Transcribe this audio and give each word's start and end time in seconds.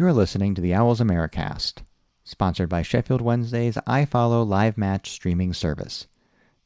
You're 0.00 0.14
listening 0.14 0.54
to 0.54 0.62
the 0.62 0.72
Owls 0.72 0.98
Americast, 0.98 1.82
sponsored 2.24 2.70
by 2.70 2.80
Sheffield 2.80 3.20
Wednesday's 3.20 3.76
iFollow 3.86 4.48
live 4.48 4.78
match 4.78 5.10
streaming 5.10 5.52
service. 5.52 6.06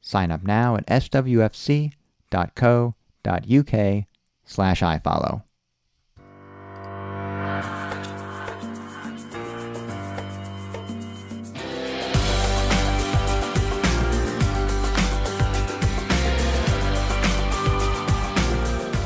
Sign 0.01 0.31
up 0.31 0.45
now 0.45 0.77
at 0.77 0.87
swfc.co.uk 0.87 1.91
slash 4.45 4.81
iFollow. 4.83 5.43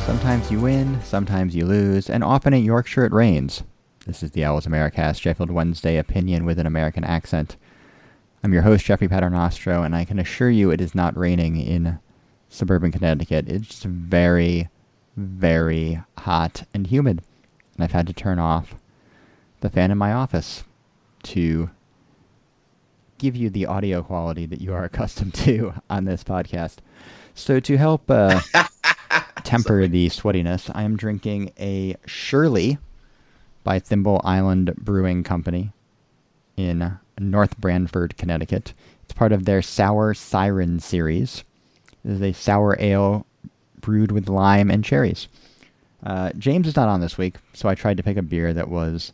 Sometimes 0.05 0.51
you 0.51 0.61
win, 0.61 1.01
sometimes 1.03 1.57
you 1.57 1.65
lose, 1.65 2.11
and 2.11 2.23
often 2.23 2.53
in 2.53 2.63
Yorkshire 2.63 3.07
it 3.07 3.13
rains. 3.15 3.63
This 4.09 4.23
is 4.23 4.31
the 4.31 4.43
Owls 4.43 4.67
Americast 4.67 5.21
Sheffield 5.21 5.51
Wednesday 5.51 5.99
opinion 5.99 6.47
with 6.47 6.59
an 6.59 6.65
American 6.65 7.05
accent. 7.05 7.59
I'm 8.43 8.55
your 8.55 8.63
host, 8.63 8.87
Jeffrey 8.87 9.07
Paternostro, 9.07 9.85
and 9.85 9.95
I 9.95 10.07
can 10.07 10.19
assure 10.19 10.49
you 10.49 10.71
it 10.71 10.81
is 10.81 10.95
not 10.95 11.15
raining 11.15 11.61
in 11.61 11.99
suburban 12.49 12.91
Connecticut. 12.91 13.51
It's 13.51 13.67
just 13.67 13.85
very, 13.85 14.71
very 15.15 16.01
hot 16.17 16.63
and 16.73 16.87
humid. 16.87 17.21
And 17.75 17.85
I've 17.85 17.93
had 17.93 18.07
to 18.07 18.15
turn 18.15 18.39
off 18.39 18.77
the 19.61 19.69
fan 19.69 19.91
in 19.91 19.99
my 19.99 20.15
office 20.15 20.65
to 21.25 21.69
give 23.19 23.37
you 23.37 23.51
the 23.51 23.67
audio 23.67 24.03
quality 24.03 24.47
that 24.47 24.63
you 24.63 24.73
are 24.73 24.85
accustomed 24.85 25.35
to 25.35 25.75
on 25.91 26.07
this 26.07 26.25
podcast. 26.25 26.77
So 27.35 27.61
to 27.61 27.77
help 27.77 28.11
uh, 28.11 28.41
temper 29.45 29.87
the 29.87 30.09
sweatiness, 30.09 30.71
I 30.75 30.85
am 30.85 30.97
drinking 30.97 31.53
a 31.61 31.97
Shirley 32.07 32.79
by 33.69 33.79
Thimble 33.79 34.19
Island 34.25 34.75
Brewing 34.77 35.23
Company 35.23 35.73
in 36.57 36.99
North 37.19 37.59
Branford, 37.59 38.17
Connecticut. 38.17 38.73
It's 39.05 39.13
part 39.13 39.31
of 39.31 39.45
their 39.45 39.61
Sour 39.61 40.15
Siren 40.15 40.81
series. 40.81 41.45
This 42.03 42.17
is 42.17 42.23
a 42.23 42.33
sour 42.33 42.79
ale 42.81 43.27
brewed 43.79 44.11
with 44.11 44.27
lime 44.27 44.71
and 44.71 44.83
cherries. 44.83 45.29
Uh, 46.03 46.31
James 46.39 46.67
is 46.67 46.77
not 46.77 46.89
on 46.89 47.03
this 47.03 47.19
week, 47.19 47.35
so 47.53 47.69
I 47.69 47.75
tried 47.75 47.99
to 47.99 48.03
pick 48.03 48.17
a 48.17 48.23
beer 48.23 48.55
that 48.55 48.71
was 48.71 49.13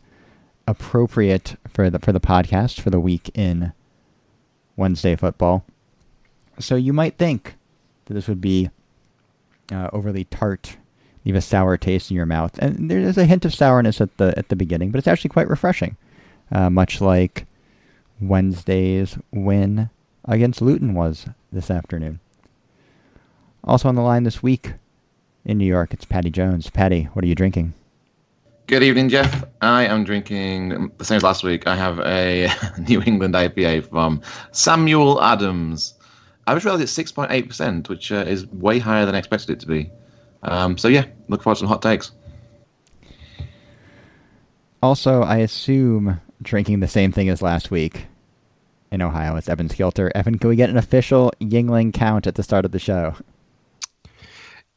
appropriate 0.65 1.57
for 1.67 1.89
the 1.89 1.99
for 1.99 2.13
the 2.13 2.21
podcast 2.21 2.79
for 2.79 2.89
the 2.91 2.99
week 3.01 3.29
in 3.33 3.73
Wednesday 4.77 5.17
football. 5.17 5.65
So 6.59 6.75
you 6.77 6.93
might 6.93 7.17
think 7.17 7.55
that 8.05 8.13
this 8.13 8.29
would 8.29 8.39
be 8.39 8.69
uh, 9.69 9.89
overly 9.91 10.23
tart, 10.23 10.77
leave 11.25 11.35
a 11.35 11.41
sour 11.41 11.77
taste 11.77 12.11
in 12.11 12.17
your 12.17 12.25
mouth, 12.25 12.57
and 12.59 12.89
there's 12.89 13.17
a 13.17 13.25
hint 13.25 13.45
of 13.45 13.53
sourness 13.53 13.99
at 13.99 14.15
the 14.17 14.37
at 14.37 14.49
the 14.49 14.55
beginning, 14.55 14.91
but 14.91 14.99
it's 14.99 15.07
actually 15.07 15.29
quite 15.29 15.49
refreshing, 15.49 15.97
uh, 16.51 16.69
much 16.69 17.01
like 17.01 17.45
Wednesday's 18.21 19.17
win 19.31 19.89
against 20.25 20.61
Luton 20.61 20.93
was 20.93 21.27
this 21.51 21.69
afternoon. 21.69 22.19
Also 23.63 23.89
on 23.89 23.95
the 23.95 24.01
line 24.01 24.23
this 24.23 24.43
week 24.43 24.73
in 25.43 25.57
New 25.57 25.65
York, 25.65 25.93
it's 25.93 26.05
Patty 26.05 26.29
Jones. 26.29 26.69
Patty, 26.69 27.03
what 27.13 27.25
are 27.25 27.27
you 27.27 27.35
drinking? 27.35 27.73
Good 28.67 28.81
evening, 28.81 29.09
Jeff. 29.09 29.43
I 29.61 29.85
am 29.85 30.03
drinking 30.03 30.91
the 30.97 31.05
same 31.05 31.17
as 31.17 31.23
last 31.23 31.43
week. 31.43 31.67
I 31.67 31.75
have 31.75 31.99
a 31.99 32.49
New 32.87 33.01
England 33.03 33.35
IPA 33.35 33.89
from 33.89 34.21
Samuel 34.51 35.21
Adams. 35.21 35.93
I 36.47 36.53
was 36.53 36.65
realized 36.65 36.83
it's 36.83 37.11
6.8%, 37.11 37.89
which 37.89 38.11
uh, 38.11 38.23
is 38.27 38.47
way 38.47 38.79
higher 38.79 39.05
than 39.05 39.13
I 39.13 39.19
expected 39.19 39.51
it 39.51 39.59
to 39.59 39.67
be. 39.67 39.91
Um, 40.45 40.77
so, 40.77 40.87
yeah, 40.87 41.05
look 41.27 41.43
forward 41.43 41.55
to 41.55 41.59
some 41.59 41.67
hot 41.67 41.81
takes. 41.81 42.11
Also, 44.81 45.23
I 45.23 45.37
assume 45.37 46.21
drinking 46.41 46.79
the 46.79 46.87
same 46.87 47.11
thing 47.11 47.29
as 47.29 47.41
last 47.41 47.71
week 47.71 48.05
in 48.91 49.01
Ohio. 49.01 49.35
It's 49.35 49.49
Evan 49.49 49.67
Skilter. 49.67 50.11
Evan, 50.13 50.37
can 50.37 50.49
we 50.49 50.55
get 50.55 50.69
an 50.69 50.77
official 50.77 51.31
Yuengling 51.41 51.93
count 51.93 52.27
at 52.27 52.35
the 52.35 52.43
start 52.43 52.65
of 52.65 52.71
the 52.71 52.79
show? 52.79 53.15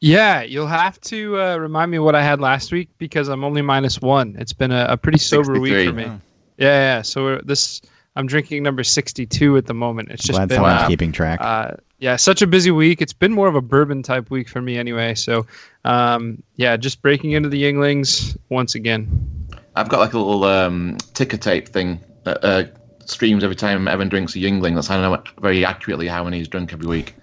Yeah, 0.01 0.43
you'll 0.43 0.67
have 0.67 0.99
to 1.01 1.39
uh, 1.39 1.57
remind 1.57 1.91
me 1.91 1.99
what 1.99 2.15
I 2.15 2.23
had 2.23 2.39
last 2.39 2.71
week 2.71 2.89
because 2.97 3.27
I'm 3.27 3.43
only 3.43 3.61
minus 3.61 3.99
one. 3.99 4.35
It's 4.39 4.53
been 4.53 4.71
a, 4.71 4.85
a 4.89 4.97
pretty 4.97 5.19
sober 5.19 5.55
63. 5.55 5.59
week 5.59 5.89
for 5.89 5.95
me. 5.95 6.05
Oh. 6.05 6.21
Yeah, 6.57 6.97
yeah. 6.97 7.01
So 7.01 7.37
this, 7.39 7.81
I'm 8.15 8.25
drinking 8.25 8.63
number 8.63 8.83
62 8.83 9.57
at 9.57 9.65
the 9.65 9.73
moment. 9.73 10.09
It's 10.09 10.23
just 10.23 10.37
glad 10.37 10.49
been, 10.49 10.55
someone's 10.55 10.83
uh, 10.83 10.87
keeping 10.87 11.11
track. 11.11 11.39
Uh, 11.41 11.73
yeah, 11.99 12.15
such 12.15 12.41
a 12.41 12.47
busy 12.47 12.71
week. 12.71 13.01
It's 13.01 13.13
been 13.13 13.33
more 13.33 13.47
of 13.47 13.55
a 13.55 13.61
bourbon 13.61 14.03
type 14.03 14.29
week 14.29 14.47
for 14.47 14.61
me 14.61 14.77
anyway. 14.77 15.15
So, 15.15 15.45
um, 15.83 16.41
yeah, 16.55 16.77
just 16.77 17.01
breaking 17.01 17.31
into 17.31 17.49
the 17.49 17.61
Yuenglings 17.61 18.37
once 18.49 18.73
again. 18.73 19.47
I've 19.75 19.89
got 19.89 19.99
like 19.99 20.13
a 20.13 20.17
little 20.17 20.45
um, 20.45 20.97
ticker 21.13 21.37
tape 21.37 21.69
thing 21.69 21.99
that 22.23 22.43
uh, 22.43 22.63
streams 23.05 23.43
every 23.43 23.55
time 23.55 23.87
Evan 23.87 24.07
drinks 24.07 24.35
a 24.35 24.39
Yuengling. 24.39 24.75
That's 24.75 24.87
how 24.87 24.97
I 24.97 25.01
know 25.01 25.23
very 25.41 25.65
accurately 25.65 26.07
how 26.07 26.23
many 26.23 26.37
he's 26.37 26.47
drunk 26.47 26.71
every 26.71 26.87
week. 26.87 27.15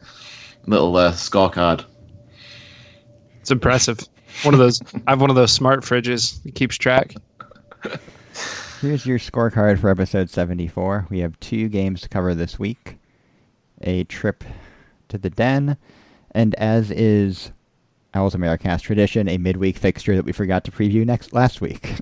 Little 0.66 0.94
uh, 0.96 1.12
scorecard. 1.12 1.84
It's 3.40 3.50
impressive. 3.50 4.00
One 4.42 4.52
of 4.52 4.60
those. 4.60 4.82
I 5.06 5.12
have 5.12 5.20
one 5.20 5.30
of 5.30 5.36
those 5.36 5.52
smart 5.52 5.82
fridges 5.82 6.42
that 6.42 6.54
keeps 6.54 6.76
track. 6.76 7.14
Here's 8.82 9.06
your 9.06 9.18
scorecard 9.18 9.78
for 9.78 9.88
episode 9.88 10.28
74. 10.28 11.06
We 11.08 11.20
have 11.20 11.40
two 11.40 11.68
games 11.68 12.02
to 12.02 12.08
cover 12.10 12.34
this 12.34 12.58
week 12.58 12.98
a 13.82 14.04
trip 14.04 14.44
to 15.08 15.18
the 15.18 15.30
den, 15.30 15.76
and 16.32 16.54
as 16.56 16.90
is 16.90 17.52
Owls 18.14 18.34
Americast 18.34 18.82
tradition, 18.82 19.28
a 19.28 19.38
midweek 19.38 19.76
fixture 19.76 20.16
that 20.16 20.24
we 20.24 20.32
forgot 20.32 20.64
to 20.64 20.70
preview 20.70 21.04
next 21.04 21.32
last 21.32 21.60
week. 21.60 21.94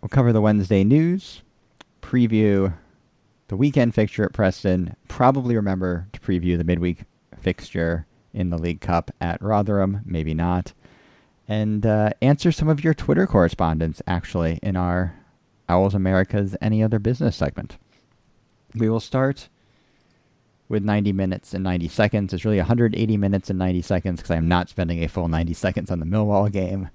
we'll 0.00 0.08
cover 0.08 0.32
the 0.32 0.40
Wednesday 0.40 0.84
news, 0.84 1.42
preview 2.00 2.72
the 3.48 3.56
weekend 3.56 3.94
fixture 3.94 4.24
at 4.24 4.32
Preston, 4.32 4.96
probably 5.08 5.56
remember 5.56 6.08
to 6.12 6.20
preview 6.20 6.56
the 6.56 6.64
midweek 6.64 7.04
fixture 7.38 8.06
in 8.32 8.50
the 8.50 8.58
League 8.58 8.80
Cup 8.80 9.10
at 9.20 9.42
Rotherham, 9.42 10.00
maybe 10.04 10.34
not, 10.34 10.72
and 11.48 11.84
uh, 11.84 12.10
answer 12.22 12.52
some 12.52 12.68
of 12.68 12.82
your 12.82 12.94
Twitter 12.94 13.26
correspondence 13.26 14.00
actually 14.06 14.58
in 14.62 14.76
our 14.76 15.14
Owls 15.68 15.94
America's 15.94 16.56
Any 16.60 16.82
Other 16.82 16.98
Business 16.98 17.36
segment. 17.36 17.76
We 18.74 18.88
will 18.88 19.00
start 19.00 19.48
with 20.72 20.82
90 20.82 21.12
minutes 21.12 21.52
and 21.52 21.62
90 21.62 21.86
seconds. 21.88 22.32
It's 22.32 22.44
really 22.44 22.56
180 22.56 23.16
minutes 23.18 23.50
and 23.50 23.58
90 23.58 23.82
seconds 23.82 24.20
because 24.20 24.30
I 24.30 24.36
am 24.36 24.48
not 24.48 24.70
spending 24.70 25.04
a 25.04 25.08
full 25.08 25.28
90 25.28 25.52
seconds 25.52 25.90
on 25.90 26.00
the 26.00 26.06
Millwall 26.06 26.50
game. 26.50 26.88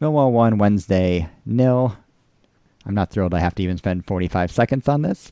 Millwall 0.00 0.32
won 0.32 0.58
Wednesday 0.58 1.28
nil. 1.44 1.96
I'm 2.86 2.94
not 2.94 3.10
thrilled 3.10 3.34
I 3.34 3.40
have 3.40 3.54
to 3.56 3.62
even 3.62 3.76
spend 3.76 4.06
45 4.06 4.50
seconds 4.50 4.88
on 4.88 5.02
this. 5.02 5.30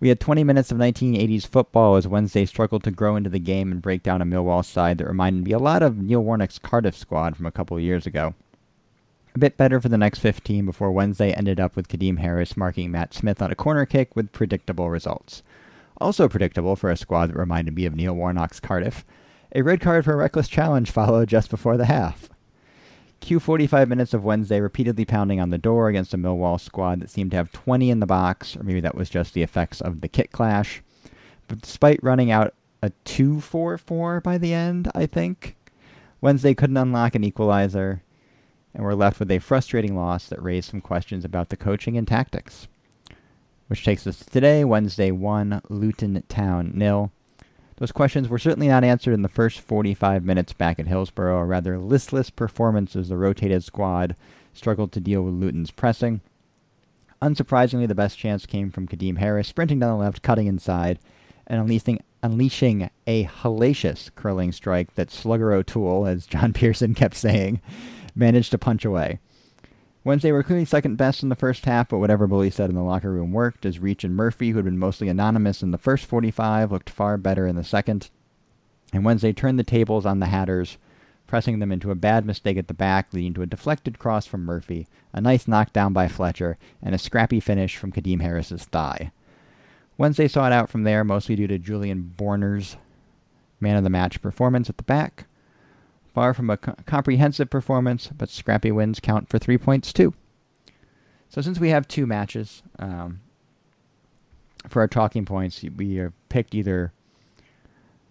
We 0.00 0.08
had 0.08 0.20
20 0.20 0.42
minutes 0.42 0.72
of 0.72 0.78
1980s 0.78 1.46
football 1.46 1.96
as 1.96 2.08
Wednesday 2.08 2.46
struggled 2.46 2.82
to 2.84 2.90
grow 2.90 3.16
into 3.16 3.30
the 3.30 3.38
game 3.38 3.70
and 3.70 3.82
break 3.82 4.02
down 4.02 4.22
a 4.22 4.26
Millwall 4.26 4.64
side 4.64 4.98
that 4.98 5.06
reminded 5.06 5.44
me 5.44 5.52
a 5.52 5.58
lot 5.58 5.82
of 5.82 5.98
Neil 5.98 6.22
Warnock's 6.22 6.58
Cardiff 6.58 6.96
squad 6.96 7.36
from 7.36 7.46
a 7.46 7.52
couple 7.52 7.78
years 7.78 8.06
ago. 8.06 8.34
A 9.34 9.38
bit 9.38 9.56
better 9.56 9.80
for 9.80 9.88
the 9.88 9.98
next 9.98 10.20
15 10.20 10.64
before 10.64 10.92
Wednesday 10.92 11.32
ended 11.32 11.60
up 11.60 11.76
with 11.76 11.88
Kadeem 11.88 12.18
Harris 12.18 12.56
marking 12.56 12.90
Matt 12.90 13.12
Smith 13.12 13.42
on 13.42 13.50
a 13.50 13.54
corner 13.56 13.84
kick 13.84 14.16
with 14.16 14.32
predictable 14.32 14.88
results. 14.88 15.42
Also 15.98 16.28
predictable 16.28 16.76
for 16.76 16.90
a 16.90 16.96
squad 16.96 17.28
that 17.28 17.36
reminded 17.36 17.74
me 17.74 17.86
of 17.86 17.94
Neil 17.94 18.14
Warnock's 18.14 18.60
Cardiff. 18.60 19.04
A 19.54 19.62
red 19.62 19.80
card 19.80 20.04
for 20.04 20.14
a 20.14 20.16
reckless 20.16 20.48
challenge 20.48 20.90
followed 20.90 21.28
just 21.28 21.50
before 21.50 21.76
the 21.76 21.84
half. 21.84 22.28
Q 23.20 23.40
45 23.40 23.88
minutes 23.88 24.12
of 24.12 24.24
Wednesday 24.24 24.60
repeatedly 24.60 25.04
pounding 25.04 25.40
on 25.40 25.50
the 25.50 25.56
door 25.56 25.88
against 25.88 26.12
a 26.12 26.18
Millwall 26.18 26.60
squad 26.60 27.00
that 27.00 27.08
seemed 27.08 27.30
to 27.30 27.36
have 27.38 27.52
20 27.52 27.88
in 27.88 28.00
the 28.00 28.06
box, 28.06 28.56
or 28.56 28.64
maybe 28.64 28.80
that 28.80 28.96
was 28.96 29.08
just 29.08 29.32
the 29.32 29.42
effects 29.42 29.80
of 29.80 30.00
the 30.00 30.08
kit 30.08 30.30
clash. 30.30 30.82
But 31.48 31.62
despite 31.62 32.02
running 32.02 32.30
out 32.30 32.52
a 32.82 32.90
2 33.04 33.40
4 33.40 33.78
4 33.78 34.20
by 34.20 34.36
the 34.36 34.52
end, 34.52 34.90
I 34.94 35.06
think, 35.06 35.56
Wednesday 36.20 36.52
couldn't 36.52 36.76
unlock 36.76 37.14
an 37.14 37.24
equalizer, 37.24 38.02
and 38.74 38.84
we're 38.84 38.94
left 38.94 39.20
with 39.20 39.30
a 39.30 39.38
frustrating 39.38 39.96
loss 39.96 40.26
that 40.26 40.42
raised 40.42 40.70
some 40.70 40.80
questions 40.80 41.24
about 41.24 41.48
the 41.48 41.56
coaching 41.56 41.96
and 41.96 42.06
tactics. 42.06 42.66
Which 43.68 43.84
takes 43.84 44.06
us 44.06 44.18
to 44.18 44.26
today, 44.26 44.62
Wednesday 44.64 45.10
1, 45.10 45.62
Luton 45.70 46.22
Town 46.28 46.72
nil. 46.74 47.10
Those 47.76 47.92
questions 47.92 48.28
were 48.28 48.38
certainly 48.38 48.68
not 48.68 48.84
answered 48.84 49.14
in 49.14 49.22
the 49.22 49.28
first 49.28 49.60
45 49.60 50.22
minutes 50.22 50.52
back 50.52 50.78
at 50.78 50.86
Hillsborough, 50.86 51.40
a 51.40 51.44
rather 51.44 51.78
listless 51.78 52.30
performance 52.30 52.94
as 52.94 53.08
the 53.08 53.16
rotated 53.16 53.64
squad 53.64 54.16
struggled 54.52 54.92
to 54.92 55.00
deal 55.00 55.22
with 55.22 55.34
Luton's 55.34 55.70
pressing. 55.70 56.20
Unsurprisingly, 57.22 57.88
the 57.88 57.94
best 57.94 58.18
chance 58.18 58.44
came 58.44 58.70
from 58.70 58.86
Kadeem 58.86 59.18
Harris, 59.18 59.48
sprinting 59.48 59.78
down 59.78 59.98
the 59.98 60.04
left, 60.04 60.22
cutting 60.22 60.46
inside, 60.46 60.98
and 61.46 61.58
unleashing, 61.58 62.00
unleashing 62.22 62.90
a 63.06 63.24
hellacious 63.24 64.14
curling 64.14 64.52
strike 64.52 64.94
that 64.94 65.10
Slugger 65.10 65.52
O'Toole, 65.52 66.06
as 66.06 66.26
John 66.26 66.52
Pearson 66.54 66.94
kept 66.94 67.16
saying, 67.16 67.60
managed 68.14 68.50
to 68.50 68.58
punch 68.58 68.84
away. 68.84 69.20
Wednesday 70.04 70.32
were 70.32 70.42
clearly 70.42 70.66
second 70.66 70.96
best 70.96 71.22
in 71.22 71.30
the 71.30 71.34
first 71.34 71.64
half, 71.64 71.88
but 71.88 71.98
whatever 71.98 72.26
Bully 72.26 72.50
said 72.50 72.68
in 72.68 72.76
the 72.76 72.82
locker 72.82 73.10
room 73.10 73.32
worked, 73.32 73.64
as 73.64 73.78
Reach 73.78 74.04
and 74.04 74.14
Murphy, 74.14 74.50
who 74.50 74.56
had 74.56 74.66
been 74.66 74.78
mostly 74.78 75.08
anonymous 75.08 75.62
in 75.62 75.70
the 75.70 75.78
first 75.78 76.04
45, 76.04 76.70
looked 76.70 76.90
far 76.90 77.16
better 77.16 77.46
in 77.46 77.56
the 77.56 77.64
second. 77.64 78.10
And 78.92 79.02
Wednesday 79.02 79.32
turned 79.32 79.58
the 79.58 79.64
tables 79.64 80.04
on 80.04 80.20
the 80.20 80.26
Hatters, 80.26 80.76
pressing 81.26 81.58
them 81.58 81.72
into 81.72 81.90
a 81.90 81.94
bad 81.94 82.26
mistake 82.26 82.58
at 82.58 82.68
the 82.68 82.74
back, 82.74 83.14
leading 83.14 83.32
to 83.32 83.42
a 83.42 83.46
deflected 83.46 83.98
cross 83.98 84.26
from 84.26 84.44
Murphy, 84.44 84.86
a 85.14 85.22
nice 85.22 85.48
knockdown 85.48 85.94
by 85.94 86.06
Fletcher, 86.06 86.58
and 86.82 86.94
a 86.94 86.98
scrappy 86.98 87.40
finish 87.40 87.78
from 87.78 87.90
Kadeem 87.90 88.20
Harris's 88.20 88.64
thigh. 88.64 89.10
Wednesday 89.96 90.28
saw 90.28 90.46
it 90.46 90.52
out 90.52 90.68
from 90.68 90.82
there, 90.82 91.02
mostly 91.02 91.34
due 91.34 91.46
to 91.46 91.58
Julian 91.58 92.14
Borner's 92.14 92.76
man 93.58 93.76
of 93.76 93.84
the 93.84 93.90
match 93.90 94.20
performance 94.20 94.68
at 94.68 94.76
the 94.76 94.82
back. 94.82 95.24
Far 96.14 96.32
from 96.32 96.48
a 96.48 96.56
co- 96.56 96.76
comprehensive 96.86 97.50
performance, 97.50 98.08
but 98.16 98.30
scrappy 98.30 98.70
wins 98.70 99.00
count 99.00 99.28
for 99.28 99.38
three 99.38 99.58
points 99.58 99.92
too. 99.92 100.14
So 101.28 101.40
since 101.40 101.58
we 101.58 101.70
have 101.70 101.88
two 101.88 102.06
matches 102.06 102.62
um, 102.78 103.20
for 104.68 104.80
our 104.80 104.88
talking 104.88 105.24
points, 105.24 105.64
we 105.76 105.96
have 105.96 106.12
picked 106.28 106.54
either 106.54 106.92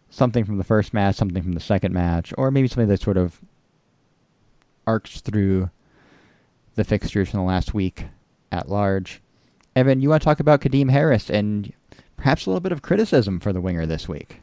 something 0.09 0.43
from 0.43 0.57
the 0.57 0.63
first 0.65 0.93
match, 0.93 1.15
something 1.15 1.41
from 1.41 1.53
the 1.53 1.61
second 1.61 1.93
match, 1.93 2.33
or 2.37 2.51
maybe 2.51 2.67
something 2.67 2.89
that 2.89 3.01
sort 3.01 3.17
of 3.17 3.41
arcs 4.85 5.21
through 5.21 5.69
the 6.75 6.83
fixtures 6.83 7.33
in 7.33 7.39
the 7.39 7.45
last 7.45 7.73
week 7.73 8.07
at 8.51 8.69
large. 8.69 9.21
Evan, 9.75 10.01
you 10.01 10.09
want 10.09 10.21
to 10.21 10.25
talk 10.25 10.41
about 10.41 10.61
Kadeem 10.61 10.91
Harris 10.91 11.29
and 11.29 11.71
perhaps 12.17 12.45
a 12.45 12.49
little 12.49 12.59
bit 12.59 12.71
of 12.71 12.81
criticism 12.81 13.39
for 13.39 13.53
the 13.53 13.61
winger 13.61 13.85
this 13.85 14.07
week? 14.07 14.41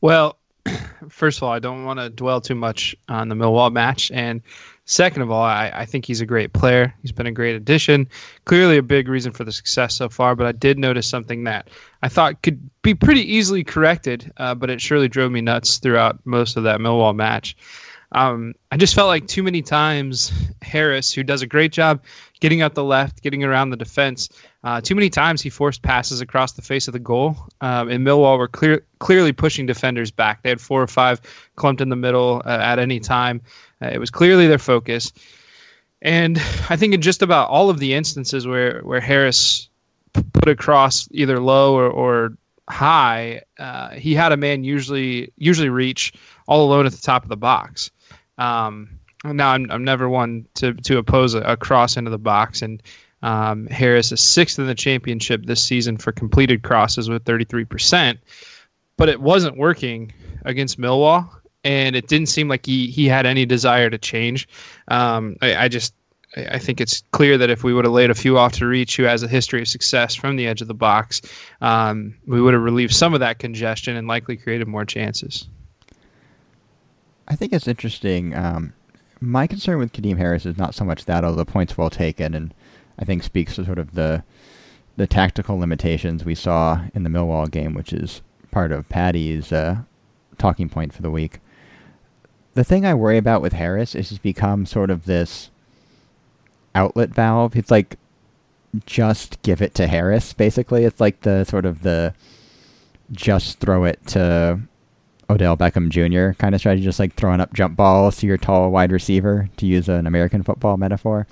Well, 0.00 0.38
first 1.08 1.38
of 1.38 1.44
all, 1.44 1.52
I 1.52 1.58
don't 1.58 1.84
want 1.84 1.98
to 1.98 2.10
dwell 2.10 2.40
too 2.40 2.54
much 2.54 2.94
on 3.08 3.28
the 3.28 3.34
Millwall 3.34 3.72
match. 3.72 4.10
And 4.12 4.42
second 4.84 5.22
of 5.22 5.30
all, 5.30 5.42
I, 5.42 5.70
I, 5.74 5.84
think 5.84 6.04
he's 6.04 6.20
a 6.20 6.26
great 6.26 6.52
player. 6.52 6.94
He's 7.02 7.12
been 7.12 7.26
a 7.26 7.32
great 7.32 7.54
addition. 7.54 8.08
Clearly, 8.44 8.76
a 8.76 8.82
big 8.82 9.08
reason 9.08 9.32
for 9.32 9.44
the 9.44 9.52
success 9.52 9.94
so 9.94 10.08
far. 10.08 10.34
But 10.36 10.46
I 10.46 10.52
did 10.52 10.78
notice 10.78 11.06
something 11.06 11.44
that 11.44 11.68
I 12.02 12.08
thought 12.08 12.42
could 12.42 12.60
be 12.82 12.94
pretty 12.94 13.22
easily 13.22 13.64
corrected, 13.64 14.32
uh, 14.36 14.54
but 14.54 14.70
it 14.70 14.80
surely 14.80 15.08
drove 15.08 15.32
me 15.32 15.40
nuts 15.40 15.78
throughout 15.78 16.18
most 16.24 16.56
of 16.56 16.64
that 16.64 16.80
Millwall 16.80 17.14
match. 17.14 17.56
Um, 18.12 18.54
I 18.70 18.76
just 18.76 18.94
felt 18.94 19.08
like 19.08 19.26
too 19.26 19.42
many 19.42 19.62
times 19.62 20.32
Harris, 20.60 21.12
who 21.12 21.22
does 21.22 21.42
a 21.42 21.46
great 21.46 21.72
job 21.72 22.02
getting 22.40 22.60
out 22.60 22.74
the 22.74 22.84
left, 22.84 23.22
getting 23.22 23.42
around 23.42 23.70
the 23.70 23.76
defense, 23.76 24.28
uh, 24.64 24.80
too 24.80 24.94
many 24.94 25.10
times 25.10 25.42
he 25.42 25.50
forced 25.50 25.82
passes 25.82 26.20
across 26.20 26.52
the 26.52 26.62
face 26.62 26.86
of 26.86 26.92
the 26.92 26.98
goal. 26.98 27.36
Um, 27.60 27.88
and 27.88 28.06
Millwall 28.06 28.38
were 28.38 28.48
clear, 28.48 28.84
clearly 29.00 29.32
pushing 29.32 29.66
defenders 29.66 30.10
back. 30.10 30.42
They 30.42 30.50
had 30.50 30.60
four 30.60 30.80
or 30.80 30.86
five 30.86 31.20
clumped 31.56 31.80
in 31.80 31.88
the 31.88 31.96
middle 31.96 32.42
uh, 32.44 32.58
at 32.60 32.78
any 32.78 33.00
time. 33.00 33.40
Uh, 33.82 33.88
it 33.88 33.98
was 33.98 34.10
clearly 34.10 34.46
their 34.46 34.58
focus. 34.58 35.12
And 36.00 36.38
I 36.68 36.76
think 36.76 36.94
in 36.94 37.00
just 37.00 37.22
about 37.22 37.48
all 37.48 37.70
of 37.70 37.78
the 37.78 37.94
instances 37.94 38.46
where, 38.46 38.80
where 38.82 39.00
Harris 39.00 39.68
put 40.32 40.48
across 40.48 41.08
either 41.12 41.40
low 41.40 41.74
or, 41.74 41.88
or 41.88 42.36
high, 42.68 43.42
uh, 43.58 43.90
he 43.90 44.14
had 44.14 44.32
a 44.32 44.36
man 44.36 44.64
usually 44.64 45.32
usually 45.36 45.68
reach 45.68 46.12
all 46.46 46.64
alone 46.64 46.86
at 46.86 46.92
the 46.92 46.98
top 46.98 47.22
of 47.22 47.28
the 47.28 47.36
box. 47.36 47.90
Um, 48.38 48.98
now 49.24 49.50
I'm, 49.50 49.70
I'm 49.70 49.84
never 49.84 50.08
one 50.08 50.46
to, 50.54 50.74
to 50.74 50.98
oppose 50.98 51.34
a, 51.34 51.40
a 51.42 51.56
cross 51.56 51.96
into 51.96 52.10
the 52.10 52.18
box 52.18 52.62
and 52.62 52.82
um, 53.22 53.66
Harris 53.68 54.12
is 54.12 54.20
sixth 54.20 54.58
in 54.58 54.66
the 54.66 54.74
championship 54.74 55.46
this 55.46 55.62
season 55.62 55.96
for 55.96 56.12
completed 56.12 56.62
crosses 56.62 57.08
with 57.08 57.24
33%, 57.24 58.18
but 58.96 59.08
it 59.08 59.20
wasn't 59.20 59.56
working 59.56 60.12
against 60.44 60.80
Millwall, 60.80 61.28
and 61.64 61.94
it 61.94 62.08
didn't 62.08 62.28
seem 62.28 62.48
like 62.48 62.66
he 62.66 62.88
he 62.88 63.06
had 63.06 63.26
any 63.26 63.46
desire 63.46 63.88
to 63.90 63.98
change. 63.98 64.48
Um, 64.88 65.36
I, 65.40 65.64
I, 65.64 65.68
just 65.68 65.94
I 66.36 66.58
think 66.58 66.80
it's 66.80 67.02
clear 67.12 67.38
that 67.38 67.50
if 67.50 67.62
we 67.62 67.72
would 67.72 67.84
have 67.84 67.94
laid 67.94 68.10
a 68.10 68.14
few 68.14 68.38
off 68.38 68.52
to 68.54 68.66
reach, 68.66 68.96
who 68.96 69.04
has 69.04 69.22
a 69.22 69.28
history 69.28 69.60
of 69.60 69.68
success 69.68 70.14
from 70.14 70.36
the 70.36 70.46
edge 70.46 70.60
of 70.60 70.68
the 70.68 70.74
box, 70.74 71.22
um, 71.60 72.14
we 72.26 72.40
would 72.40 72.54
have 72.54 72.62
relieved 72.62 72.94
some 72.94 73.14
of 73.14 73.20
that 73.20 73.38
congestion 73.38 73.96
and 73.96 74.08
likely 74.08 74.36
created 74.36 74.66
more 74.66 74.84
chances. 74.84 75.48
I 77.28 77.36
think 77.36 77.52
it's 77.52 77.68
interesting. 77.68 78.34
Um, 78.36 78.72
my 79.20 79.46
concern 79.46 79.78
with 79.78 79.92
Kadeem 79.92 80.18
Harris 80.18 80.44
is 80.44 80.58
not 80.58 80.74
so 80.74 80.84
much 80.84 81.04
that, 81.04 81.24
although 81.24 81.36
the 81.36 81.50
points 81.50 81.78
well 81.78 81.90
taken, 81.90 82.34
and 82.34 82.52
I 82.98 83.04
think 83.04 83.22
speaks 83.22 83.56
to 83.56 83.64
sort 83.64 83.78
of 83.78 83.94
the 83.94 84.24
the 84.96 85.06
tactical 85.06 85.58
limitations 85.58 86.24
we 86.24 86.34
saw 86.34 86.82
in 86.94 87.02
the 87.02 87.10
Millwall 87.10 87.50
game, 87.50 87.74
which 87.74 87.92
is 87.92 88.20
part 88.50 88.72
of 88.72 88.88
Patty's 88.88 89.50
uh, 89.50 89.78
talking 90.38 90.68
point 90.68 90.92
for 90.92 91.02
the 91.02 91.10
week. 91.10 91.40
The 92.54 92.64
thing 92.64 92.84
I 92.84 92.92
worry 92.92 93.16
about 93.16 93.40
with 93.40 93.54
Harris 93.54 93.94
is 93.94 94.10
he's 94.10 94.18
become 94.18 94.66
sort 94.66 94.90
of 94.90 95.06
this 95.06 95.50
outlet 96.74 97.10
valve. 97.10 97.56
It's 97.56 97.70
like 97.70 97.96
just 98.86 99.40
give 99.42 99.62
it 99.62 99.74
to 99.74 99.86
Harris, 99.86 100.32
basically. 100.32 100.84
It's 100.84 101.00
like 101.00 101.22
the 101.22 101.44
sort 101.44 101.64
of 101.64 101.82
the 101.82 102.14
just 103.10 103.58
throw 103.58 103.84
it 103.84 104.04
to 104.08 104.60
Odell 105.28 105.56
Beckham 105.56 105.88
Jr. 105.88 106.36
kind 106.38 106.54
of 106.54 106.60
strategy, 106.60 106.84
just 106.84 106.98
like 106.98 107.14
throwing 107.14 107.40
up 107.40 107.52
jump 107.52 107.76
balls 107.76 108.16
to 108.18 108.26
your 108.26 108.38
tall 108.38 108.70
wide 108.70 108.92
receiver, 108.92 109.48
to 109.56 109.66
use 109.66 109.88
an 109.88 110.06
American 110.06 110.42
football 110.42 110.76
metaphor. 110.76 111.26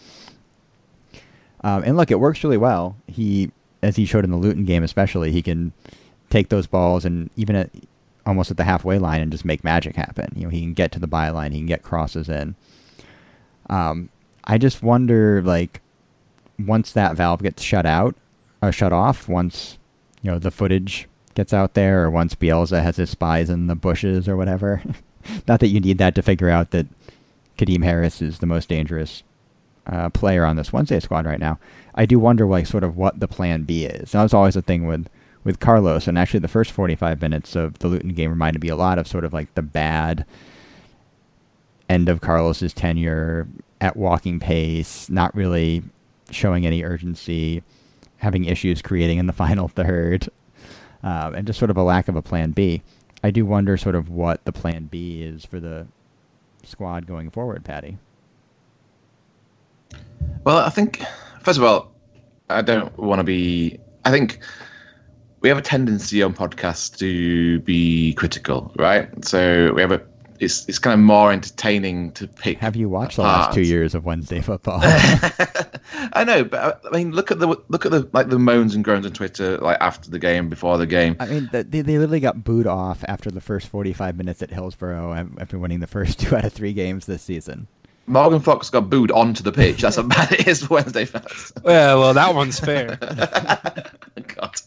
Um, 1.63 1.83
and 1.85 1.97
look, 1.97 2.11
it 2.11 2.21
works 2.21 2.43
really 2.43 2.57
well. 2.57 2.97
He, 3.07 3.51
as 3.83 3.97
he 3.97 4.05
showed 4.05 4.25
in 4.25 4.31
the 4.31 4.37
Luton 4.37 4.65
game, 4.65 4.83
especially, 4.83 5.33
he 5.33 5.43
can 5.43 5.73
take 6.31 6.49
those 6.49 6.67
balls 6.67 7.05
and 7.05 7.29
even 7.37 7.57
at 7.57 7.71
almost 8.27 8.51
at 8.51 8.57
the 8.57 8.65
halfway 8.65 8.99
line 8.99 9.21
and 9.21 9.33
just 9.33 9.45
make 9.45 9.65
magic 9.65 9.97
happen. 9.97 10.33
You 10.37 10.45
know, 10.45 10.49
he 10.49 10.61
can 10.61 10.75
get 10.75 10.93
to 10.93 10.99
the 10.99 11.09
byline, 11.09 11.53
he 11.53 11.59
can 11.59 11.67
get 11.67 11.83
crosses 11.83 12.29
in. 12.29 12.55
Um, 13.69 14.09
I 14.45 14.59
just 14.59 14.83
wonder, 14.83 15.43
like, 15.43 15.81
once 16.59 16.93
that 16.93 17.17
valve 17.17 17.43
gets 17.43 17.63
shut 17.63 17.87
out, 17.87 18.15
or 18.63 18.73
shut 18.73 18.93
off, 18.93 19.29
once 19.29 19.79
you 20.23 20.31
know 20.31 20.39
the 20.39 20.51
footage 20.51 21.09
gets 21.35 21.53
out 21.53 21.75
there, 21.75 22.05
or 22.05 22.11
once 22.11 22.35
Bielsa 22.35 22.83
has 22.83 22.97
his 22.97 23.11
spies 23.11 23.49
in 23.51 23.67
the 23.67 23.75
bushes 23.75 24.29
or 24.29 24.37
whatever. 24.37 24.83
Not 25.47 25.61
that 25.61 25.69
you 25.69 25.81
need 25.81 25.99
that 25.99 26.15
to 26.15 26.23
figure 26.23 26.51
out 26.51 26.71
that 26.71 26.87
Kadeem 27.59 27.85
Harris 27.85 28.23
is 28.23 28.39
the 28.39 28.47
most 28.47 28.69
dangerous 28.69 29.23
uh, 29.91 30.09
player 30.11 30.45
on 30.45 30.57
this 30.57 30.73
Wednesday 30.73 31.01
squad 31.01 31.27
right 31.27 31.41
now. 31.41 31.59
I 31.95 32.07
do 32.07 32.19
wonder, 32.19 32.47
like, 32.47 32.67
sort 32.67 32.85
of 32.85 32.97
what 32.97 33.21
the 33.21 33.29
plan 33.29 33.65
B 33.65 33.85
is. 33.85 34.13
That 34.13 34.23
was 34.23 34.33
always 34.33 34.57
a 34.57 34.63
thing 34.63 34.87
with 34.87 35.09
with 35.43 35.59
Carlos, 35.59 36.07
and 36.07 36.19
actually 36.19 36.41
the 36.41 36.49
first 36.49 36.71
45 36.71 37.23
minutes 37.23 37.57
of 37.57 37.79
the 37.79 37.89
Luton 37.89 38.11
game 38.11 38.31
reminded 38.31 38.63
me 38.63 38.69
a 38.69 38.77
lot 38.77 38.99
of 38.99 39.09
sort 39.09 39.25
of 39.25 39.33
like 39.33 39.55
the 39.55 39.63
bad 39.63 40.27
end 41.89 42.09
of 42.09 42.21
Carlos's 42.21 42.75
tenure 42.75 43.49
at 43.81 43.97
walking 43.97 44.39
pace, 44.39 45.09
not 45.09 45.35
really 45.35 45.83
showing 46.31 46.67
any 46.67 46.85
urgency, 46.85 47.63
having 48.19 48.45
issues 48.45 48.83
creating 48.83 49.19
in 49.19 49.27
the 49.27 49.33
final 49.45 49.67
third, 49.67 50.29
uh, 51.03 51.33
and 51.35 51.47
just 51.47 51.59
sort 51.59 51.71
of 51.71 51.77
a 51.77 51.83
lack 51.83 52.09
of 52.09 52.17
a 52.17 52.23
plan 52.23 52.51
B. 52.51 52.83
I 53.25 53.31
do 53.31 53.45
wonder 53.45 53.77
sort 53.77 53.95
of 53.95 54.09
what 54.09 54.45
the 54.45 54.53
plan 54.53 54.85
B 54.85 55.23
is 55.23 55.45
for 55.45 55.59
the 55.59 55.87
squad 56.65 57.07
going 57.07 57.31
forward, 57.31 57.65
Patty. 57.65 57.99
Well, 60.45 60.59
I 60.59 60.71
think 60.71 61.03
first 61.43 61.59
of 61.59 61.65
all, 61.65 61.93
I 62.49 62.63
don't 62.63 62.97
want 62.99 63.21
to 63.21 63.25
be. 63.25 63.79
I 64.05 64.11
think 64.11 64.41
we 65.41 65.49
have 65.49 65.59
a 65.59 65.63
tendency 65.63 66.23
on 66.23 66.35
podcasts 66.35 66.97
to 66.99 67.61
be 67.61 68.15
critical, 68.15 68.73
right? 68.77 69.09
So 69.25 69.73
we 69.75 69.81
have 69.81 69.93
a. 69.93 70.03
It's 70.39 70.67
it's 70.71 70.79
kind 70.79 70.95
of 70.95 71.01
more 71.01 71.31
entertaining 71.31 72.13
to 72.13 72.27
pick. 72.27 72.59
Have 72.59 72.75
you 72.75 72.89
watched 72.89 73.17
the 73.17 73.23
last 73.23 73.55
two 73.55 73.61
years 73.61 73.95
of 73.95 74.07
Wednesday 74.07 74.41
football? 74.41 74.81
I 74.83 76.25
know, 76.25 76.45
but 76.45 76.83
I 76.91 76.97
mean, 76.97 77.13
look 77.13 77.31
at 77.31 77.41
the 77.41 77.47
look 77.69 77.85
at 77.85 77.93
the 77.93 78.09
like 78.15 78.31
the 78.31 78.39
moans 78.39 78.75
and 78.75 78.83
groans 78.83 79.05
on 79.05 79.13
Twitter, 79.13 79.59
like 79.59 79.77
after 79.83 80.11
the 80.11 80.19
game, 80.19 80.49
before 80.49 80.79
the 80.79 80.87
game. 80.87 81.17
I 81.21 81.27
mean, 81.27 81.51
they 81.53 81.63
they 81.63 81.83
literally 81.99 82.21
got 82.21 82.43
booed 82.43 82.67
off 82.67 83.05
after 83.07 83.31
the 83.31 83.43
first 83.43 83.69
forty 83.69 83.93
five 83.93 84.17
minutes 84.17 84.41
at 84.41 84.51
Hillsborough 84.51 85.13
after 85.39 85.59
winning 85.59 85.81
the 85.81 85.87
first 85.87 86.19
two 86.21 86.35
out 86.35 86.47
of 86.47 86.55
three 86.55 86.73
games 86.73 87.05
this 87.05 87.21
season. 87.21 87.69
Morgan 88.11 88.41
Fox 88.41 88.69
got 88.71 88.91
booed 88.91 89.13
onto 89.13 89.43
the 89.43 89.53
pitch. 89.53 89.83
That's 89.83 89.97
how 89.97 90.03
bad 90.09 90.33
it 90.33 90.49
is 90.49 90.65
for 90.65 90.75
Wednesday 90.75 91.05
fans. 91.05 91.53
Yeah, 91.65 91.95
well, 91.95 92.13
that 92.13 92.35
one's 92.35 92.59
fair. 92.59 92.97
God, 94.37 94.61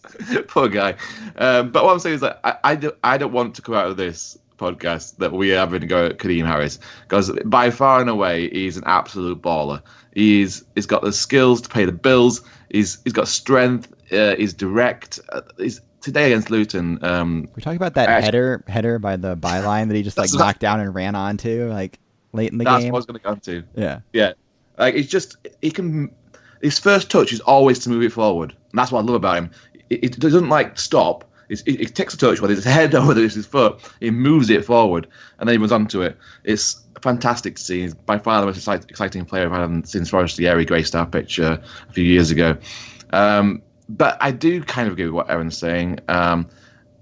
poor 0.47 0.69
guy. 0.69 0.95
Um, 1.35 1.71
but 1.71 1.83
what 1.83 1.91
I'm 1.91 1.99
saying 1.99 2.15
is 2.15 2.21
that 2.21 2.39
I, 2.43 2.55
I, 2.63 2.75
do, 2.75 2.93
I 3.03 3.17
don't 3.17 3.33
want 3.33 3.55
to 3.55 3.61
come 3.61 3.75
out 3.75 3.87
of 3.87 3.97
this 3.97 4.37
podcast 4.57 5.17
that 5.17 5.33
we 5.33 5.53
are 5.53 5.57
having 5.57 5.81
to 5.81 5.87
go 5.87 6.05
at 6.05 6.19
Kadeem 6.19 6.45
Harris 6.45 6.79
because 7.01 7.31
by 7.45 7.69
far 7.69 7.99
and 7.99 8.09
away 8.09 8.49
he's 8.49 8.77
an 8.77 8.83
absolute 8.85 9.41
baller. 9.41 9.81
He's 10.13 10.63
he's 10.75 10.85
got 10.85 11.01
the 11.01 11.11
skills 11.11 11.61
to 11.61 11.69
pay 11.69 11.85
the 11.85 11.91
bills. 11.91 12.41
He's 12.69 12.99
he's 13.03 13.13
got 13.13 13.27
strength. 13.27 13.91
Uh, 14.11 14.35
he's 14.35 14.53
direct. 14.53 15.19
Uh, 15.29 15.41
he's 15.57 15.81
today 16.01 16.31
against 16.31 16.49
Luton. 16.49 17.03
Um, 17.03 17.49
we 17.55 17.61
talking 17.61 17.77
about 17.77 17.95
that 17.95 18.09
actually, 18.09 18.25
header 18.25 18.63
header 18.67 18.99
by 18.99 19.17
the 19.17 19.35
byline 19.35 19.87
that 19.87 19.95
he 19.95 20.03
just 20.03 20.17
like 20.17 20.29
knocked 20.33 20.59
down 20.59 20.79
and 20.79 20.93
ran 20.93 21.15
onto. 21.15 21.67
Like 21.69 21.99
late 22.33 22.51
in 22.51 22.57
the 22.57 22.63
That's 22.63 22.83
game. 22.83 22.91
That's 22.91 22.91
what 22.91 22.97
I 22.97 22.99
was 22.99 23.05
going 23.05 23.19
to 23.19 23.25
come 23.25 23.39
to. 23.39 23.63
Yeah. 23.81 23.99
Yeah. 24.11 24.33
Like 24.77 24.95
it's 24.95 25.09
just 25.09 25.37
he 25.61 25.71
can. 25.71 26.13
His 26.61 26.79
first 26.79 27.11
touch 27.11 27.33
is 27.33 27.39
always 27.41 27.79
to 27.79 27.89
move 27.89 28.03
it 28.03 28.13
forward, 28.13 28.51
and 28.51 28.79
that's 28.79 28.91
what 28.91 28.99
I 28.99 29.03
love 29.03 29.15
about 29.15 29.37
him. 29.37 29.51
It, 29.89 30.03
it 30.03 30.19
doesn't 30.19 30.49
like 30.49 30.79
stop. 30.79 31.29
It, 31.49 31.61
it, 31.67 31.93
takes 31.93 32.13
a 32.13 32.17
touch, 32.17 32.39
whether 32.39 32.53
it's 32.53 32.63
his 32.63 32.73
head 32.73 32.95
or 32.95 33.05
whether 33.05 33.23
it's 33.23 33.35
his 33.35 33.45
foot, 33.45 33.81
he 33.99 34.09
moves 34.11 34.49
it 34.49 34.63
forward, 34.65 35.07
and 35.39 35.47
then 35.47 35.55
he 35.55 35.57
moves 35.57 35.73
onto 35.73 36.01
it. 36.01 36.17
It's 36.45 36.81
fantastic 37.01 37.57
to 37.57 37.61
see. 37.61 37.81
He's 37.81 37.93
by 37.93 38.17
far 38.17 38.39
the 38.39 38.47
most 38.47 38.67
exciting 38.89 39.25
player 39.25 39.53
I've 39.53 39.69
had 39.69 39.87
since 39.87 40.09
Forestieri 40.09 40.65
graced 40.65 40.95
pitch 41.11 41.39
uh, 41.39 41.57
a 41.89 41.93
few 41.93 42.05
years 42.05 42.31
ago. 42.31 42.57
Um, 43.11 43.61
but 43.89 44.17
I 44.21 44.31
do 44.31 44.63
kind 44.63 44.87
of 44.87 44.93
agree 44.93 45.05
with 45.05 45.13
what 45.13 45.29
Aaron's 45.29 45.57
saying. 45.57 45.99
Um, 46.07 46.47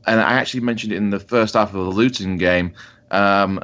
and 0.08 0.20
I 0.20 0.34
actually 0.34 0.62
mentioned 0.62 0.92
it 0.92 0.98
in 0.98 1.12
the 1.12 1.20
first 1.20 1.54
half 1.54 1.70
of 1.70 1.86
the 1.86 1.92
Luton 1.92 2.38
game. 2.38 2.74
Um, 3.12 3.64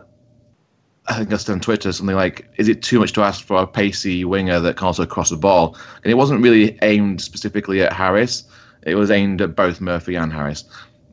I 1.07 1.13
think 1.13 1.31
I 1.31 1.37
said 1.37 1.53
on 1.53 1.59
Twitter 1.61 1.91
something 1.91 2.15
like, 2.15 2.49
"Is 2.57 2.67
it 2.67 2.81
too 2.81 2.99
much 2.99 3.13
to 3.13 3.21
ask 3.21 3.45
for 3.45 3.61
a 3.61 3.67
pacey 3.67 4.25
winger 4.25 4.59
that 4.59 4.75
can 4.75 4.87
also 4.87 5.05
cross 5.05 5.29
the 5.29 5.37
ball?" 5.37 5.77
And 6.03 6.11
it 6.11 6.15
wasn't 6.15 6.41
really 6.41 6.77
aimed 6.81 7.21
specifically 7.21 7.81
at 7.81 7.93
Harris. 7.93 8.43
It 8.83 8.95
was 8.95 9.09
aimed 9.09 9.41
at 9.41 9.55
both 9.55 9.79
Murphy 9.79 10.15
and 10.15 10.31
Harris. 10.31 10.65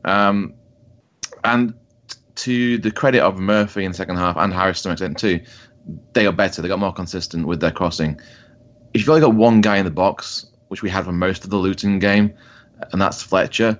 Um, 0.04 0.54
and 1.44 1.74
to 2.36 2.78
the 2.78 2.90
credit 2.90 3.20
of 3.20 3.38
Murphy 3.38 3.84
in 3.84 3.92
the 3.92 3.96
second 3.96 4.16
half 4.16 4.36
and 4.36 4.52
Harris 4.52 4.78
to 4.78 4.82
some 4.82 4.92
extent 4.92 5.18
too, 5.18 5.40
they 6.12 6.24
got 6.24 6.36
better. 6.36 6.60
They 6.60 6.68
got 6.68 6.78
more 6.78 6.92
consistent 6.92 7.46
with 7.46 7.60
their 7.60 7.70
crossing. 7.70 8.20
If 8.92 9.00
you've 9.00 9.08
only 9.08 9.20
got 9.20 9.34
one 9.34 9.60
guy 9.60 9.76
in 9.76 9.84
the 9.84 9.90
box, 9.90 10.46
which 10.68 10.82
we 10.82 10.90
had 10.90 11.04
for 11.04 11.12
most 11.12 11.44
of 11.44 11.50
the 11.50 11.56
Luton 11.56 11.98
game, 11.98 12.32
and 12.92 13.00
that's 13.00 13.22
Fletcher, 13.22 13.78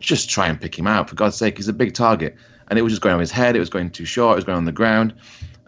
just 0.00 0.30
try 0.30 0.48
and 0.48 0.60
pick 0.60 0.78
him 0.78 0.86
out. 0.86 1.08
For 1.08 1.16
God's 1.16 1.36
sake, 1.36 1.56
he's 1.56 1.68
a 1.68 1.72
big 1.72 1.94
target. 1.94 2.36
And 2.68 2.78
it 2.78 2.82
was 2.82 2.92
just 2.92 3.02
going 3.02 3.14
on 3.14 3.20
his 3.20 3.30
head. 3.30 3.56
It 3.56 3.60
was 3.60 3.70
going 3.70 3.90
too 3.90 4.04
short. 4.04 4.34
It 4.34 4.36
was 4.36 4.44
going 4.44 4.58
on 4.58 4.64
the 4.64 4.72
ground. 4.72 5.14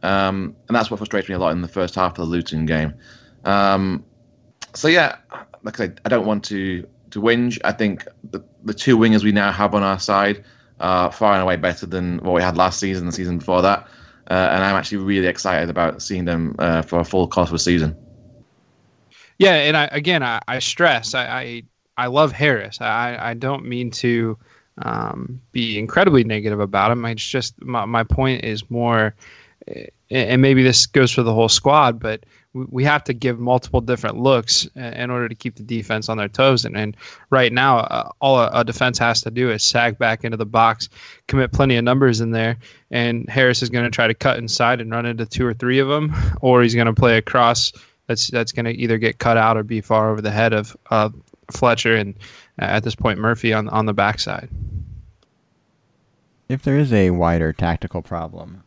Um, 0.03 0.57
and 0.69 0.77
that's 0.77 0.91
what 0.91 0.99
frustrated 0.99 1.29
me 1.29 1.35
a 1.35 1.39
lot 1.39 1.53
in 1.53 1.63
the 1.63 1.69
first 1.69 1.95
half 1.95 2.13
of 2.13 2.17
the 2.17 2.25
Luton 2.25 2.67
game. 2.67 2.95
Um, 3.45 4.05
so, 4.75 4.89
yeah, 4.89 5.17
like 5.63 5.79
I 5.81 5.85
said, 5.85 6.01
I 6.05 6.09
don't 6.09 6.27
want 6.27 6.45
to, 6.45 6.87
to 7.11 7.21
whinge. 7.21 7.59
I 7.65 7.73
think 7.73 8.07
the, 8.31 8.43
the 8.65 8.75
two 8.75 8.97
wingers 8.97 9.25
we 9.25 9.33
now 9.33 9.53
have 9.53 9.75
on 9.75 9.83
our 9.83 9.99
side 9.99 10.45
are 10.81 11.11
far 11.11 11.33
and 11.33 11.43
away 11.43 11.57
better 11.57 11.87
than 11.87 12.19
what 12.19 12.35
we 12.35 12.43
had 12.43 12.57
last 12.57 12.79
season, 12.79 13.07
the 13.07 13.13
season 13.13 13.39
before 13.39 13.63
that. 13.63 13.89
Uh, 14.29 14.51
and 14.53 14.65
I'm 14.65 14.77
actually 14.77 14.99
really 14.99 15.29
excited 15.29 15.71
about 15.71 16.03
seeing 16.03 16.25
them 16.25 16.57
uh, 16.59 16.83
for 16.83 16.99
a 16.99 17.05
full 17.05 17.29
course 17.29 17.49
of 17.49 17.55
a 17.55 17.59
season. 17.59 17.97
Yeah, 19.39 19.55
and 19.55 19.77
I, 19.77 19.89
again, 19.93 20.23
I, 20.23 20.41
I 20.49 20.59
stress 20.59 21.15
I, 21.15 21.27
I, 21.27 21.63
I 21.97 22.07
love 22.09 22.33
Harris. 22.33 22.81
I 22.81 23.17
I 23.21 23.35
don't 23.35 23.65
mean 23.67 23.91
to 23.93 24.39
um, 24.79 25.41
be 25.53 25.79
incredibly 25.79 26.25
negative 26.25 26.61
about 26.61 26.91
him. 26.91 27.05
It's 27.05 27.27
just 27.27 27.61
my 27.63 27.85
my 27.85 28.05
point 28.05 28.45
is 28.45 28.69
more, 28.71 29.15
and 30.11 30.43
maybe 30.43 30.63
this 30.63 30.87
goes 30.87 31.11
for 31.11 31.23
the 31.23 31.33
whole 31.35 31.49
squad, 31.49 31.99
but 31.99 32.25
we 32.71 32.85
have 32.85 33.05
to 33.05 33.13
give 33.13 33.39
multiple 33.39 33.81
different 33.81 34.17
looks 34.17 34.67
in 34.77 35.11
order 35.11 35.29
to 35.29 35.35
keep 35.35 35.57
the 35.57 35.63
defense 35.63 36.09
on 36.09 36.17
their 36.17 36.29
toes. 36.29 36.65
And, 36.65 36.77
and 36.77 36.97
right 37.31 37.53
now, 37.53 37.81
uh, 37.81 38.11
all 38.21 38.39
a, 38.39 38.51
a, 38.53 38.65
defense 38.65 38.99
has 38.99 39.21
to 39.23 39.31
do 39.31 39.51
is 39.51 39.63
sag 39.63 39.99
back 39.99 40.25
into 40.25 40.39
the 40.39 40.47
box, 40.47 40.89
commit 41.27 41.53
plenty 41.53 41.77
of 41.77 41.85
numbers 41.85 42.21
in 42.21 42.31
there, 42.31 42.57
and 42.91 43.29
Harris 43.29 43.63
is 43.63 43.69
going 43.69 43.85
to 43.85 43.91
try 43.91 44.07
to 44.07 44.15
cut 44.15 44.39
inside 44.39 44.81
and 44.81 44.91
run 44.91 45.05
into 45.05 45.27
two 45.27 45.47
or 45.47 45.53
three 45.53 45.79
of 45.79 45.89
them, 45.89 46.15
or 46.41 46.63
he's 46.63 46.75
going 46.75 46.87
to 46.87 46.95
play 46.95 47.19
a 47.19 47.23
cross 47.23 47.73
that's 48.07 48.29
that's 48.29 48.53
going 48.53 48.65
to 48.65 48.73
either 48.73 48.99
get 48.99 49.19
cut 49.19 49.37
out 49.37 49.57
or 49.57 49.63
be 49.63 49.81
far 49.81 50.11
over 50.11 50.23
the 50.23 50.31
head 50.31 50.53
of 50.53 50.77
uh, 50.91 51.11
Fletcher 51.51 51.95
and 51.95 52.15
uh, 52.61 52.65
at 52.65 52.85
this 52.85 52.95
point 52.95 53.19
Murphy 53.19 53.53
on 53.53 53.69
on 53.69 53.87
the 53.87 53.95
backside. 53.95 54.49
If 56.49 56.63
there 56.63 56.79
is 56.79 56.93
a 56.93 57.11
wider 57.11 57.53
tactical 57.53 58.03
problem, 58.03 58.63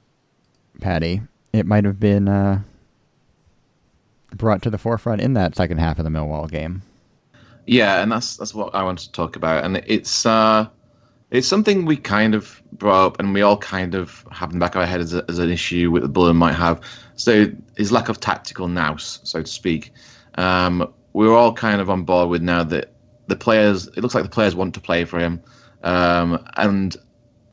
Patty, 0.81 1.21
it 1.53 1.65
might 1.65 1.85
have 1.85 1.99
been 1.99 2.27
uh, 2.27 2.61
brought 4.35 4.61
to 4.63 4.69
the 4.69 4.77
forefront 4.77 5.21
in 5.21 5.33
that 5.33 5.55
second 5.55 5.77
half 5.77 5.97
of 5.97 6.03
the 6.03 6.11
Millwall 6.11 6.49
game. 6.49 6.81
Yeah, 7.65 8.01
and 8.01 8.11
that's 8.11 8.37
that's 8.37 8.53
what 8.53 8.73
I 8.73 8.83
want 8.83 8.99
to 8.99 9.11
talk 9.11 9.35
about, 9.35 9.63
and 9.63 9.77
it's 9.85 10.25
uh, 10.25 10.67
it's 11.31 11.47
something 11.47 11.85
we 11.85 11.97
kind 11.97 12.33
of 12.33 12.61
brought 12.73 13.05
up, 13.05 13.19
and 13.19 13.33
we 13.33 13.41
all 13.41 13.57
kind 13.57 13.95
of 13.95 14.25
have 14.31 14.49
in 14.51 14.59
the 14.59 14.63
back 14.63 14.75
of 14.75 14.81
our 14.81 14.87
head 14.87 15.01
as, 15.01 15.13
a, 15.13 15.23
as 15.29 15.39
an 15.39 15.49
issue 15.51 15.91
with 15.91 16.01
the 16.01 16.09
Bullen 16.09 16.35
might 16.35 16.55
have. 16.55 16.81
So 17.15 17.45
his 17.77 17.91
lack 17.91 18.09
of 18.09 18.19
tactical 18.19 18.67
nous, 18.67 19.19
so 19.23 19.41
to 19.41 19.47
speak. 19.47 19.93
Um, 20.35 20.91
we're 21.13 21.35
all 21.35 21.53
kind 21.53 21.81
of 21.81 21.89
on 21.89 22.03
board 22.03 22.29
with 22.29 22.41
now 22.41 22.63
that 22.63 22.93
the 23.27 23.35
players. 23.35 23.87
It 23.87 23.97
looks 23.97 24.15
like 24.15 24.23
the 24.23 24.29
players 24.29 24.55
want 24.55 24.73
to 24.73 24.79
play 24.79 25.05
for 25.05 25.19
him, 25.19 25.41
um, 25.83 26.43
and 26.57 26.95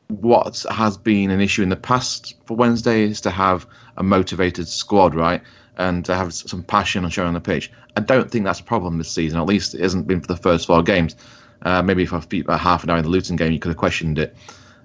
what 0.07 0.65
has 0.71 0.97
been 0.97 1.31
an 1.31 1.41
issue 1.41 1.63
in 1.63 1.69
the 1.69 1.75
past 1.75 2.35
for 2.45 2.55
Wednesday 2.55 3.03
is 3.03 3.19
to 3.21 3.29
have 3.29 3.67
a 3.97 4.03
motivated 4.03 4.67
squad, 4.67 5.13
right? 5.15 5.41
And 5.77 6.03
to 6.05 6.15
have 6.15 6.33
some 6.33 6.63
passion 6.63 7.03
and 7.03 7.13
show 7.13 7.25
on 7.25 7.33
the 7.33 7.41
pitch. 7.41 7.71
I 7.95 8.01
don't 8.01 8.31
think 8.31 8.45
that's 8.45 8.59
a 8.59 8.63
problem 8.63 8.97
this 8.97 9.11
season. 9.11 9.39
At 9.39 9.45
least 9.45 9.75
it 9.75 9.81
hasn't 9.81 10.07
been 10.07 10.21
for 10.21 10.27
the 10.27 10.37
first 10.37 10.65
four 10.65 10.81
games. 10.81 11.15
Uh, 11.63 11.81
maybe 11.81 12.03
if 12.03 12.13
I 12.13 12.19
beat 12.19 12.45
about 12.45 12.59
half 12.59 12.83
an 12.83 12.89
hour 12.89 12.97
in 12.97 13.03
the 13.03 13.09
Luton 13.09 13.35
game, 13.35 13.51
you 13.51 13.59
could 13.59 13.69
have 13.69 13.77
questioned 13.77 14.17
it. 14.17 14.35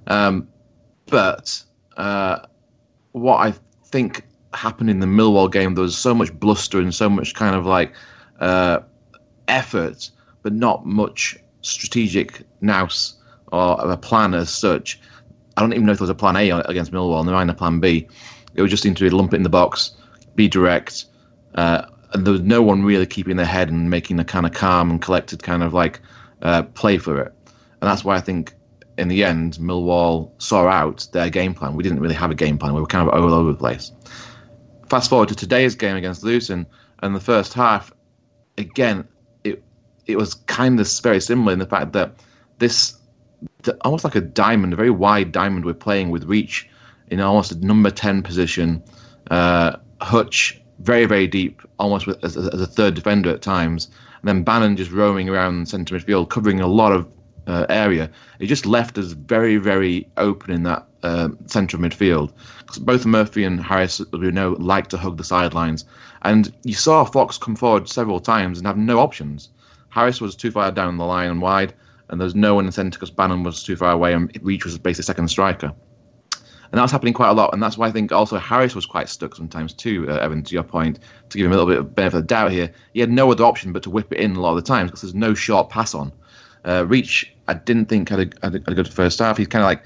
Um, 0.07 0.49
but 1.07 1.63
uh, 1.97 2.41
what 3.13 3.37
I 3.37 3.55
think 3.87 4.27
happened 4.55 4.91
in 4.91 5.01
the 5.01 5.07
Millwall 5.07 5.51
game, 5.51 5.75
there 5.75 5.83
was 5.83 5.97
so 5.97 6.15
much 6.15 6.33
bluster 6.35 6.79
and 6.79 6.95
so 6.95 7.09
much 7.09 7.35
kind 7.35 7.55
of 7.55 7.65
like 7.65 7.93
uh, 8.43 8.81
effort, 9.49 10.11
but 10.43 10.53
not 10.53 10.85
much 10.85 11.37
strategic 11.63 12.43
nous 12.61 13.15
or 13.53 13.79
a 13.91 13.97
plan 13.97 14.35
as 14.35 14.51
such. 14.51 15.01
I 15.57 15.61
don't 15.61 15.73
even 15.73 15.87
know 15.87 15.93
if 15.93 15.99
there 15.99 16.05
was 16.05 16.11
a 16.11 16.15
plan 16.15 16.37
A 16.37 16.51
against 16.51 16.93
Millwall, 16.93 17.25
there 17.25 17.35
ain't 17.35 17.51
a 17.51 17.55
plan 17.55 17.81
B. 17.81 18.07
It 18.55 18.63
was 18.63 18.71
just 18.71 18.83
seemed 18.83 18.97
to 18.99 19.05
be 19.05 19.11
lump 19.11 19.33
it 19.33 19.37
in 19.37 19.43
the 19.43 19.49
box, 19.49 19.93
be 20.35 20.49
direct, 20.49 21.05
uh, 21.55 21.87
and 22.13 22.27
there 22.27 22.33
was 22.33 22.43
no 22.43 22.63
one 22.63 22.83
really 22.83 23.07
keeping 23.07 23.37
their 23.37 23.47
head 23.47 23.71
and 23.71 23.89
making 23.89 24.19
a 24.19 24.25
kind 24.25 24.45
of 24.45 24.53
calm 24.53 24.91
and 24.91 25.01
collected 25.01 25.43
kind 25.43 25.63
of 25.63 25.73
like 25.73 26.01
uh, 26.43 26.63
play 26.63 26.99
for 26.99 27.21
it. 27.21 27.33
And 27.47 27.91
that's 27.91 28.05
why 28.05 28.17
I 28.17 28.21
think 28.21 28.55
in 28.99 29.09
the 29.09 29.25
end, 29.25 29.55
Millwall 29.55 30.31
saw 30.39 30.69
out 30.69 31.07
their 31.13 31.31
game 31.31 31.55
plan. 31.55 31.75
We 31.75 31.83
didn't 31.83 32.01
really 32.01 32.15
have 32.15 32.31
a 32.31 32.35
game 32.35 32.59
plan. 32.59 32.75
We 32.75 32.81
were 32.81 32.87
kind 32.87 33.09
of 33.09 33.15
all 33.15 33.33
over 33.33 33.53
the 33.53 33.59
place. 33.59 33.93
Fast 34.89 35.09
forward 35.09 35.29
to 35.29 35.35
today's 35.35 35.75
game 35.75 35.97
against 35.97 36.23
Luton, 36.23 36.67
and 37.03 37.15
the 37.15 37.21
first 37.21 37.55
half, 37.55 37.93
again, 38.63 39.07
it 39.45 39.63
it 40.07 40.17
was 40.17 40.35
kind 40.35 40.81
of 40.81 40.89
very 41.03 41.21
similar 41.21 41.53
in 41.53 41.59
the 41.59 41.67
fact 41.67 41.93
that 41.93 42.15
this 42.59 42.97
almost 43.85 44.05
like 44.05 44.15
a 44.15 44.21
diamond, 44.21 44.73
a 44.73 44.77
very 44.77 44.91
wide 44.91 45.33
diamond. 45.33 45.65
We're 45.65 45.75
playing 45.75 46.11
with 46.11 46.25
reach 46.25 46.69
in 47.09 47.21
almost 47.21 47.53
a 47.53 47.67
number 47.67 47.91
ten 47.91 48.23
position. 48.23 48.83
Uh, 49.31 49.77
Hutch 50.01 50.61
very 50.81 51.07
very 51.07 51.27
deep, 51.27 51.63
almost 51.79 52.07
with, 52.07 52.23
as, 52.25 52.37
as, 52.37 52.61
a 52.61 52.67
third 52.67 52.95
defender 52.95 53.31
at 53.31 53.43
times, 53.43 53.87
and 54.21 54.29
then 54.29 54.43
Bannon 54.43 54.77
just 54.77 54.91
roaming 54.91 55.29
around 55.29 55.69
centre 55.69 55.95
midfield, 55.95 56.29
covering 56.29 56.61
a 56.61 56.67
lot 56.67 56.93
of 56.93 57.07
uh, 57.47 57.67
area. 57.69 58.11
It 58.39 58.47
just 58.47 58.67
left 58.67 58.99
us 58.99 59.13
very 59.13 59.57
very 59.57 60.09
open 60.17 60.51
in 60.51 60.63
that 60.65 60.87
centre 61.47 61.77
of 61.77 61.83
midfield. 61.83 62.33
Both 62.81 63.05
Murphy 63.05 63.45
and 63.45 63.63
Harris, 63.63 64.01
we 64.13 64.31
know, 64.31 64.57
like 64.59 64.87
to 64.89 64.97
hug 64.97 65.17
the 65.17 65.25
sidelines, 65.25 65.85
and 66.23 66.53
you 66.63 66.75
saw 66.75 67.05
Fox 67.05 67.39
come 67.39 67.57
forward 67.57 67.89
several 67.89 68.21
times 68.21 68.59
and 68.59 68.67
have 68.67 68.79
no 68.79 68.99
options. 69.01 69.51
Harris 69.89 70.21
was 70.21 70.35
too 70.35 70.51
far 70.51 70.71
down 70.73 70.97
the 70.97 71.05
line 71.05 71.31
and 71.31 71.43
wide 71.43 71.75
and 72.13 72.21
there 72.21 72.27
was 72.27 72.35
no 72.35 72.55
one 72.55 72.65
in 72.65 72.67
the 72.67 72.73
centre 72.73 72.99
because 72.99 73.11
Bannon 73.11 73.43
was 73.43 73.63
too 73.63 73.75
far 73.75 73.91
away 73.91 74.13
and 74.13 74.31
Reach 74.43 74.67
was 74.67 74.77
basically 74.79 75.05
second 75.05 75.29
striker. 75.29 75.73
And 76.35 76.79
that 76.79 76.83
was 76.83 76.91
happening 76.91 77.15
quite 77.15 77.31
a 77.31 77.35
lot, 77.35 77.53
and 77.53 77.63
that's 77.63 77.77
why 77.77 77.89
I 77.89 77.91
think 77.91 78.13
also 78.13 78.39
Harris 78.39 78.75
was 78.75 78.87
quite 78.87 79.09
stuck 79.09 79.35
sometimes 79.35 79.75
too. 79.75 80.07
Uh, 80.09 80.17
Evan, 80.17 80.43
to 80.43 80.55
your 80.55 80.63
point, 80.63 81.01
to 81.29 81.39
give 81.39 81.47
him 81.47 81.53
a 81.53 81.57
little 81.57 81.71
bit 81.71 81.79
of 81.79 81.95
benefit 81.95 82.19
of 82.19 82.27
doubt 82.27 82.51
here, 82.51 82.73
he 82.95 83.01
had 83.01 83.11
no 83.11 83.31
other 83.31 83.45
option 83.45 83.73
but 83.73 83.83
to 83.83 83.91
whip 83.91 84.13
it 84.13 84.19
in 84.19 84.37
a 84.37 84.41
lot 84.41 84.51
of 84.51 84.57
the 84.57 84.63
times 84.63 84.91
because 84.91 85.03
there's 85.03 85.15
no 85.15 85.35
short 85.35 85.69
pass 85.71 85.95
on. 85.95 86.13
Uh, 86.65 86.87
Reach, 86.87 87.32
I 87.49 87.55
didn't 87.55 87.87
think 87.87 88.09
had 88.09 88.21
a, 88.21 88.47
had 88.47 88.55
a, 88.55 88.75
good 88.75 88.89
first 88.89 89.19
half. 89.19 89.37
He's 89.37 89.49
kind 89.49 89.63
of 89.63 89.67
like 89.67 89.83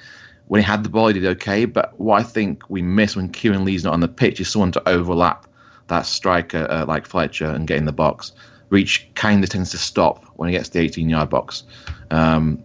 when 0.48 0.60
he 0.60 0.66
had 0.66 0.84
the 0.84 0.88
ball, 0.88 1.08
he 1.08 1.14
did 1.14 1.26
okay. 1.36 1.64
But 1.64 1.98
what 1.98 2.20
I 2.20 2.22
think 2.22 2.68
we 2.68 2.82
miss 2.82 3.16
when 3.16 3.28
Kieran 3.30 3.64
Lee's 3.64 3.84
not 3.84 3.94
on 3.94 4.00
the 4.00 4.08
pitch 4.08 4.40
is 4.40 4.48
someone 4.48 4.72
to 4.72 4.88
overlap 4.88 5.46
that 5.88 6.06
striker 6.06 6.66
uh, 6.70 6.84
like 6.86 7.06
Fletcher 7.06 7.46
and 7.46 7.66
get 7.66 7.78
in 7.78 7.84
the 7.84 7.92
box. 7.92 8.32
Reach 8.68 9.08
kind 9.14 9.42
of 9.44 9.50
tends 9.50 9.70
to 9.70 9.78
stop 9.78 10.24
when 10.34 10.48
he 10.48 10.56
gets 10.56 10.70
the 10.70 10.80
18 10.80 11.08
yard 11.08 11.30
box. 11.30 11.64
Um, 12.10 12.62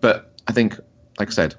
but 0.00 0.32
I 0.48 0.52
think, 0.52 0.78
like 1.18 1.28
I 1.28 1.32
said, 1.32 1.54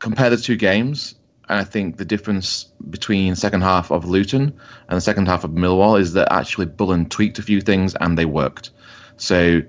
compare 0.00 0.30
the 0.30 0.36
two 0.36 0.56
games, 0.56 1.14
and 1.48 1.58
I 1.58 1.64
think 1.64 1.96
the 1.96 2.04
difference 2.04 2.64
between 2.90 3.34
second 3.34 3.62
half 3.62 3.90
of 3.90 4.04
Luton 4.04 4.52
and 4.88 4.96
the 4.96 5.00
second 5.00 5.26
half 5.26 5.44
of 5.44 5.52
Millwall 5.52 5.98
is 5.98 6.12
that 6.12 6.30
actually 6.32 6.66
Bullen 6.66 7.08
tweaked 7.08 7.38
a 7.38 7.42
few 7.42 7.60
things 7.60 7.94
and 8.00 8.18
they 8.18 8.26
worked. 8.26 8.70
So 9.16 9.62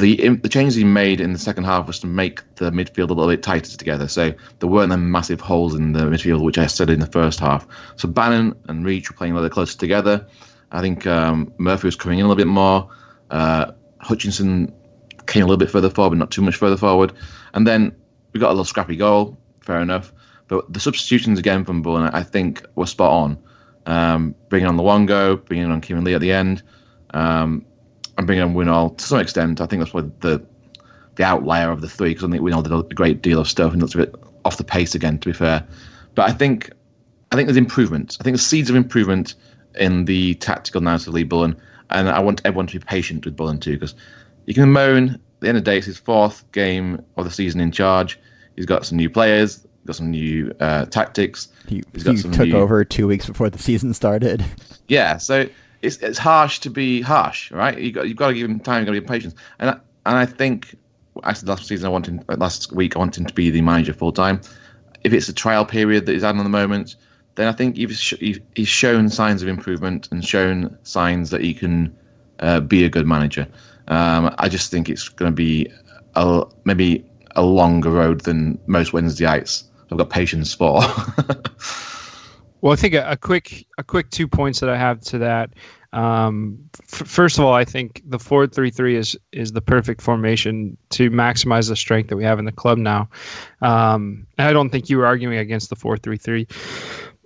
the 0.00 0.36
the 0.36 0.48
changes 0.48 0.74
he 0.74 0.84
made 0.84 1.20
in 1.20 1.32
the 1.32 1.38
second 1.38 1.64
half 1.64 1.86
was 1.86 2.00
to 2.00 2.06
make 2.06 2.42
the 2.56 2.70
midfield 2.70 3.10
a 3.10 3.14
little 3.14 3.28
bit 3.28 3.42
tighter 3.42 3.76
together. 3.76 4.08
So 4.08 4.34
there 4.58 4.68
weren't 4.68 4.90
the 4.90 4.96
massive 4.96 5.40
holes 5.40 5.74
in 5.74 5.92
the 5.92 6.00
midfield, 6.00 6.42
which 6.42 6.58
I 6.58 6.66
said 6.66 6.90
in 6.90 7.00
the 7.00 7.06
first 7.06 7.40
half. 7.40 7.66
So 7.96 8.08
Bannon 8.08 8.54
and 8.68 8.84
Reach 8.84 9.10
were 9.10 9.16
playing 9.16 9.32
a 9.32 9.36
little 9.36 9.50
closer 9.50 9.78
together. 9.78 10.26
I 10.72 10.80
think 10.80 11.06
um, 11.06 11.52
Murphy 11.58 11.86
was 11.86 11.96
coming 11.96 12.18
in 12.18 12.24
a 12.24 12.28
little 12.28 12.40
bit 12.40 12.46
more. 12.46 12.88
Uh, 13.30 13.72
Hutchinson 14.00 14.72
came 15.26 15.42
a 15.42 15.46
little 15.46 15.58
bit 15.58 15.70
further 15.70 15.90
forward, 15.90 16.10
but 16.10 16.18
not 16.18 16.30
too 16.30 16.42
much 16.42 16.56
further 16.56 16.76
forward. 16.76 17.12
And 17.54 17.66
then 17.66 17.94
we 18.32 18.40
got 18.40 18.48
a 18.48 18.52
little 18.52 18.64
scrappy 18.64 18.96
goal, 18.96 19.38
fair 19.60 19.80
enough. 19.80 20.12
But 20.48 20.72
the 20.72 20.80
substitutions 20.80 21.38
again 21.38 21.64
from 21.64 21.82
Bullen, 21.82 22.10
I 22.12 22.22
think, 22.22 22.64
were 22.74 22.86
spot 22.86 23.12
on. 23.12 23.38
Um, 23.86 24.34
bringing 24.48 24.68
on 24.68 24.76
Luongo, 24.76 25.44
bringing 25.44 25.70
on 25.70 25.80
Kieran 25.80 26.04
Lee 26.04 26.14
at 26.14 26.20
the 26.20 26.32
end, 26.32 26.62
um, 27.14 27.64
and 28.20 28.26
bringing 28.26 28.44
on 28.44 28.54
Winnall 28.54 28.96
to 28.96 29.04
some 29.04 29.18
extent. 29.18 29.60
I 29.60 29.66
think 29.66 29.80
that's 29.80 29.90
probably 29.90 30.12
the 30.20 30.44
the 31.16 31.24
outlier 31.24 31.70
of 31.70 31.80
the 31.80 31.88
three 31.88 32.10
because 32.10 32.24
I 32.24 32.30
think 32.30 32.42
Winnall 32.42 32.62
did 32.62 32.72
a 32.72 32.94
great 32.94 33.20
deal 33.20 33.40
of 33.40 33.48
stuff 33.48 33.72
and 33.72 33.82
looks 33.82 33.94
a 33.94 33.98
bit 33.98 34.14
off 34.44 34.56
the 34.56 34.64
pace 34.64 34.94
again, 34.94 35.18
to 35.18 35.28
be 35.28 35.32
fair. 35.32 35.66
But 36.14 36.30
I 36.30 36.32
think 36.32 36.70
I 37.32 37.36
think 37.36 37.46
there's 37.46 37.56
improvement. 37.56 38.16
I 38.20 38.24
think 38.24 38.36
the 38.36 38.42
seeds 38.42 38.70
of 38.70 38.76
improvement 38.76 39.34
in 39.78 40.04
the 40.04 40.34
tactical 40.36 40.80
narrative 40.80 41.08
of 41.08 41.14
Lee 41.14 41.24
Bullen, 41.24 41.56
and 41.90 42.08
I 42.08 42.20
want 42.20 42.40
everyone 42.44 42.66
to 42.68 42.78
be 42.78 42.84
patient 42.84 43.24
with 43.24 43.36
Bullen 43.36 43.58
too 43.58 43.72
because 43.72 43.94
you 44.46 44.54
can 44.54 44.70
moan. 44.72 45.10
At 45.10 45.20
the 45.40 45.48
end 45.48 45.58
of 45.58 45.64
the 45.64 45.70
day, 45.70 45.78
it's 45.78 45.86
his 45.86 45.98
fourth 45.98 46.50
game 46.52 47.02
of 47.16 47.24
the 47.24 47.30
season 47.30 47.60
in 47.60 47.72
charge. 47.72 48.18
He's 48.56 48.66
got 48.66 48.84
some 48.84 48.98
new 48.98 49.08
players. 49.08 49.66
got 49.86 49.96
some 49.96 50.10
new 50.10 50.54
uh, 50.60 50.84
tactics. 50.86 51.48
He, 51.66 51.82
he 51.94 52.02
took 52.02 52.46
new... 52.46 52.56
over 52.56 52.84
two 52.84 53.06
weeks 53.06 53.26
before 53.26 53.48
the 53.48 53.58
season 53.58 53.94
started. 53.94 54.44
Yeah, 54.88 55.16
so 55.16 55.48
it's 55.82 55.96
it's 55.98 56.18
harsh 56.18 56.60
to 56.60 56.70
be 56.70 57.00
harsh, 57.00 57.50
right? 57.50 57.78
You 57.78 57.92
got 57.92 58.08
you've 58.08 58.16
got 58.16 58.28
to 58.28 58.34
give 58.34 58.48
him 58.48 58.60
time, 58.60 58.80
you've 58.80 58.86
got 58.86 58.92
to 58.92 59.00
give 59.00 59.04
him 59.04 59.08
patience, 59.08 59.34
and 59.58 59.70
I, 59.70 59.72
and 60.06 60.16
I 60.16 60.26
think 60.26 60.76
actually 61.24 61.48
last 61.48 61.66
season 61.66 61.86
I 61.86 61.90
wanted 61.90 62.24
last 62.38 62.72
week 62.72 62.96
I 62.96 62.98
wanted 62.98 63.20
him 63.20 63.26
to 63.26 63.34
be 63.34 63.50
the 63.50 63.62
manager 63.62 63.92
full 63.92 64.12
time. 64.12 64.40
If 65.04 65.12
it's 65.12 65.28
a 65.28 65.32
trial 65.32 65.64
period 65.64 66.06
that 66.06 66.12
he's 66.12 66.22
had 66.22 66.36
on 66.36 66.44
the 66.44 66.50
moment, 66.50 66.96
then 67.36 67.48
I 67.48 67.52
think 67.52 67.76
he's 67.76 68.14
he's 68.54 68.68
shown 68.68 69.08
signs 69.08 69.42
of 69.42 69.48
improvement 69.48 70.08
and 70.10 70.24
shown 70.24 70.76
signs 70.82 71.30
that 71.30 71.40
he 71.42 71.54
can 71.54 71.96
uh, 72.40 72.60
be 72.60 72.84
a 72.84 72.88
good 72.88 73.06
manager. 73.06 73.46
Um, 73.88 74.34
I 74.38 74.48
just 74.48 74.70
think 74.70 74.88
it's 74.88 75.08
going 75.08 75.32
to 75.32 75.34
be 75.34 75.70
a, 76.14 76.44
maybe 76.64 77.04
a 77.36 77.42
longer 77.42 77.90
road 77.90 78.20
than 78.22 78.58
most 78.66 78.92
Wednesdayites 78.92 79.64
I've 79.90 79.98
got 79.98 80.10
patience 80.10 80.54
for. 80.54 80.82
well, 82.60 82.72
I 82.72 82.76
think 82.76 82.94
a, 82.94 83.10
a, 83.10 83.16
quick 83.16 83.66
a 83.78 83.82
quick 83.82 84.10
two 84.10 84.28
points 84.28 84.60
that 84.60 84.68
I 84.68 84.76
have 84.76 85.00
to 85.02 85.18
that. 85.18 85.50
Um, 85.92 86.58
f- 86.92 87.08
first 87.08 87.38
of 87.38 87.44
all, 87.44 87.52
I 87.52 87.64
think 87.64 88.02
the 88.06 88.18
four 88.18 88.46
three 88.46 88.70
three 88.70 88.96
is 88.96 89.16
is 89.32 89.52
the 89.52 89.60
perfect 89.60 90.00
formation 90.00 90.76
to 90.90 91.10
maximize 91.10 91.68
the 91.68 91.76
strength 91.76 92.08
that 92.10 92.16
we 92.16 92.24
have 92.24 92.38
in 92.38 92.44
the 92.44 92.52
club 92.52 92.78
now. 92.78 93.08
Um, 93.60 94.26
I 94.38 94.52
don't 94.52 94.70
think 94.70 94.88
you 94.88 94.98
were 94.98 95.06
arguing 95.06 95.38
against 95.38 95.70
the 95.70 95.76
four 95.76 95.96
three 95.96 96.16
three 96.16 96.46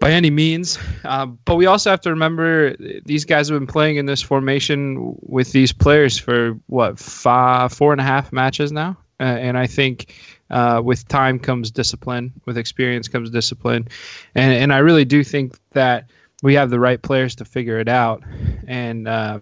by 0.00 0.10
any 0.10 0.30
means. 0.30 0.78
Uh, 1.04 1.26
but 1.26 1.56
we 1.56 1.66
also 1.66 1.90
have 1.90 2.00
to 2.02 2.10
remember 2.10 2.76
these 3.04 3.24
guys 3.24 3.48
have 3.48 3.58
been 3.58 3.66
playing 3.66 3.96
in 3.96 4.06
this 4.06 4.22
formation 4.22 5.14
with 5.20 5.52
these 5.52 5.72
players 5.72 6.18
for 6.18 6.58
what 6.66 6.98
five, 6.98 7.72
four 7.72 7.92
and 7.92 8.00
a 8.00 8.04
half 8.04 8.32
matches 8.32 8.72
now, 8.72 8.96
uh, 9.20 9.24
and 9.24 9.58
I 9.58 9.66
think 9.66 10.14
uh, 10.54 10.80
with 10.80 11.06
time 11.08 11.38
comes 11.38 11.70
discipline, 11.70 12.32
with 12.46 12.56
experience 12.56 13.08
comes 13.08 13.28
discipline, 13.28 13.88
and 14.36 14.52
and 14.52 14.72
I 14.72 14.78
really 14.78 15.04
do 15.04 15.24
think 15.24 15.58
that 15.72 16.08
we 16.42 16.54
have 16.54 16.70
the 16.70 16.78
right 16.78 17.02
players 17.02 17.34
to 17.36 17.44
figure 17.44 17.80
it 17.80 17.88
out, 17.88 18.22
and 18.68 19.08
uh, 19.08 19.40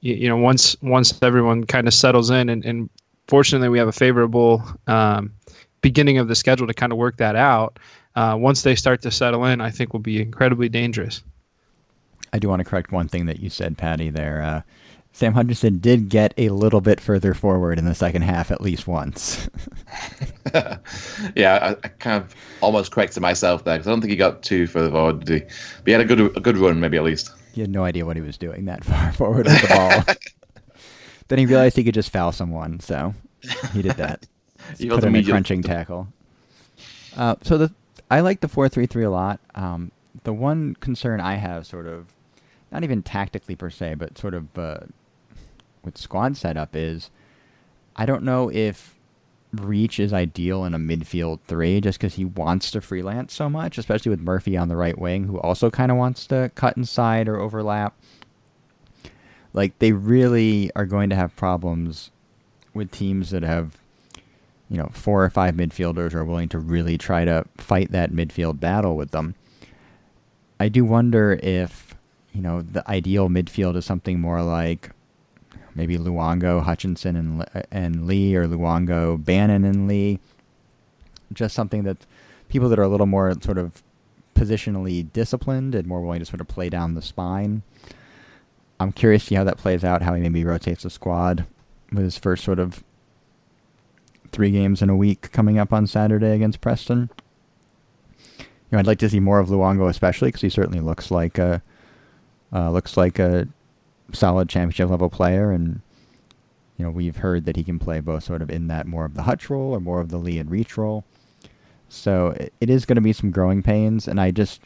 you, 0.00 0.14
you, 0.14 0.28
know 0.28 0.38
once 0.38 0.74
once 0.80 1.22
everyone 1.22 1.64
kind 1.64 1.86
of 1.86 1.92
settles 1.92 2.30
in, 2.30 2.48
and, 2.48 2.64
and 2.64 2.88
fortunately 3.28 3.68
we 3.68 3.78
have 3.78 3.88
a 3.88 3.92
favorable 3.92 4.64
um, 4.86 5.34
beginning 5.82 6.16
of 6.16 6.28
the 6.28 6.34
schedule 6.34 6.66
to 6.66 6.74
kind 6.74 6.92
of 6.92 6.98
work 6.98 7.18
that 7.18 7.36
out. 7.36 7.78
Uh, 8.16 8.36
once 8.40 8.62
they 8.62 8.74
start 8.74 9.02
to 9.02 9.10
settle 9.10 9.44
in, 9.44 9.60
I 9.60 9.70
think 9.70 9.92
will 9.92 10.00
be 10.00 10.20
incredibly 10.20 10.70
dangerous. 10.70 11.22
I 12.32 12.38
do 12.38 12.48
want 12.48 12.60
to 12.60 12.64
correct 12.64 12.90
one 12.90 13.06
thing 13.06 13.26
that 13.26 13.40
you 13.40 13.50
said, 13.50 13.76
Patty. 13.76 14.08
There, 14.08 14.40
uh, 14.40 14.62
Sam 15.12 15.34
Hutchinson 15.34 15.78
did 15.78 16.08
get 16.08 16.32
a 16.38 16.50
little 16.50 16.80
bit 16.80 17.00
further 17.00 17.34
forward 17.34 17.78
in 17.78 17.84
the 17.84 17.94
second 17.94 18.22
half 18.22 18.50
at 18.50 18.60
least 18.60 18.86
once. 18.86 19.50
yeah, 21.34 21.58
I, 21.60 21.70
I, 21.70 21.88
kind 21.98 22.22
of 22.22 22.34
almost 22.60 22.92
corrected 22.92 23.20
myself 23.20 23.64
there 23.64 23.74
because 23.74 23.88
I 23.88 23.90
don't 23.90 24.00
think 24.00 24.12
he 24.12 24.16
got 24.16 24.42
too 24.42 24.66
further 24.66 24.90
forward. 24.90 25.24
Did 25.24 25.42
he? 25.42 25.48
But 25.48 25.86
he 25.86 25.92
had 25.92 26.00
a 26.00 26.04
good 26.04 26.36
a 26.36 26.40
good 26.40 26.56
run, 26.56 26.80
maybe 26.80 26.96
at 26.96 27.02
least. 27.02 27.32
He 27.52 27.60
had 27.60 27.70
no 27.70 27.84
idea 27.84 28.06
what 28.06 28.16
he 28.16 28.22
was 28.22 28.38
doing 28.38 28.64
that 28.66 28.84
far 28.84 29.12
forward 29.12 29.46
with 29.46 29.60
the 29.60 29.68
ball. 29.68 30.14
then 31.28 31.38
he 31.38 31.46
realized 31.46 31.76
he 31.76 31.84
could 31.84 31.94
just 31.94 32.10
foul 32.10 32.32
someone, 32.32 32.80
so 32.80 33.14
he 33.72 33.82
did 33.82 33.96
that. 33.96 34.26
he 34.78 34.88
put 34.88 35.02
him 35.02 35.14
in 35.16 35.24
a 35.24 35.28
crunching 35.28 35.62
tackle. 35.62 36.08
Uh, 37.16 37.34
so 37.42 37.58
the 37.58 37.74
I 38.10 38.20
like 38.20 38.40
the 38.40 38.48
four 38.48 38.68
three 38.68 38.86
three 38.86 39.04
a 39.04 39.10
lot. 39.10 39.40
Um, 39.56 39.90
the 40.22 40.32
one 40.32 40.76
concern 40.76 41.20
I 41.20 41.34
have, 41.34 41.66
sort 41.66 41.86
of, 41.86 42.06
not 42.72 42.84
even 42.84 43.02
tactically 43.02 43.56
per 43.56 43.70
se, 43.70 43.94
but 43.94 44.16
sort 44.18 44.34
of 44.34 44.58
uh, 44.58 44.78
with 45.84 45.98
squad 45.98 46.36
setup 46.36 46.74
is 46.74 47.10
I 47.96 48.06
don't 48.06 48.22
know 48.22 48.50
if 48.50 48.96
Reach 49.52 49.98
is 49.98 50.12
ideal 50.12 50.64
in 50.64 50.74
a 50.74 50.78
midfield 50.78 51.40
three 51.46 51.80
just 51.80 51.98
because 51.98 52.14
he 52.14 52.24
wants 52.24 52.70
to 52.70 52.80
freelance 52.80 53.34
so 53.34 53.50
much, 53.50 53.78
especially 53.78 54.10
with 54.10 54.20
Murphy 54.20 54.56
on 54.56 54.68
the 54.68 54.76
right 54.76 54.96
wing, 54.96 55.24
who 55.24 55.40
also 55.40 55.70
kind 55.70 55.90
of 55.90 55.96
wants 55.96 56.26
to 56.28 56.52
cut 56.54 56.76
inside 56.76 57.28
or 57.28 57.40
overlap. 57.40 57.98
Like, 59.52 59.76
they 59.80 59.90
really 59.90 60.70
are 60.76 60.86
going 60.86 61.10
to 61.10 61.16
have 61.16 61.34
problems 61.34 62.12
with 62.72 62.92
teams 62.92 63.30
that 63.30 63.42
have, 63.42 63.76
you 64.68 64.76
know, 64.76 64.90
four 64.92 65.24
or 65.24 65.30
five 65.30 65.56
midfielders 65.56 66.14
are 66.14 66.24
willing 66.24 66.48
to 66.50 66.58
really 66.60 66.96
try 66.96 67.24
to 67.24 67.44
fight 67.56 67.90
that 67.90 68.12
midfield 68.12 68.60
battle 68.60 68.94
with 68.94 69.10
them. 69.10 69.34
I 70.60 70.68
do 70.68 70.84
wonder 70.84 71.40
if, 71.42 71.96
you 72.32 72.40
know, 72.40 72.62
the 72.62 72.88
ideal 72.88 73.28
midfield 73.28 73.74
is 73.74 73.84
something 73.84 74.20
more 74.20 74.42
like 74.42 74.90
maybe 75.80 75.96
Luongo, 75.96 76.62
Hutchinson, 76.62 77.16
and 77.16 77.64
and 77.72 78.06
Lee, 78.06 78.36
or 78.36 78.46
Luongo, 78.46 79.22
Bannon, 79.24 79.64
and 79.64 79.88
Lee. 79.88 80.18
Just 81.32 81.54
something 81.54 81.84
that 81.84 82.04
people 82.50 82.68
that 82.68 82.78
are 82.78 82.82
a 82.82 82.88
little 82.88 83.06
more 83.06 83.34
sort 83.40 83.56
of 83.56 83.82
positionally 84.34 85.10
disciplined 85.12 85.74
and 85.74 85.88
more 85.88 86.02
willing 86.02 86.20
to 86.20 86.26
sort 86.26 86.42
of 86.42 86.48
play 86.48 86.68
down 86.68 86.94
the 86.94 87.00
spine. 87.00 87.62
I'm 88.78 88.92
curious 88.92 89.22
to 89.22 89.28
see 89.28 89.34
how 89.36 89.44
that 89.44 89.56
plays 89.56 89.82
out, 89.82 90.02
how 90.02 90.14
he 90.14 90.20
maybe 90.20 90.44
rotates 90.44 90.82
the 90.82 90.90
squad 90.90 91.46
with 91.90 92.04
his 92.04 92.18
first 92.18 92.44
sort 92.44 92.58
of 92.58 92.84
three 94.32 94.50
games 94.50 94.82
in 94.82 94.90
a 94.90 94.96
week 94.96 95.32
coming 95.32 95.58
up 95.58 95.72
on 95.72 95.86
Saturday 95.86 96.34
against 96.34 96.60
Preston. 96.60 97.08
You 98.38 98.44
know, 98.72 98.78
I'd 98.78 98.86
like 98.86 98.98
to 98.98 99.08
see 99.08 99.20
more 99.20 99.38
of 99.38 99.48
Luongo, 99.48 99.88
especially 99.88 100.28
because 100.28 100.42
he 100.42 100.50
certainly 100.50 100.80
looks 100.80 101.10
like 101.10 101.38
a 101.38 101.62
uh, 102.52 102.70
looks 102.70 102.96
like 102.98 103.18
a 103.18 103.48
solid 104.14 104.48
championship 104.48 104.90
level 104.90 105.10
player, 105.10 105.50
and 105.50 105.80
you 106.76 106.84
know 106.84 106.90
we've 106.90 107.16
heard 107.16 107.44
that 107.44 107.56
he 107.56 107.64
can 107.64 107.78
play 107.78 108.00
both 108.00 108.24
sort 108.24 108.42
of 108.42 108.50
in 108.50 108.68
that 108.68 108.86
more 108.86 109.04
of 109.04 109.14
the 109.14 109.22
Hutch 109.22 109.50
role 109.50 109.72
or 109.72 109.80
more 109.80 110.00
of 110.00 110.08
the 110.10 110.18
Lee 110.18 110.38
and 110.38 110.50
Reach 110.50 110.76
role. 110.76 111.04
So 111.88 112.28
it, 112.28 112.52
it 112.60 112.70
is 112.70 112.84
going 112.84 112.96
to 112.96 113.02
be 113.02 113.12
some 113.12 113.30
growing 113.30 113.62
pains, 113.62 114.06
and 114.08 114.20
I 114.20 114.30
just 114.30 114.62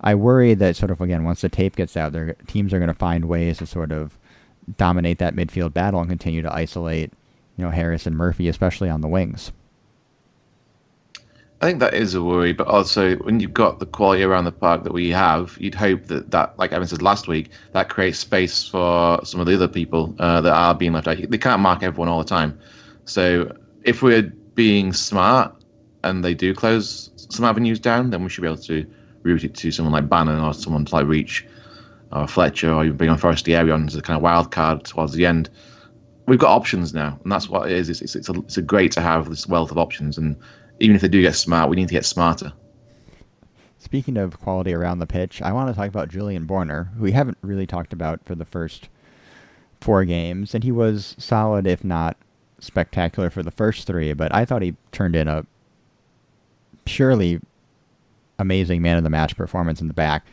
I 0.00 0.14
worry 0.14 0.54
that 0.54 0.76
sort 0.76 0.90
of 0.90 1.00
again 1.00 1.24
once 1.24 1.40
the 1.40 1.48
tape 1.48 1.76
gets 1.76 1.96
out, 1.96 2.12
their 2.12 2.34
teams 2.46 2.72
are 2.72 2.78
going 2.78 2.88
to 2.88 2.94
find 2.94 3.26
ways 3.26 3.58
to 3.58 3.66
sort 3.66 3.92
of 3.92 4.18
dominate 4.76 5.18
that 5.18 5.34
midfield 5.34 5.72
battle 5.72 6.00
and 6.00 6.08
continue 6.08 6.42
to 6.42 6.52
isolate 6.52 7.12
you 7.56 7.64
know 7.64 7.70
Harris 7.70 8.06
and 8.06 8.16
Murphy, 8.16 8.48
especially 8.48 8.88
on 8.88 9.00
the 9.00 9.08
wings. 9.08 9.52
I 11.62 11.66
think 11.66 11.78
that 11.78 11.94
is 11.94 12.12
a 12.14 12.22
worry, 12.24 12.52
but 12.52 12.66
also 12.66 13.14
when 13.18 13.38
you've 13.38 13.54
got 13.54 13.78
the 13.78 13.86
quality 13.86 14.24
around 14.24 14.46
the 14.46 14.52
park 14.52 14.82
that 14.82 14.92
we 14.92 15.10
have, 15.10 15.56
you'd 15.60 15.76
hope 15.76 16.06
that 16.06 16.32
that, 16.32 16.58
like 16.58 16.72
Evan 16.72 16.88
said 16.88 17.02
last 17.02 17.28
week, 17.28 17.50
that 17.70 17.88
creates 17.88 18.18
space 18.18 18.66
for 18.66 19.24
some 19.24 19.38
of 19.38 19.46
the 19.46 19.54
other 19.54 19.68
people 19.68 20.12
uh, 20.18 20.40
that 20.40 20.52
are 20.52 20.74
being 20.74 20.92
left 20.92 21.06
out. 21.06 21.18
They 21.30 21.38
can't 21.38 21.60
mark 21.60 21.84
everyone 21.84 22.08
all 22.08 22.18
the 22.18 22.28
time. 22.28 22.58
So 23.04 23.56
if 23.84 24.02
we're 24.02 24.22
being 24.56 24.92
smart 24.92 25.54
and 26.02 26.24
they 26.24 26.34
do 26.34 26.52
close 26.52 27.10
some 27.30 27.44
avenues 27.44 27.78
down, 27.78 28.10
then 28.10 28.24
we 28.24 28.28
should 28.28 28.42
be 28.42 28.48
able 28.48 28.56
to 28.62 28.84
route 29.22 29.44
it 29.44 29.54
to 29.54 29.70
someone 29.70 29.92
like 29.92 30.08
Bannon 30.08 30.40
or 30.40 30.52
someone 30.54 30.84
like 30.90 31.06
Reach 31.06 31.46
or 32.10 32.26
Fletcher 32.26 32.72
or 32.72 32.84
even 32.84 32.96
bring 32.96 33.08
on 33.08 33.18
Forestieri 33.18 33.70
on 33.70 33.86
as 33.86 33.94
a 33.94 34.02
kind 34.02 34.16
of 34.16 34.22
wild 34.24 34.50
card 34.50 34.84
towards 34.84 35.12
the 35.12 35.26
end. 35.26 35.48
We've 36.26 36.40
got 36.40 36.50
options 36.50 36.92
now, 36.92 37.20
and 37.22 37.30
that's 37.30 37.48
what 37.48 37.70
it 37.70 37.76
is. 37.76 37.88
It's, 37.88 38.02
it's, 38.02 38.16
it's, 38.16 38.28
a, 38.28 38.32
it's 38.32 38.56
a 38.56 38.62
great 38.62 38.90
to 38.92 39.00
have 39.00 39.28
this 39.28 39.46
wealth 39.46 39.70
of 39.70 39.78
options, 39.78 40.18
and 40.18 40.36
even 40.82 40.96
if 40.96 41.02
they 41.02 41.08
do 41.08 41.22
get 41.22 41.36
smart, 41.36 41.70
we 41.70 41.76
need 41.76 41.88
to 41.88 41.94
get 41.94 42.04
smarter. 42.04 42.52
Speaking 43.78 44.16
of 44.16 44.40
quality 44.40 44.74
around 44.74 44.98
the 44.98 45.06
pitch, 45.06 45.40
I 45.40 45.52
want 45.52 45.68
to 45.68 45.74
talk 45.74 45.88
about 45.88 46.08
Julian 46.08 46.46
Borner, 46.46 46.92
who 46.94 47.02
we 47.02 47.12
haven't 47.12 47.38
really 47.40 47.66
talked 47.66 47.92
about 47.92 48.20
for 48.24 48.34
the 48.34 48.44
first 48.44 48.88
four 49.80 50.04
games, 50.04 50.54
and 50.54 50.64
he 50.64 50.72
was 50.72 51.14
solid, 51.18 51.66
if 51.66 51.84
not 51.84 52.16
spectacular, 52.58 53.30
for 53.30 53.42
the 53.42 53.50
first 53.50 53.86
three. 53.86 54.12
But 54.12 54.34
I 54.34 54.44
thought 54.44 54.62
he 54.62 54.76
turned 54.92 55.16
in 55.16 55.28
a 55.28 55.46
purely 56.84 57.40
amazing 58.38 58.82
man 58.82 58.98
of 58.98 59.04
the 59.04 59.10
match 59.10 59.36
performance 59.36 59.80
in 59.80 59.88
the 59.88 59.94
back. 59.94 60.26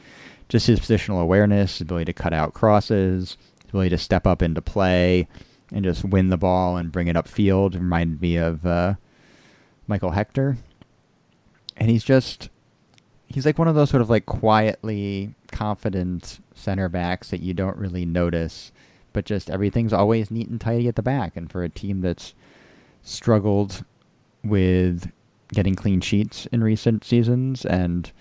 Just 0.47 0.67
his 0.67 0.79
positional 0.79 1.21
awareness, 1.21 1.73
his 1.73 1.81
ability 1.81 2.05
to 2.05 2.13
cut 2.13 2.33
out 2.33 2.55
crosses, 2.55 3.37
his 3.61 3.69
ability 3.69 3.89
to 3.91 3.97
step 3.97 4.25
up 4.25 4.41
into 4.41 4.61
play 4.61 5.27
and 5.71 5.85
just 5.85 6.03
win 6.03 6.29
the 6.29 6.37
ball 6.37 6.77
and 6.77 6.91
bring 6.91 7.07
it 7.07 7.15
upfield 7.15 7.75
reminded 7.75 8.19
me 8.21 8.35
of 8.35 8.65
uh, 8.65 8.95
Michael 9.89 10.11
Hector. 10.11 10.57
And 11.75 11.89
he's 11.89 12.03
just 12.03 12.49
he's 13.27 13.45
like 13.45 13.57
one 13.57 13.67
of 13.67 13.75
those 13.75 13.89
sort 13.89 14.01
of 14.01 14.09
like 14.09 14.25
quietly 14.25 15.33
confident 15.51 16.39
center 16.53 16.87
backs 16.87 17.31
that 17.31 17.41
you 17.41 17.53
don't 17.53 17.77
really 17.77 18.05
notice, 18.05 18.71
but 19.11 19.25
just 19.25 19.49
everything's 19.49 19.93
always 19.93 20.31
neat 20.31 20.47
and 20.47 20.61
tidy 20.61 20.87
at 20.87 20.95
the 20.95 21.01
back. 21.01 21.35
And 21.35 21.51
for 21.51 21.63
a 21.63 21.69
team 21.69 22.01
that's 22.01 22.33
struggled 23.01 23.83
with 24.43 25.11
getting 25.53 25.75
clean 25.75 26.01
sheets 26.01 26.45
in 26.47 26.63
recent 26.63 27.03
seasons, 27.03 27.65
and 27.65 28.11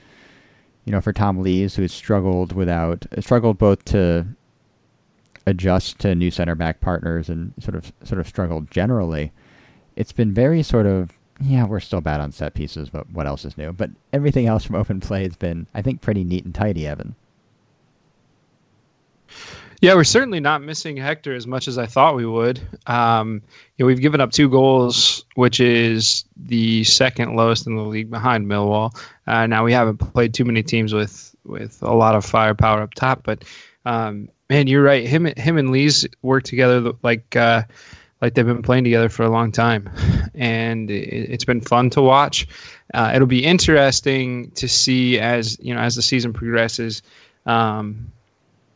you 0.84 0.92
know, 0.92 1.00
for 1.00 1.12
Tom 1.12 1.40
Lees, 1.40 1.76
who's 1.76 1.92
struggled 1.92 2.52
without 2.52 3.06
struggled 3.20 3.58
both 3.58 3.84
to 3.86 4.26
adjust 5.46 5.98
to 5.98 6.14
new 6.14 6.30
center 6.30 6.54
back 6.54 6.80
partners 6.80 7.28
and 7.28 7.52
sort 7.60 7.74
of 7.74 7.92
sort 8.04 8.20
of 8.20 8.28
struggled 8.28 8.70
generally, 8.70 9.32
it's 9.96 10.12
been 10.12 10.32
very 10.32 10.62
sort 10.62 10.86
of 10.86 11.17
yeah, 11.40 11.64
we're 11.66 11.80
still 11.80 12.00
bad 12.00 12.20
on 12.20 12.32
set 12.32 12.54
pieces, 12.54 12.90
but 12.90 13.08
what 13.10 13.26
else 13.26 13.44
is 13.44 13.56
new? 13.56 13.72
But 13.72 13.90
everything 14.12 14.46
else 14.46 14.64
from 14.64 14.76
open 14.76 15.00
play 15.00 15.22
has 15.22 15.36
been, 15.36 15.66
I 15.74 15.82
think, 15.82 16.00
pretty 16.00 16.24
neat 16.24 16.44
and 16.44 16.54
tidy, 16.54 16.86
Evan. 16.86 17.14
Yeah, 19.80 19.94
we're 19.94 20.02
certainly 20.02 20.40
not 20.40 20.62
missing 20.62 20.96
Hector 20.96 21.34
as 21.34 21.46
much 21.46 21.68
as 21.68 21.78
I 21.78 21.86
thought 21.86 22.16
we 22.16 22.26
would. 22.26 22.60
Um, 22.88 23.42
you 23.76 23.84
know, 23.84 23.86
we've 23.86 24.00
given 24.00 24.20
up 24.20 24.32
two 24.32 24.48
goals, 24.48 25.24
which 25.36 25.60
is 25.60 26.24
the 26.36 26.82
second 26.82 27.36
lowest 27.36 27.68
in 27.68 27.76
the 27.76 27.82
league 27.82 28.10
behind 28.10 28.46
Millwall. 28.46 28.98
Uh, 29.28 29.46
now 29.46 29.64
we 29.64 29.72
haven't 29.72 29.98
played 29.98 30.34
too 30.34 30.44
many 30.44 30.62
teams 30.62 30.92
with 30.92 31.34
with 31.44 31.80
a 31.82 31.94
lot 31.94 32.16
of 32.16 32.24
firepower 32.24 32.82
up 32.82 32.94
top, 32.94 33.22
but 33.22 33.44
um, 33.86 34.28
man, 34.50 34.66
you're 34.66 34.82
right. 34.82 35.06
Him 35.06 35.26
him 35.26 35.56
and 35.56 35.70
Lees 35.70 36.04
work 36.22 36.42
together 36.42 36.92
like 37.04 37.36
uh, 37.36 37.62
like 38.20 38.34
they've 38.34 38.46
been 38.46 38.62
playing 38.62 38.84
together 38.84 39.08
for 39.08 39.22
a 39.22 39.30
long 39.30 39.52
time, 39.52 39.88
and 40.34 40.90
it, 40.90 41.30
has 41.30 41.44
been 41.44 41.60
fun 41.60 41.90
to 41.90 42.02
watch. 42.02 42.46
Uh, 42.94 43.12
it'll 43.14 43.26
be 43.26 43.44
interesting 43.44 44.50
to 44.52 44.68
see 44.68 45.18
as 45.18 45.58
you 45.60 45.74
know 45.74 45.80
as 45.80 45.94
the 45.94 46.02
season 46.02 46.32
progresses. 46.32 47.02
Um, 47.46 48.12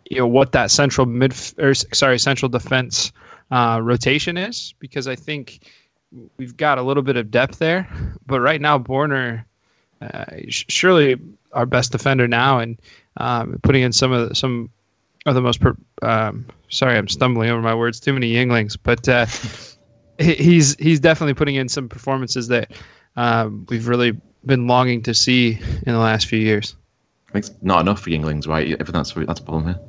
you 0.09 0.19
know 0.19 0.27
what 0.27 0.53
that 0.53 0.71
central 0.71 1.07
mid 1.07 1.35
or 1.59 1.75
sorry 1.75 2.19
central 2.19 2.49
defense 2.49 3.13
uh, 3.51 3.81
rotation 3.83 4.37
is 4.37 4.75
because 4.79 5.09
I 5.09 5.17
think 5.17 5.61
we've 6.37 6.57
got 6.57 6.79
a 6.79 6.83
little 6.83 7.03
bit 7.03 7.17
of 7.17 7.31
depth 7.31 7.59
there, 7.59 7.89
but 8.27 8.41
right 8.41 8.61
now 8.61 8.79
Borner 8.79 9.45
uh, 10.01 10.25
surely 10.49 11.17
our 11.53 11.67
best 11.67 11.93
defender 11.93 12.27
now 12.27 12.59
and 12.59 12.81
um, 13.19 13.59
putting 13.63 13.83
in 13.83 13.93
some 13.93 14.13
of 14.13 14.29
the, 14.29 14.35
some 14.35 14.71
of 15.27 15.35
the 15.35 15.41
most 15.41 15.61
per, 15.61 15.77
um, 16.03 16.47
sorry 16.69 16.97
I'm 16.97 17.09
stumbling 17.09 17.51
over 17.51 17.63
my 17.63 17.75
words 17.75 18.01
too 18.01 18.13
many 18.13 18.33
Yuenglings 18.33 18.77
but 18.83 19.09
uh, 19.09 19.27
he's 20.19 20.77
he's 20.77 21.01
definitely 21.01 21.35
putting 21.35 21.55
in 21.55 21.69
some 21.69 21.89
performances 21.89 22.49
that 22.49 22.73
um, 23.17 23.67
we've 23.69 23.89
really 23.89 24.19
been 24.45 24.67
longing 24.67 25.03
to 25.03 25.15
see 25.15 25.59
in 25.87 25.93
the 25.93 25.99
last 25.99 26.27
few 26.27 26.39
years. 26.39 26.75
It's 27.35 27.51
not 27.63 27.81
enough 27.81 28.01
for 28.03 28.11
Yuenglings, 28.11 28.47
right? 28.47 28.69
If 28.69 28.87
that's 28.89 29.13
that's 29.13 29.41
a 29.41 29.43
problem 29.43 29.65
here. 29.65 29.81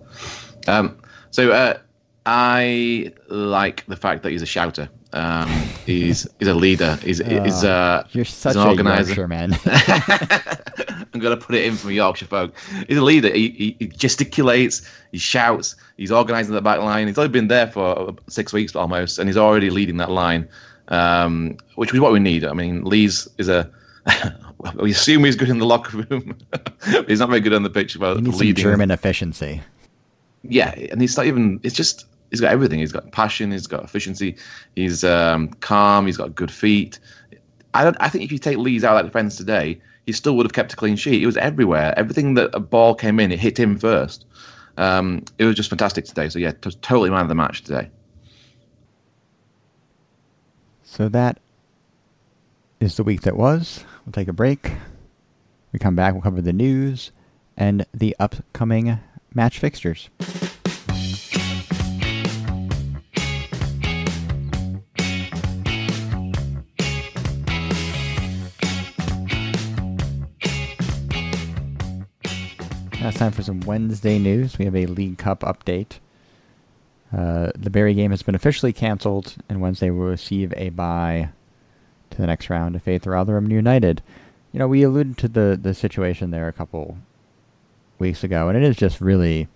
Um, 0.68 0.98
so 1.32 1.52
uh, 1.52 1.78
I 2.26 3.14
like 3.28 3.86
the 3.88 3.96
fact 3.96 4.24
that 4.24 4.32
he's 4.32 4.42
a 4.42 4.48
shouter. 4.48 4.90
Um, 5.14 5.48
he's 5.86 6.28
he's 6.40 6.48
a 6.48 6.54
leader. 6.54 6.98
He's 7.04 7.22
oh, 7.26 7.44
he's, 7.44 7.64
uh, 7.64 8.08
you're 8.12 8.26
such 8.26 8.56
an 8.56 8.68
organizer, 8.68 9.28
man. 9.28 9.58
I'm 9.66 11.20
gonna 11.20 11.38
put 11.38 11.56
it 11.56 11.66
in 11.66 11.76
from 11.76 11.92
Yorkshire 11.92 12.26
folk. 12.26 12.54
He's 12.88 12.98
a 12.98 13.04
leader. 13.04 13.30
He, 13.30 13.50
he, 13.50 13.76
he 13.80 13.88
gesticulates. 13.88 14.86
He 15.12 15.20
shouts. 15.20 15.76
He's 15.98 16.12
organising 16.12 16.56
the 16.56 16.62
back 16.62 16.80
line. 16.80 17.08
He's 17.08 17.18
only 17.18 17.30
been 17.30 17.48
there 17.48 17.68
for 17.68 18.16
six 18.28 18.52
weeks 18.52 18.76
almost, 18.76 19.20
and 19.20 19.30
he's 19.30 19.38
already 19.38 19.70
leading 19.70 19.98
that 19.98 20.10
line, 20.10 20.50
um, 20.88 21.58
which 21.76 21.94
is 21.94 22.00
what 22.00 22.12
we 22.12 22.20
need. 22.20 22.44
I 22.44 22.54
mean, 22.54 22.84
Lees 22.84 23.28
is 23.38 23.50
a 23.50 23.70
we 24.76 24.92
assume 24.92 25.24
he's 25.24 25.36
good 25.36 25.50
in 25.50 25.60
the 25.60 25.66
locker 25.66 25.98
room. 25.98 26.36
he's 27.08 27.20
not 27.20 27.30
very 27.30 27.42
good 27.42 27.54
on 27.54 27.64
the 27.64 27.70
pitch. 27.70 27.96
About 27.96 28.18
leading. 28.18 28.56
German 28.64 28.90
efficiency 28.90 29.62
yeah, 30.44 30.74
and 30.92 31.02
he's 31.02 31.16
not 31.18 31.26
even. 31.26 31.60
It's 31.64 31.76
just 31.76 32.06
he's 32.34 32.42
got 32.42 32.52
everything. 32.52 32.80
He's 32.80 32.92
got 32.92 33.12
passion. 33.12 33.52
He's 33.52 33.68
got 33.68 33.84
efficiency. 33.84 34.36
He's 34.76 35.04
um, 35.04 35.50
calm. 35.60 36.08
He's 36.08 36.18
got 36.18 36.34
good 36.34 36.50
feet. 36.50 36.98
I 37.76 37.84
don't. 37.84 37.96
I 38.00 38.10
think 38.10 38.24
if 38.24 38.32
you 38.32 38.40
take 38.40 38.58
Lees 38.58 38.84
out 38.84 38.98
of 38.98 39.04
that 39.04 39.10
defense 39.10 39.38
today, 39.38 39.80
he 40.08 40.14
still 40.14 40.36
would 40.36 40.46
have 40.48 40.54
kept 40.54 40.74
a 40.74 40.76
clean 40.76 40.96
sheet. 40.96 41.20
He 41.20 41.28
was 41.28 41.38
everywhere. 41.38 41.94
Everything 41.96 42.34
that 42.34 42.50
a 42.54 42.60
ball 42.60 42.96
came 42.96 43.20
in, 43.20 43.32
it 43.32 43.40
hit 43.40 43.58
him 43.58 43.78
first. 43.78 44.26
Um, 44.78 45.24
it 45.38 45.46
was 45.46 45.56
just 45.56 45.70
fantastic 45.70 46.06
today. 46.06 46.28
So 46.28 46.40
yeah, 46.40 46.54
t- 46.54 46.72
totally 46.82 47.12
man 47.12 47.22
of 47.22 47.30
the 47.30 47.36
match 47.36 47.64
today. 47.64 47.92
So 50.82 51.08
that 51.10 51.40
is 52.80 52.98
the 52.98 53.04
week 53.04 53.22
that 53.22 53.38
was. 53.38 53.86
We'll 54.08 54.14
take 54.14 54.28
a 54.28 54.34
break. 54.34 54.72
We 55.72 55.78
come 55.78 55.96
back. 55.96 56.14
We'll 56.14 56.24
cover 56.24 56.42
the 56.42 56.52
news 56.52 57.12
and 57.56 57.86
the 57.94 58.16
upcoming 58.20 58.98
match 59.36 59.60
fixtures. 59.60 60.10
Time 73.24 73.32
for 73.32 73.42
some 73.42 73.62
Wednesday 73.62 74.20
news. 74.20 74.58
We 74.58 74.66
have 74.66 74.76
a 74.76 74.86
League 74.86 75.18
Cup 75.18 75.44
update. 75.44 76.00
Uh, 77.10 77.52
the 77.56 77.70
Bury 77.70 77.94
game 77.94 78.12
has 78.12 78.22
been 78.22 78.36
officially 78.36 78.74
canceled, 78.74 79.38
and 79.48 79.62
Wednesday 79.62 79.90
will 79.92 80.08
receive 80.08 80.54
a 80.58 80.72
bye 80.72 81.30
to 82.10 82.18
the 82.18 82.28
next 82.28 82.50
round 82.50 82.74
to 82.74 82.82
Faith 82.82 83.08
Rotherham 83.08 83.50
United. 83.50 84.02
You 84.52 84.60
know, 84.60 84.68
we 84.68 84.84
alluded 84.84 85.18
to 85.20 85.30
the, 85.30 85.58
the 85.62 85.74
situation 85.74 86.32
there 86.32 86.50
a 86.50 86.52
couple 86.52 86.98
weeks 87.98 88.26
ago, 88.26 88.50
and 88.50 88.58
it 88.58 88.64
is 88.64 88.76
just 88.76 89.00
really 89.00 89.48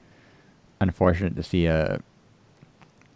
unfortunate 0.80 1.36
to 1.36 1.44
see 1.44 1.66
a. 1.66 2.00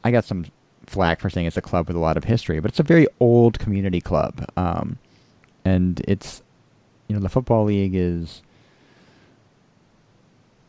I 0.04 0.12
got 0.12 0.26
some 0.26 0.48
flack 0.86 1.22
for 1.22 1.30
saying 1.30 1.48
it's 1.48 1.56
a 1.56 1.62
club 1.62 1.88
with 1.88 1.96
a 1.96 2.00
lot 2.02 2.18
of 2.18 2.26
history, 2.26 2.60
but 2.60 2.72
it's 2.72 2.80
a 2.82 2.84
very 2.84 3.08
old 3.22 3.58
community 3.58 4.02
club, 4.02 4.46
um, 4.58 4.98
and 5.64 6.02
it's 6.10 6.44
you 7.08 7.16
know 7.16 7.22
the 7.22 7.30
football 7.30 7.64
league 7.64 7.96
is 7.96 8.42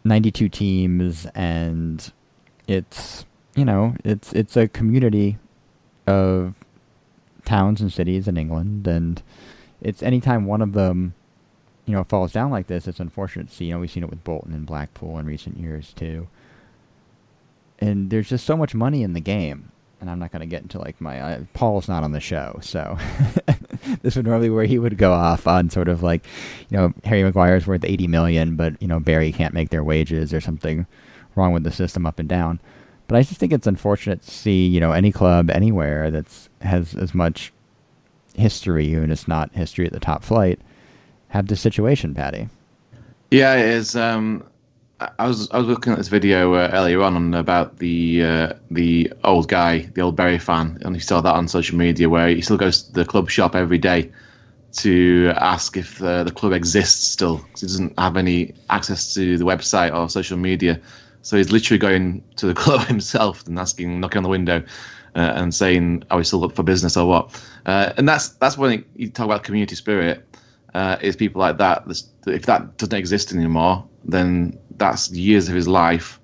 92 0.05 0.49
teams 0.49 1.27
and 1.35 2.13
it's 2.67 3.25
you 3.55 3.65
know 3.65 3.95
it's 4.05 4.33
it's 4.33 4.57
a 4.57 4.69
community 4.69 5.39
of 6.07 6.55
towns 7.45 7.81
and 7.81 7.93
cities 7.93 8.29
in 8.29 8.37
England 8.37 8.87
and 8.87 9.23
it's 9.81 10.03
anytime 10.03 10.47
one 10.47 10.63
of 10.63 10.73
them 10.73 11.15
you 11.87 11.95
know, 11.95 12.05
falls 12.05 12.33
down 12.33 12.51
like 12.51 12.69
this, 12.69 12.87
it's 12.87 13.01
unfortunate 13.01 13.49
to 13.49 13.55
see. 13.55 13.67
You 13.67 13.75
know, 13.75 13.81
we've 13.81 13.91
seen 13.91 14.05
it 14.05 14.11
with 14.11 14.23
Bolton 14.25 14.53
and 14.53 14.67
Blackpool 14.67 15.19
in 15.19 15.27
recent 15.27 15.59
years 15.59 15.93
too. 15.93 16.29
And 17.79 18.11
there's 18.11 18.29
just 18.29 18.47
so 18.47 18.57
much 18.57 18.75
money 18.75 19.03
in 19.03 19.13
the 19.13 19.21
game, 19.21 19.73
and 20.01 20.09
I'm 20.09 20.21
not 20.21 20.31
going 20.31 20.41
to 20.41 20.47
get 20.47 20.63
into 20.63 20.79
like 20.79 21.01
my 21.01 21.21
uh, 21.21 21.45
Paul's 21.53 21.89
not 21.89 22.05
on 22.05 22.13
the 22.13 22.21
show, 22.21 22.59
so 22.63 22.97
this 24.03 24.17
would 24.17 24.27
normally 24.27 24.51
where 24.51 24.65
he 24.65 24.79
would 24.79 24.99
go 24.99 25.13
off 25.13 25.47
on 25.47 25.71
sort 25.71 25.89
of 25.89 26.03
like, 26.03 26.27
you 26.69 26.77
know, 26.77 26.93
Harry 27.05 27.23
Maguire's 27.23 27.67
worth 27.67 27.85
80 27.85 28.07
million, 28.07 28.57
but 28.57 28.81
you 28.81 28.89
know 28.89 29.01
Bury 29.01 29.33
can't 29.33 29.55
make 29.55 29.71
their 29.71 29.85
wages 29.85 30.33
or 30.33 30.41
something 30.41 30.87
wrong 31.35 31.53
with 31.53 31.65
the 31.65 31.73
system 31.73 32.07
up 32.07 32.19
and 32.19 32.29
down. 32.29 32.61
But 33.09 33.17
I 33.17 33.23
just 33.23 33.39
think 33.39 33.53
it's 33.53 33.67
unfortunate 33.67 34.23
to 34.23 34.31
see 34.31 34.67
you 34.67 34.81
know 34.81 34.93
any 34.93 35.13
club 35.13 35.51
anywhere 35.51 36.11
that's 36.11 36.49
has 36.61 36.95
as 36.95 37.15
much 37.15 37.53
history 38.35 38.95
and 38.95 39.13
it's 39.13 39.29
not 39.29 39.53
history 39.53 39.87
at 39.87 39.93
the 39.93 40.01
top 40.01 40.25
flight 40.25 40.59
have 41.33 41.47
this 41.47 41.61
situation, 41.63 42.15
Patty. 42.15 42.49
Yeah, 43.31 43.57
is. 43.57 43.97
Um, 43.97 44.45
I 45.19 45.27
was 45.27 45.51
I 45.51 45.59
was 45.59 45.67
looking 45.67 45.93
at 45.93 45.99
this 45.99 46.09
video 46.09 46.55
uh, 46.55 46.71
earlier 46.73 47.03
on 47.03 47.35
about 47.35 47.79
the 47.79 48.25
uh, 48.25 48.53
the 48.71 49.13
old 49.25 49.49
guy, 49.49 49.81
the 49.95 50.03
old 50.03 50.17
Bury 50.17 50.39
fan, 50.39 50.79
and 50.83 50.95
he 50.95 51.01
saw 51.01 51.21
that 51.21 51.35
on 51.35 51.49
social 51.49 51.77
media 51.77 52.09
where 52.09 52.29
he 52.29 52.41
still 52.41 52.57
goes 52.57 52.83
to 52.83 52.93
the 52.93 53.05
club 53.05 53.31
shop 53.31 53.55
every 53.55 53.79
day 53.79 54.11
to 54.73 55.33
ask 55.37 55.77
if 55.77 56.03
uh, 56.03 56.25
the 56.25 56.31
club 56.31 56.53
exists 56.53 57.07
still 57.07 57.39
because 57.39 57.61
he 57.61 57.67
doesn't 57.67 57.99
have 57.99 58.17
any 58.17 58.55
access 58.71 59.13
to 59.15 59.37
the 59.37 59.45
website 59.45 59.95
or 59.95 60.09
social 60.09 60.39
media. 60.39 60.81
So 61.23 61.37
he's 61.37 61.53
literally 61.53 61.79
going 61.79 62.25
to 62.37 62.47
the 62.47 62.55
club 62.63 62.87
himself 62.87 63.47
and 63.47 63.59
asking, 63.59 64.01
knocking 64.01 64.19
on 64.19 64.23
the 64.25 64.29
window, 64.29 64.63
uh, 65.15 65.33
and 65.37 65.55
saying, 65.55 66.05
"Are 66.11 66.19
we 66.19 66.25
still 66.25 66.45
up 66.45 66.53
for 66.53 66.63
business 66.63 66.97
or 66.97 67.07
what?" 67.09 67.43
Uh, 67.67 67.93
and 67.97 68.09
that's 68.09 68.31
that's 68.31 68.59
when 68.59 68.85
you 68.97 69.11
talk 69.11 69.27
about 69.27 69.45
community 69.45 69.75
spirit 69.75 70.27
uh, 70.75 70.97
is 71.01 71.17
people 71.17 71.41
like 71.41 71.59
that. 71.59 71.85
If 72.27 72.47
that 72.47 72.77
doesn't 72.79 72.95
exist 72.95 73.33
anymore, 73.33 73.85
then 74.05 74.59
that's 74.77 75.11
years 75.11 75.49
of 75.49 75.55
his 75.55 75.69
life 75.69 76.21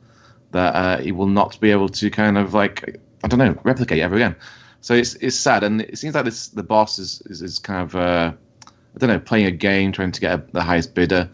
that 0.53 0.75
uh, 0.75 0.99
he 0.99 1.13
will 1.13 1.27
not 1.27 1.59
be 1.61 1.71
able 1.71 1.89
to 1.89 2.11
kind 2.11 2.39
of 2.39 2.55
like 2.55 2.99
I 3.25 3.29
don't 3.29 3.39
know 3.39 3.59
replicate 3.65 4.01
ever 4.01 4.17
again. 4.17 4.37
So 4.81 4.95
it's 4.95 5.15
it's 5.15 5.37
sad, 5.37 5.65
and 5.65 5.83
it 5.83 5.99
seems 5.99 6.15
like 6.15 6.25
this 6.25 6.49
the 6.49 6.63
boss 6.63 6.99
is 6.99 7.23
is, 7.27 7.43
is 7.43 7.59
kind 7.59 7.83
of 7.83 7.97
uh, 7.97 8.33
I 8.67 8.99
don't 8.99 9.11
know 9.11 9.19
playing 9.19 9.47
a 9.47 9.51
game, 9.51 9.93
trying 9.93 10.13
to 10.13 10.21
get 10.21 10.39
a, 10.39 10.45
the 10.53 10.63
highest 10.63 10.95
bidder. 10.95 11.29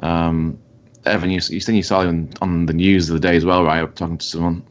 Um, 0.00 0.58
Evan, 1.04 1.30
you 1.30 1.40
you 1.48 1.60
think 1.60 1.76
you 1.76 1.82
saw 1.82 2.02
him 2.02 2.30
on 2.40 2.66
the 2.66 2.72
news 2.72 3.10
of 3.10 3.14
the 3.14 3.20
day 3.20 3.36
as 3.36 3.44
well, 3.44 3.64
right? 3.64 3.94
Talking 3.94 4.18
to 4.18 4.26
someone. 4.26 4.62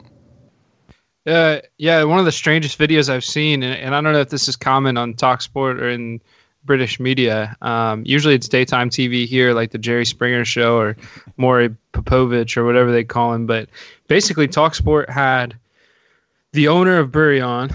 Uh, 1.26 1.60
yeah, 1.78 2.04
one 2.04 2.18
of 2.18 2.26
the 2.26 2.32
strangest 2.32 2.78
videos 2.78 3.08
I've 3.08 3.24
seen, 3.24 3.62
and, 3.62 3.74
and 3.74 3.94
I 3.94 4.00
don't 4.00 4.12
know 4.12 4.20
if 4.20 4.28
this 4.28 4.46
is 4.46 4.56
common 4.56 4.98
on 4.98 5.14
Talksport 5.14 5.80
or 5.80 5.88
in 5.88 6.20
British 6.64 6.98
media. 6.98 7.56
Um, 7.62 8.02
usually 8.06 8.34
it's 8.34 8.48
daytime 8.48 8.90
TV 8.90 9.26
here, 9.26 9.52
like 9.52 9.70
the 9.70 9.78
Jerry 9.78 10.04
Springer 10.04 10.44
show 10.44 10.78
or 10.78 10.96
Maury 11.36 11.74
Popovich 11.92 12.56
or 12.56 12.64
whatever 12.64 12.92
they 12.92 13.04
call 13.04 13.34
him. 13.34 13.46
But 13.46 13.68
basically, 14.08 14.48
Talksport 14.48 15.08
had 15.08 15.56
the 16.52 16.68
owner 16.68 16.98
of 16.98 17.12
Bury 17.12 17.40
on, 17.40 17.70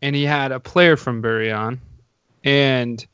and 0.00 0.16
he 0.16 0.24
had 0.24 0.52
a 0.52 0.60
player 0.60 0.96
from 0.96 1.20
Bury 1.20 1.52
on, 1.52 1.80
and 2.44 3.04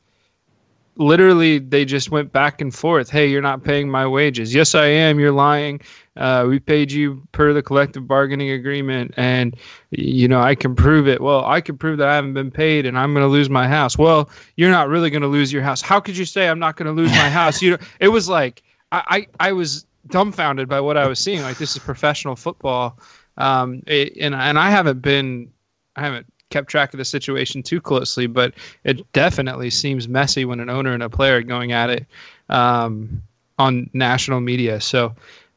literally 0.99 1.59
they 1.59 1.85
just 1.85 2.11
went 2.11 2.31
back 2.31 2.61
and 2.61 2.75
forth. 2.75 3.09
Hey, 3.09 3.27
you're 3.27 3.41
not 3.41 3.63
paying 3.63 3.89
my 3.89 4.05
wages. 4.05 4.53
Yes, 4.53 4.75
I 4.75 4.85
am. 4.85 5.19
You're 5.19 5.31
lying. 5.31 5.81
Uh, 6.17 6.45
we 6.47 6.59
paid 6.59 6.91
you 6.91 7.25
per 7.31 7.53
the 7.53 7.63
collective 7.63 8.05
bargaining 8.05 8.51
agreement, 8.51 9.13
and 9.17 9.55
you 9.91 10.27
know 10.27 10.41
I 10.41 10.53
can 10.53 10.75
prove 10.75 11.07
it. 11.07 11.21
Well, 11.21 11.45
I 11.45 11.61
can 11.61 11.77
prove 11.77 11.97
that 11.97 12.09
I 12.09 12.15
haven't 12.15 12.33
been 12.33 12.51
paid, 12.51 12.85
and 12.85 12.99
I'm 12.99 13.13
going 13.13 13.25
to 13.25 13.31
lose 13.31 13.49
my 13.49 13.67
house. 13.67 13.97
Well, 13.97 14.29
you're 14.57 14.69
not 14.69 14.89
really 14.89 15.09
going 15.09 15.21
to 15.21 15.27
lose 15.27 15.51
your 15.51 15.63
house. 15.63 15.81
How 15.81 15.99
could 15.99 16.17
you 16.17 16.25
say 16.25 16.49
I'm 16.49 16.59
not 16.59 16.75
going 16.75 16.93
to 16.93 17.01
lose 17.01 17.11
my 17.11 17.29
house? 17.29 17.61
You 17.61 17.71
know, 17.71 17.77
it 17.99 18.09
was 18.09 18.27
like 18.27 18.61
I, 18.91 19.25
I 19.39 19.47
I 19.49 19.51
was 19.53 19.85
dumbfounded 20.07 20.67
by 20.67 20.81
what 20.81 20.97
I 20.97 21.07
was 21.07 21.19
seeing. 21.19 21.41
Like 21.41 21.57
this 21.57 21.75
is 21.75 21.81
professional 21.81 22.35
football. 22.35 22.99
Um, 23.37 23.81
it, 23.87 24.17
and 24.19 24.35
and 24.35 24.59
I 24.59 24.69
haven't 24.69 25.01
been, 25.01 25.51
I 25.95 26.01
haven't 26.01 26.27
kept 26.49 26.69
track 26.69 26.93
of 26.93 26.97
the 26.97 27.05
situation 27.05 27.63
too 27.63 27.79
closely, 27.81 28.27
but 28.27 28.53
it 28.83 29.11
definitely 29.13 29.69
seems 29.69 30.07
messy 30.07 30.45
when 30.45 30.59
an 30.59 30.69
owner 30.69 30.93
and 30.93 31.03
a 31.03 31.09
player 31.09 31.37
are 31.37 31.43
going 31.43 31.71
at 31.71 31.89
it 31.89 32.05
um, 32.49 33.21
on 33.57 33.89
national 33.93 34.41
media. 34.41 34.81
So. 34.81 35.15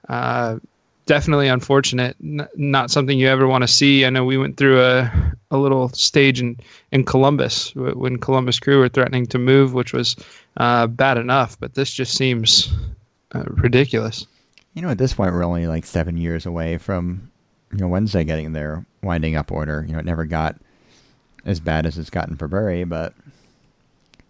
Uh, 0.08 0.58
definitely 1.06 1.48
unfortunate. 1.48 2.16
N- 2.22 2.48
not 2.56 2.90
something 2.90 3.18
you 3.18 3.28
ever 3.28 3.46
want 3.46 3.62
to 3.62 3.68
see. 3.68 4.04
I 4.04 4.10
know 4.10 4.24
we 4.24 4.38
went 4.38 4.56
through 4.56 4.82
a, 4.82 5.12
a 5.50 5.58
little 5.58 5.88
stage 5.90 6.40
in, 6.40 6.56
in 6.90 7.04
Columbus 7.04 7.74
when 7.74 8.18
Columbus 8.18 8.58
Crew 8.58 8.78
were 8.78 8.88
threatening 8.88 9.26
to 9.26 9.38
move, 9.38 9.74
which 9.74 9.92
was 9.92 10.16
uh, 10.56 10.86
bad 10.86 11.18
enough, 11.18 11.58
but 11.58 11.74
this 11.74 11.92
just 11.92 12.14
seems 12.14 12.72
uh, 13.34 13.44
ridiculous. 13.46 14.26
You 14.74 14.82
know, 14.82 14.88
at 14.88 14.98
this 14.98 15.14
point, 15.14 15.32
we're 15.32 15.44
only 15.44 15.66
like 15.66 15.84
seven 15.84 16.16
years 16.16 16.46
away 16.46 16.78
from 16.78 17.30
you 17.72 17.78
know 17.78 17.88
Wednesday 17.88 18.24
getting 18.24 18.52
their 18.52 18.84
winding 19.02 19.36
up 19.36 19.52
order. 19.52 19.84
You 19.86 19.94
know, 19.94 19.98
it 19.98 20.06
never 20.06 20.24
got 20.24 20.56
as 21.44 21.60
bad 21.60 21.86
as 21.86 21.98
it's 21.98 22.10
gotten 22.10 22.36
for 22.36 22.48
Bury, 22.48 22.84
but 22.84 23.14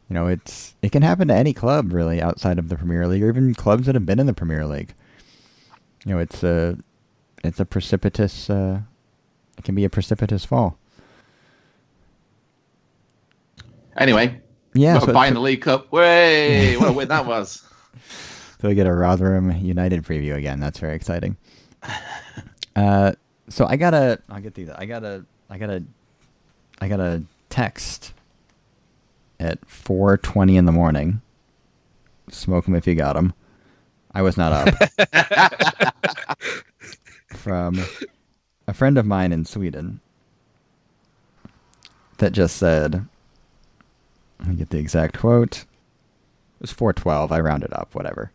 you 0.08 0.14
know, 0.14 0.26
it's 0.26 0.74
it 0.82 0.92
can 0.92 1.02
happen 1.02 1.28
to 1.28 1.34
any 1.34 1.52
club 1.52 1.92
really 1.92 2.20
outside 2.20 2.58
of 2.58 2.68
the 2.68 2.76
Premier 2.76 3.06
League, 3.06 3.22
or 3.22 3.28
even 3.28 3.54
clubs 3.54 3.86
that 3.86 3.94
have 3.94 4.06
been 4.06 4.18
in 4.18 4.26
the 4.26 4.34
Premier 4.34 4.66
League. 4.66 4.94
You 6.04 6.12
know, 6.12 6.18
it's 6.18 6.42
a 6.42 6.78
it's 7.44 7.60
a 7.60 7.64
precipitous. 7.64 8.50
Uh, 8.50 8.80
it 9.56 9.64
can 9.64 9.74
be 9.74 9.84
a 9.84 9.90
precipitous 9.90 10.44
fall. 10.44 10.78
Anyway, 13.96 14.40
yeah, 14.74 14.98
so 14.98 15.12
buying 15.12 15.34
the 15.34 15.40
League 15.40 15.62
Cup. 15.62 15.92
Way, 15.92 16.76
what 16.76 16.88
a 16.88 16.92
win 16.92 17.08
that 17.08 17.26
was! 17.26 17.62
So 18.62 18.68
we 18.68 18.76
get 18.76 18.86
a 18.86 18.92
Rotherham 18.94 19.50
United 19.56 20.04
preview 20.04 20.36
again. 20.36 20.60
That's 20.60 20.78
very 20.78 20.94
exciting. 20.94 21.36
Uh, 22.74 23.12
so 23.50 23.66
I 23.66 23.76
gotta, 23.76 24.18
I'll 24.30 24.40
get 24.40 24.54
these. 24.54 24.70
I 24.70 24.86
gotta, 24.86 25.26
I 25.50 25.58
gotta, 25.58 25.84
I 26.82 26.88
got 26.88 26.98
a 26.98 27.22
text 27.48 28.12
at 29.38 29.60
4:20 29.68 30.56
in 30.56 30.64
the 30.64 30.72
morning. 30.72 31.20
Smoke 32.28 32.64
them 32.64 32.74
if 32.74 32.88
you 32.88 32.96
got 32.96 33.12
them. 33.12 33.34
I 34.12 34.22
was 34.22 34.36
not 34.36 34.52
up. 34.52 35.94
from 37.28 37.84
a 38.66 38.74
friend 38.74 38.98
of 38.98 39.06
mine 39.06 39.32
in 39.32 39.44
Sweden 39.44 40.00
that 42.18 42.32
just 42.32 42.56
said, 42.56 43.06
let 44.40 44.48
me 44.48 44.56
get 44.56 44.70
the 44.70 44.78
exact 44.78 45.16
quote. 45.16 45.58
It 45.58 46.62
was 46.62 46.72
412. 46.72 47.30
I 47.30 47.38
rounded 47.38 47.72
up, 47.72 47.94
whatever. 47.94 48.32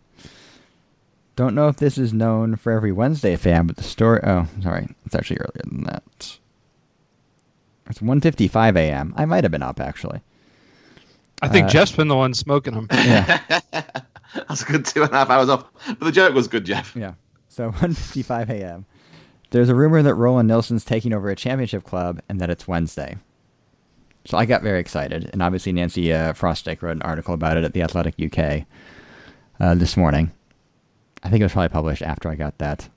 Don't 1.36 1.54
know 1.54 1.68
if 1.68 1.76
this 1.76 1.98
is 1.98 2.14
known 2.14 2.56
for 2.56 2.72
every 2.72 2.94
Wednesday 2.94 3.36
fan, 3.36 3.68
but 3.68 3.76
the 3.76 3.84
story. 3.84 4.22
Oh, 4.24 4.48
sorry. 4.64 4.88
It's 5.06 5.16
actually 5.16 5.40
earlier 5.40 5.64
than 5.66 5.84
that. 5.84 6.38
It's 7.89 8.00
1:55 8.00 8.78
a.m. 8.78 9.13
I 9.15 9.26
might 9.26 9.43
have 9.43 9.52
been 9.52 9.63
up 9.63 9.80
actually. 9.80 10.21
I 11.41 11.47
think 11.47 11.67
uh, 11.67 11.69
Jeff's 11.69 11.91
been 11.91 12.08
the 12.08 12.15
one 12.15 12.34
smoking 12.34 12.73
them. 12.73 12.88
Yeah. 12.93 13.41
That's 14.50 14.62
a 14.62 14.65
good 14.65 14.86
two 14.86 15.04
and 15.04 15.12
a 15.12 15.15
half 15.15 15.30
hours 15.30 15.47
off. 15.50 15.65
But 15.88 16.02
the 16.02 16.12
joke 16.12 16.34
was 16.34 16.47
good, 16.47 16.65
Jeff. 16.65 16.95
Yeah. 16.95 17.13
So 17.47 17.71
1:55 17.80 18.50
a.m. 18.50 18.86
There's 19.52 19.69
a 19.69 19.76
rumor 19.76 20.02
that 20.04 20.15
Roland 20.15 20.50
Nilsson's 20.50 20.84
taking 20.84 21.13
over 21.13 21.30
a 21.30 21.36
championship 21.36 21.84
club 21.86 22.19
and 22.28 22.41
that 22.41 22.50
it's 22.50 22.67
Wednesday. 22.67 23.17
So 24.26 24.38
I 24.38 24.45
got 24.45 24.62
very 24.62 24.82
excited, 24.82 25.30
and 25.32 25.41
obviously 25.41 25.71
Nancy 25.71 26.12
uh, 26.12 26.34
Frostick 26.34 26.82
wrote 26.82 26.97
an 26.97 27.02
article 27.04 27.34
about 27.34 27.56
it 27.56 27.63
at 27.63 27.71
the 27.71 27.82
Athletic 27.82 28.15
UK 28.19 28.65
uh, 29.62 29.73
this 29.76 29.95
morning. 29.95 30.32
I 31.23 31.30
think 31.30 31.39
it 31.39 31.45
was 31.45 31.54
probably 31.54 31.69
published 31.69 32.02
after 32.02 32.30
I 32.30 32.36
got 32.36 32.58
that. 32.58 32.89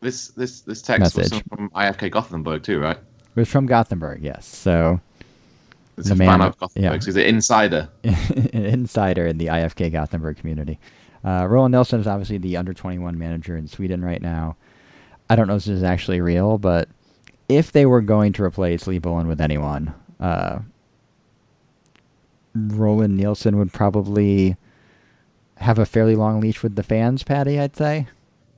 This 0.00 0.28
this 0.28 0.60
this 0.60 0.82
text 0.82 1.16
Message. 1.16 1.32
was 1.32 1.42
from 1.48 1.70
IFK 1.70 2.10
Gothenburg 2.10 2.62
too, 2.62 2.80
right? 2.80 2.96
It 2.96 3.40
was 3.40 3.48
from 3.48 3.66
Gothenburg, 3.66 4.22
yes. 4.22 4.46
So 4.46 5.00
it's 5.96 6.08
the 6.08 6.14
a 6.14 6.16
man, 6.16 6.38
fan 6.38 6.48
of 6.48 6.58
Gothenburg. 6.58 7.00
Yeah. 7.00 7.04
he's 7.04 7.16
an 7.16 7.22
insider. 7.22 7.88
an 8.04 8.64
insider 8.64 9.26
in 9.26 9.38
the 9.38 9.46
IFK 9.46 9.92
Gothenburg 9.92 10.36
community. 10.36 10.78
Uh, 11.24 11.46
Roland 11.48 11.72
Nilsson 11.72 12.00
is 12.00 12.06
obviously 12.06 12.38
the 12.38 12.56
under 12.56 12.72
21 12.72 13.18
manager 13.18 13.56
in 13.56 13.66
Sweden 13.66 14.04
right 14.04 14.22
now. 14.22 14.56
I 15.28 15.34
don't 15.34 15.48
know 15.48 15.56
if 15.56 15.64
this 15.64 15.76
is 15.78 15.82
actually 15.82 16.20
real, 16.20 16.56
but 16.58 16.88
if 17.48 17.72
they 17.72 17.84
were 17.86 18.00
going 18.00 18.32
to 18.34 18.44
replace 18.44 18.86
Lee 18.86 18.98
Bullen 18.98 19.26
with 19.26 19.40
anyone, 19.40 19.92
uh, 20.20 20.60
Roland 22.54 23.16
Nilsson 23.16 23.56
would 23.58 23.72
probably 23.72 24.56
have 25.56 25.78
a 25.78 25.86
fairly 25.86 26.14
long 26.14 26.40
leash 26.40 26.62
with 26.62 26.76
the 26.76 26.82
fans, 26.82 27.22
Patty, 27.22 27.58
I'd 27.58 27.76
say. 27.76 28.06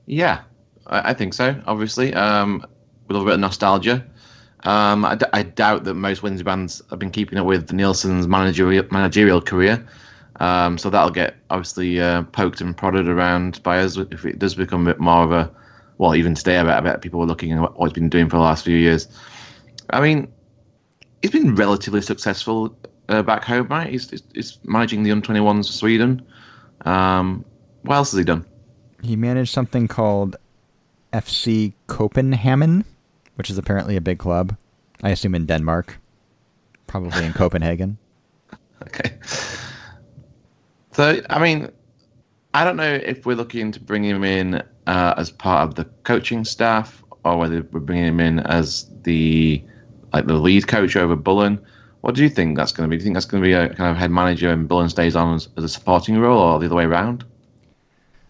Yeah, 0.07 0.43
I, 0.89 1.11
I 1.11 1.15
think 1.15 1.35
so, 1.35 1.61
obviously. 1.67 2.15
Um, 2.15 2.65
with 3.09 3.17
a 3.17 3.19
little 3.19 3.27
bit 3.27 3.35
of 3.35 3.41
nostalgia. 3.41 4.05
Um, 4.65 5.05
I, 5.05 5.15
d- 5.15 5.27
I 5.33 5.43
doubt 5.43 5.85
that 5.85 5.95
most 5.95 6.23
Windsor 6.23 6.45
bands 6.45 6.83
have 6.91 6.99
been 6.99 7.11
keeping 7.11 7.39
up 7.39 7.47
with 7.47 7.73
Nilsson's 7.73 8.29
managerial, 8.29 8.85
managerial 8.91 9.41
career. 9.41 9.87
Um, 10.41 10.79
so 10.79 10.91
that'll 10.91 11.11
get 11.11 11.37
obviously 11.51 12.01
uh, 12.01 12.23
poked 12.23 12.61
and 12.61 12.77
prodded 12.77 13.09
around 13.09 13.63
by 13.63 13.79
us 13.81 13.97
if 13.97 14.25
it 14.25 14.39
does 14.39 14.55
become 14.55 14.87
a 14.87 14.93
bit 14.93 15.01
more 15.01 15.25
of 15.25 15.33
a, 15.33 15.51
well, 15.97 16.15
even 16.15 16.35
today, 16.35 16.59
I 16.59 16.63
bet, 16.65 16.77
I 16.77 16.81
bet 16.81 17.03
people 17.03 17.21
are 17.23 17.27
looking 17.27 17.53
at 17.53 17.61
what 17.61 17.87
he's 17.87 17.93
been 17.93 18.09
doing 18.09 18.29
for 18.29 18.37
the 18.37 18.43
last 18.43 18.65
few 18.65 18.77
years. 18.77 19.09
I 19.91 20.01
mean, 20.01 20.29
he's 21.23 21.33
been 21.33 21.55
relatively 21.55 22.03
successful 22.03 22.77
uh, 23.09 23.23
back 23.23 23.43
home, 23.43 23.69
right? 23.69 23.91
He's, 23.91 24.11
he's, 24.11 24.23
he's 24.35 24.59
managing 24.65 25.03
the 25.03 25.11
under 25.11 25.27
21s 25.27 25.67
for 25.67 25.73
Sweden. 25.73 26.23
Um, 26.83 27.45
what 27.83 27.97
else 27.97 28.13
has 28.13 28.19
he 28.19 28.25
done? 28.25 28.45
He 29.03 29.17
managed 29.17 29.53
something 29.53 29.89
called 29.89 30.37
FC 31.13 31.73
Copenhagen 31.87 32.85
which 33.39 33.49
is 33.49 33.57
apparently 33.57 33.97
a 33.97 34.01
big 34.01 34.19
club. 34.19 34.57
I 35.03 35.11
assume 35.11 35.35
in 35.37 35.47
Denmark, 35.47 35.99
probably 36.89 37.25
in 37.25 37.33
Copenhagen. 37.43 37.97
Okay. 38.83 39.17
So, 40.91 41.23
I 41.31 41.39
mean, 41.39 41.71
I 42.53 42.65
don't 42.65 42.77
know 42.77 42.95
if 42.95 43.25
we're 43.25 43.37
looking 43.37 43.71
to 43.71 43.81
bring 43.81 44.03
him 44.03 44.25
in 44.25 44.57
uh, 44.89 45.15
as 45.17 45.31
part 45.31 45.69
of 45.69 45.77
the 45.77 45.85
coaching 46.03 46.45
staff 46.45 47.05
or 47.25 47.37
whether 47.37 47.63
we're 47.71 47.79
bringing 47.79 48.07
him 48.07 48.21
in 48.21 48.41
as 48.41 48.91
the 49.05 49.63
like 50.13 50.27
the 50.27 50.35
lead 50.35 50.67
coach 50.67 50.97
over 50.97 51.15
Bullen. 51.15 51.61
What 52.01 52.17
do 52.17 52.25
you 52.25 52.29
think 52.29 52.57
that's 52.57 52.73
going 52.73 52.89
to 52.89 52.91
be? 52.91 52.97
Do 52.97 53.03
you 53.03 53.05
think 53.05 53.15
that's 53.15 53.27
going 53.27 53.43
to 53.43 53.47
be 53.47 53.53
a 53.53 53.69
kind 53.75 53.91
of 53.91 53.97
head 53.97 54.11
manager 54.11 54.51
and 54.51 54.67
Bullen 54.67 54.89
stays 54.89 55.15
on 55.15 55.37
as, 55.37 55.49
as 55.57 55.63
a 55.63 55.69
supporting 55.69 56.19
role 56.19 56.41
or 56.41 56.59
the 56.59 56.67
other 56.67 56.75
way 56.75 56.85
around? 56.85 57.25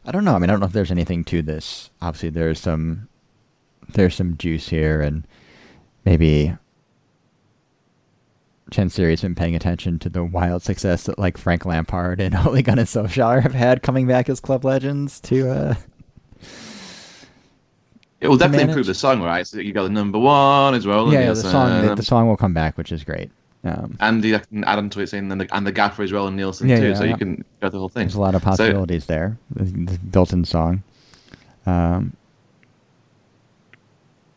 I 0.08 0.10
don't 0.10 0.24
know. 0.24 0.34
I 0.34 0.38
mean, 0.38 0.48
I 0.48 0.54
don't 0.54 0.60
know 0.60 0.66
if 0.66 0.72
there's 0.72 0.90
anything 0.90 1.22
to 1.24 1.42
this. 1.42 1.90
Obviously, 2.00 2.30
there's 2.30 2.58
some 2.58 3.08
there's 3.90 4.14
some 4.14 4.38
juice 4.38 4.70
here, 4.70 5.02
and 5.02 5.26
maybe 6.06 6.56
Chansiri's 8.70 9.20
been 9.20 9.34
paying 9.34 9.54
attention 9.54 9.98
to 9.98 10.08
the 10.08 10.24
wild 10.24 10.62
success 10.62 11.04
that 11.04 11.18
like 11.18 11.36
Frank 11.36 11.66
Lampard 11.66 12.20
and 12.20 12.34
Ole 12.46 12.62
Gunnar 12.62 12.84
Solskjaer 12.84 13.42
have 13.42 13.52
had 13.52 13.82
coming 13.82 14.06
back 14.06 14.30
as 14.30 14.40
club 14.40 14.64
legends 14.64 15.20
to. 15.20 15.50
Uh, 15.50 15.74
it 18.22 18.28
will 18.28 18.38
definitely 18.38 18.64
manage. 18.64 18.70
improve 18.70 18.86
the 18.86 18.94
song, 18.94 19.20
right? 19.20 19.46
So 19.46 19.58
you 19.58 19.74
got 19.74 19.82
the 19.82 19.90
number 19.90 20.18
one 20.18 20.74
as 20.74 20.86
well. 20.86 21.12
Yeah, 21.12 21.20
yeah 21.20 21.28
the 21.28 21.36
song 21.36 21.86
the, 21.86 21.94
the, 21.96 22.02
song 22.02 22.28
will 22.28 22.38
come 22.38 22.54
back, 22.54 22.78
which 22.78 22.92
is 22.92 23.04
great. 23.04 23.30
Um, 23.64 23.96
and 24.00 24.24
you 24.24 24.38
can 24.38 24.64
add 24.64 24.78
on 24.78 24.88
to 24.90 25.00
it 25.00 25.08
saying 25.08 25.30
and 25.32 25.40
the, 25.40 25.54
and 25.54 25.66
the 25.66 25.72
gaffer 25.72 26.02
as 26.02 26.12
well 26.12 26.28
and 26.28 26.36
Nilsson 26.36 26.68
yeah, 26.68 26.78
too, 26.78 26.88
yeah, 26.88 26.94
so 26.94 27.04
yeah. 27.04 27.10
you 27.10 27.16
can 27.16 27.44
go 27.60 27.68
the 27.68 27.78
whole 27.78 27.88
thing. 27.88 28.04
There's 28.04 28.14
a 28.14 28.20
lot 28.20 28.34
of 28.34 28.42
possibilities 28.42 29.04
so, 29.04 29.12
there. 29.12 29.38
The, 29.50 29.98
built-in 29.98 30.44
song. 30.44 30.82
Um, 31.66 32.16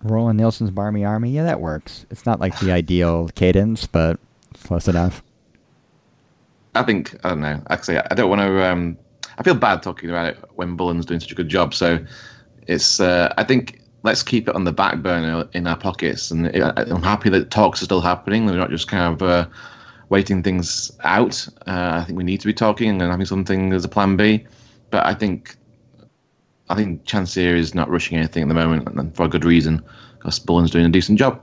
Roland 0.04 0.40
Nilsson's 0.40 0.72
Barmy 0.72 1.06
Army, 1.06 1.32
yeah, 1.32 1.44
that 1.44 1.62
works. 1.62 2.06
It's 2.10 2.26
not 2.26 2.40
like 2.40 2.58
the 2.60 2.72
ideal 2.72 3.30
cadence, 3.36 3.86
but 3.86 4.20
it's 4.52 4.64
close 4.64 4.88
enough. 4.88 5.24
I 6.74 6.84
think 6.84 7.16
I 7.24 7.30
don't 7.30 7.42
know. 7.42 7.62
Actually, 7.70 8.00
I 8.00 8.16
don't 8.16 8.30
want 8.30 8.42
to. 8.42 8.66
Um, 8.66 8.98
I 9.38 9.44
feel 9.44 9.56
bad 9.56 9.84
talking 9.84 10.10
about 10.10 10.28
it 10.28 10.40
when 10.56 10.76
Bullen's 10.76 11.06
doing 11.06 11.20
such 11.20 11.32
a 11.32 11.36
good 11.36 11.50
job. 11.50 11.74
So 11.74 12.00
it's. 12.68 13.00
Uh, 13.00 13.34
I 13.38 13.44
think 13.44 13.81
let's 14.04 14.24
keep 14.24 14.48
it 14.48 14.56
on 14.56 14.64
the 14.64 14.72
back 14.72 15.02
burner 15.02 15.48
in 15.54 15.68
our 15.68 15.78
pockets. 15.78 16.32
And 16.32 16.48
I'm 16.56 17.04
happy 17.04 17.30
that 17.30 17.52
talks 17.52 17.82
are 17.82 17.86
still 17.86 18.02
happening. 18.02 18.46
We're 18.46 18.58
not 18.58 18.70
just 18.70 18.88
kind 18.88 19.14
of 19.14 19.22
uh, 19.22 19.48
waiting 20.10 20.44
things 20.44 20.92
out. 21.04 21.48
Uh, 21.68 22.00
I 22.02 22.04
think 22.06 22.18
we 22.18 22.24
need 22.24 22.42
to 22.42 22.48
be 22.48 22.54
talking 22.54 22.90
and 22.90 23.02
having 23.02 23.26
something 23.26 23.74
as 23.74 23.86
a 23.86 23.90
plan 23.90 24.18
B. 24.18 24.46
But 24.90 25.06
I 25.06 25.14
think 25.14 25.56
I 26.70 26.76
think 26.76 27.04
Chansiri 27.04 27.58
is 27.58 27.76
not 27.76 27.90
rushing 27.90 28.18
anything 28.18 28.44
at 28.44 28.48
the 28.48 28.56
moment, 28.56 28.88
and 28.88 29.14
for 29.16 29.24
a 29.24 29.28
good 29.28 29.44
reason, 29.44 29.84
because 30.18 30.40
Bullen's 30.40 30.72
doing 30.72 30.86
a 30.86 30.90
decent 30.90 31.20
job. 31.20 31.42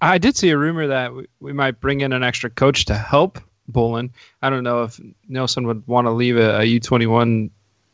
I 0.00 0.18
did 0.18 0.36
see 0.36 0.50
a 0.50 0.58
rumor 0.58 0.86
that 0.86 1.12
we, 1.40 1.52
might 1.52 1.78
bring 1.78 2.00
in 2.00 2.12
an 2.12 2.24
extra 2.24 2.50
coach 2.50 2.86
to 2.86 2.94
help 2.94 3.38
Bullen. 3.68 4.12
I 4.42 4.50
don't 4.50 4.64
know 4.64 4.82
if 4.84 5.00
Nilsson 5.28 5.66
would 5.66 5.86
want 5.86 6.06
to 6.06 6.10
leave 6.10 6.36
a 6.36 6.60
a 6.60 6.80
U21 6.80 7.50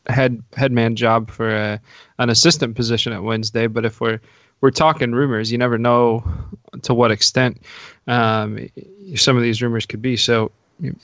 head 0.09 0.41
headman 0.55 0.95
job 0.95 1.29
for 1.31 1.49
a, 1.49 1.81
an 2.19 2.29
assistant 2.29 2.75
position 2.75 3.13
at 3.13 3.23
Wednesday, 3.23 3.67
but 3.67 3.85
if 3.85 3.99
we're 4.01 4.19
we're 4.61 4.71
talking 4.71 5.11
rumors, 5.11 5.51
you 5.51 5.57
never 5.57 5.77
know 5.77 6.23
to 6.81 6.93
what 6.93 7.11
extent 7.11 7.61
um, 8.07 8.67
some 9.15 9.37
of 9.37 9.43
these 9.43 9.61
rumors 9.61 9.85
could 9.85 10.01
be. 10.01 10.17
So 10.17 10.51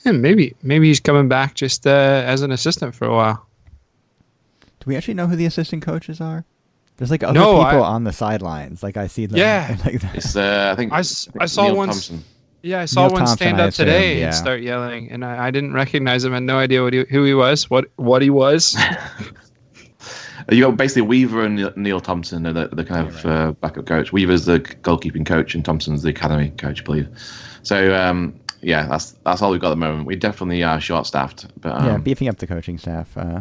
maybe 0.04 0.54
maybe 0.62 0.88
he's 0.88 1.00
coming 1.00 1.28
back 1.28 1.54
just 1.54 1.86
uh, 1.86 2.22
as 2.26 2.42
an 2.42 2.50
assistant 2.50 2.94
for 2.94 3.06
a 3.06 3.14
while. 3.14 3.46
Do 4.80 4.84
we 4.86 4.96
actually 4.96 5.14
know 5.14 5.26
who 5.26 5.36
the 5.36 5.46
assistant 5.46 5.82
coaches 5.82 6.20
are? 6.20 6.44
There's 6.96 7.10
like 7.10 7.22
other 7.22 7.32
No, 7.38 7.64
people 7.64 7.82
I- 7.82 7.88
on 7.94 8.04
the 8.04 8.12
sidelines. 8.12 8.82
Like 8.82 8.96
I 8.96 9.06
see 9.08 9.26
them. 9.26 9.38
Yeah. 9.38 9.76
Like, 9.84 10.02
It's 10.14 10.36
uh, 10.36 10.70
I 10.72 10.76
think 10.76 10.92
I 10.92 11.02
saw 11.02 11.64
Neil 11.66 11.76
one. 11.76 11.88
Thompson. 11.88 12.24
Yeah, 12.64 12.80
I 12.80 12.84
saw 12.86 13.02
Neil 13.02 13.10
one 13.12 13.18
Thompson, 13.20 13.36
stand 13.36 13.60
I 13.60 13.64
up 13.64 13.68
assume, 13.68 13.86
today 13.86 14.18
yeah. 14.20 14.26
and 14.26 14.34
start 14.34 14.62
yelling, 14.62 15.10
and 15.12 15.22
I, 15.24 15.46
I 15.46 15.50
didn't 15.50 15.74
recognize 15.74 16.24
him. 16.24 16.32
I 16.32 16.36
had 16.36 16.44
no 16.44 16.58
idea 16.58 16.82
what 16.82 16.94
he, 16.94 17.04
who 17.10 17.22
he 17.24 17.34
was, 17.34 17.68
what 17.68 17.86
what 17.96 18.22
he 18.22 18.30
was. 18.30 18.74
You 20.52 20.60
got 20.62 20.76
basically 20.76 21.02
Weaver 21.02 21.42
and 21.44 21.56
Neil- 21.56 21.72
Neil 21.74 22.00
Thompson 22.00 22.46
are 22.46 22.52
the, 22.52 22.68
the 22.68 22.84
kind 22.84 23.10
Yeah, 23.10 23.18
of 23.18 23.24
uh, 23.26 23.52
backup 23.62 23.86
coach. 23.86 24.12
Weaver's 24.12 24.44
the 24.44 24.60
goalkeeping 24.60 25.24
coach, 25.24 25.54
and 25.54 25.64
Thompson's 25.64 26.02
the 26.02 26.10
academy 26.10 26.50
coach, 26.58 26.82
I 26.82 26.84
believe. 26.84 27.08
So 27.62 27.94
um, 27.94 28.38
yeah, 28.60 28.86
that's 28.86 29.12
that's 29.24 29.40
all 29.40 29.52
we've 29.52 29.60
got 29.60 29.68
at 29.68 29.70
the 29.70 29.76
moment. 29.76 30.06
We 30.06 30.16
definitely 30.16 30.62
are 30.62 30.78
short 30.82 31.06
staffed, 31.06 31.46
but 31.62 31.72
um, 31.72 31.86
yeah, 31.86 31.96
beefing 31.96 32.28
up 32.28 32.36
the 32.36 32.46
coaching 32.46 32.76
staff 32.76 33.16
uh, 33.16 33.40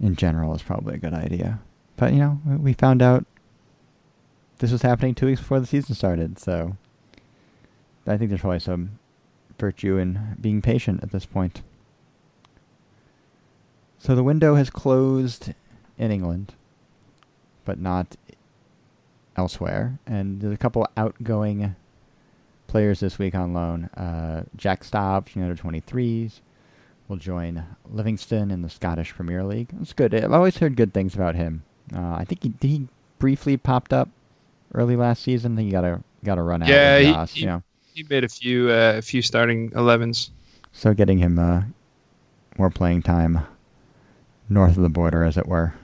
in 0.00 0.14
general 0.14 0.54
is 0.54 0.62
probably 0.62 0.94
a 0.94 0.98
good 0.98 1.14
idea. 1.14 1.58
But 1.96 2.12
you 2.12 2.20
know, 2.20 2.40
we- 2.46 2.56
we 2.56 2.72
found 2.72 3.02
out 3.02 3.24
this 4.58 4.70
was 4.70 4.82
happening 4.82 5.16
two 5.16 5.26
weeks 5.26 5.40
before 5.40 5.58
the 5.58 5.66
season 5.66 5.96
started, 5.96 6.38
so 6.38 6.76
I 8.10 8.18
think 8.18 8.30
there's 8.30 8.40
probably 8.40 8.60
some 8.60 8.98
virtue 9.58 9.96
in 9.98 10.36
being 10.40 10.60
patient 10.62 11.02
at 11.02 11.10
this 11.12 11.26
point. 11.26 11.62
So 13.98 14.14
the 14.14 14.22
window 14.24 14.54
has 14.54 14.70
closed 14.70 15.52
in 15.98 16.10
England, 16.10 16.54
but 17.64 17.78
not 17.78 18.16
elsewhere, 19.36 19.98
and 20.06 20.40
there's 20.40 20.54
a 20.54 20.58
couple 20.58 20.86
outgoing 20.96 21.76
players 22.66 23.00
this 23.00 23.18
week 23.18 23.34
on 23.34 23.52
loan. 23.52 23.84
Uh, 23.96 24.44
Jack 24.56 24.84
Stobbs, 24.84 25.34
the 25.34 25.42
under 25.42 25.54
23s, 25.54 26.40
will 27.08 27.16
join 27.16 27.64
Livingston 27.90 28.50
in 28.50 28.62
the 28.62 28.70
Scottish 28.70 29.12
Premier 29.14 29.44
League. 29.44 29.68
It's 29.80 29.92
good. 29.92 30.14
I've 30.14 30.32
always 30.32 30.56
heard 30.58 30.76
good 30.76 30.94
things 30.94 31.14
about 31.14 31.34
him. 31.34 31.64
Uh, 31.94 32.14
I 32.14 32.24
think 32.24 32.42
he 32.42 32.52
he 32.66 32.88
briefly 33.18 33.56
popped 33.56 33.92
up 33.92 34.08
early 34.72 34.96
last 34.96 35.22
season. 35.22 35.52
I 35.52 35.56
think 35.56 35.66
he 35.66 35.72
got 35.72 35.84
a 35.84 36.00
got 36.24 36.38
a 36.38 36.42
run 36.42 36.62
out 36.62 36.68
Yeah, 36.68 36.98
he- 37.00 37.04
he- 37.34 37.40
you 37.40 37.46
know. 37.46 37.62
He 37.94 38.04
made 38.08 38.24
a 38.24 38.28
few 38.28 38.70
uh, 38.70 38.94
a 38.98 39.02
few 39.02 39.22
starting 39.22 39.70
11s. 39.70 40.30
So 40.72 40.94
getting 40.94 41.18
him 41.18 41.38
uh, 41.38 41.62
more 42.58 42.70
playing 42.70 43.02
time 43.02 43.40
north 44.48 44.76
of 44.76 44.82
the 44.82 44.88
border, 44.88 45.24
as 45.24 45.36
it 45.36 45.46
were, 45.46 45.74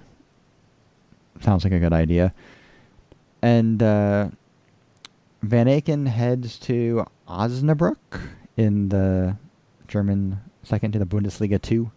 sounds 1.40 1.64
like 1.64 1.73
a 1.73 1.79
good 1.79 1.92
idea. 1.92 2.33
And 3.42 3.83
uh, 3.83 4.29
Van 5.42 5.66
Aken 5.66 6.07
heads 6.07 6.59
to 6.61 7.05
Osnabrück 7.29 7.97
in 8.57 8.88
the 8.88 9.37
German 9.88 10.40
second 10.62 10.92
to 10.92 10.99
the 10.99 11.07
Bundesliga 11.07 11.61
two. 11.61 11.90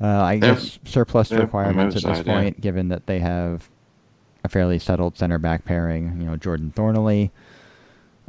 Uh, 0.00 0.06
I 0.06 0.38
They're- 0.38 0.54
guess 0.54 0.78
surplus 0.84 1.30
requirements 1.30 1.94
at 1.96 2.02
this 2.02 2.22
promoted 2.22 2.26
yeah. 2.26 2.34
point, 2.34 2.60
given 2.60 2.88
that 2.88 3.06
they 3.06 3.18
have 3.18 3.68
a 4.42 4.48
fairly 4.48 4.78
settled 4.78 5.18
center 5.18 5.38
back 5.38 5.64
pairing. 5.64 6.20
You 6.20 6.26
know, 6.28 6.36
Jordan 6.36 6.72
Thornley 6.74 7.30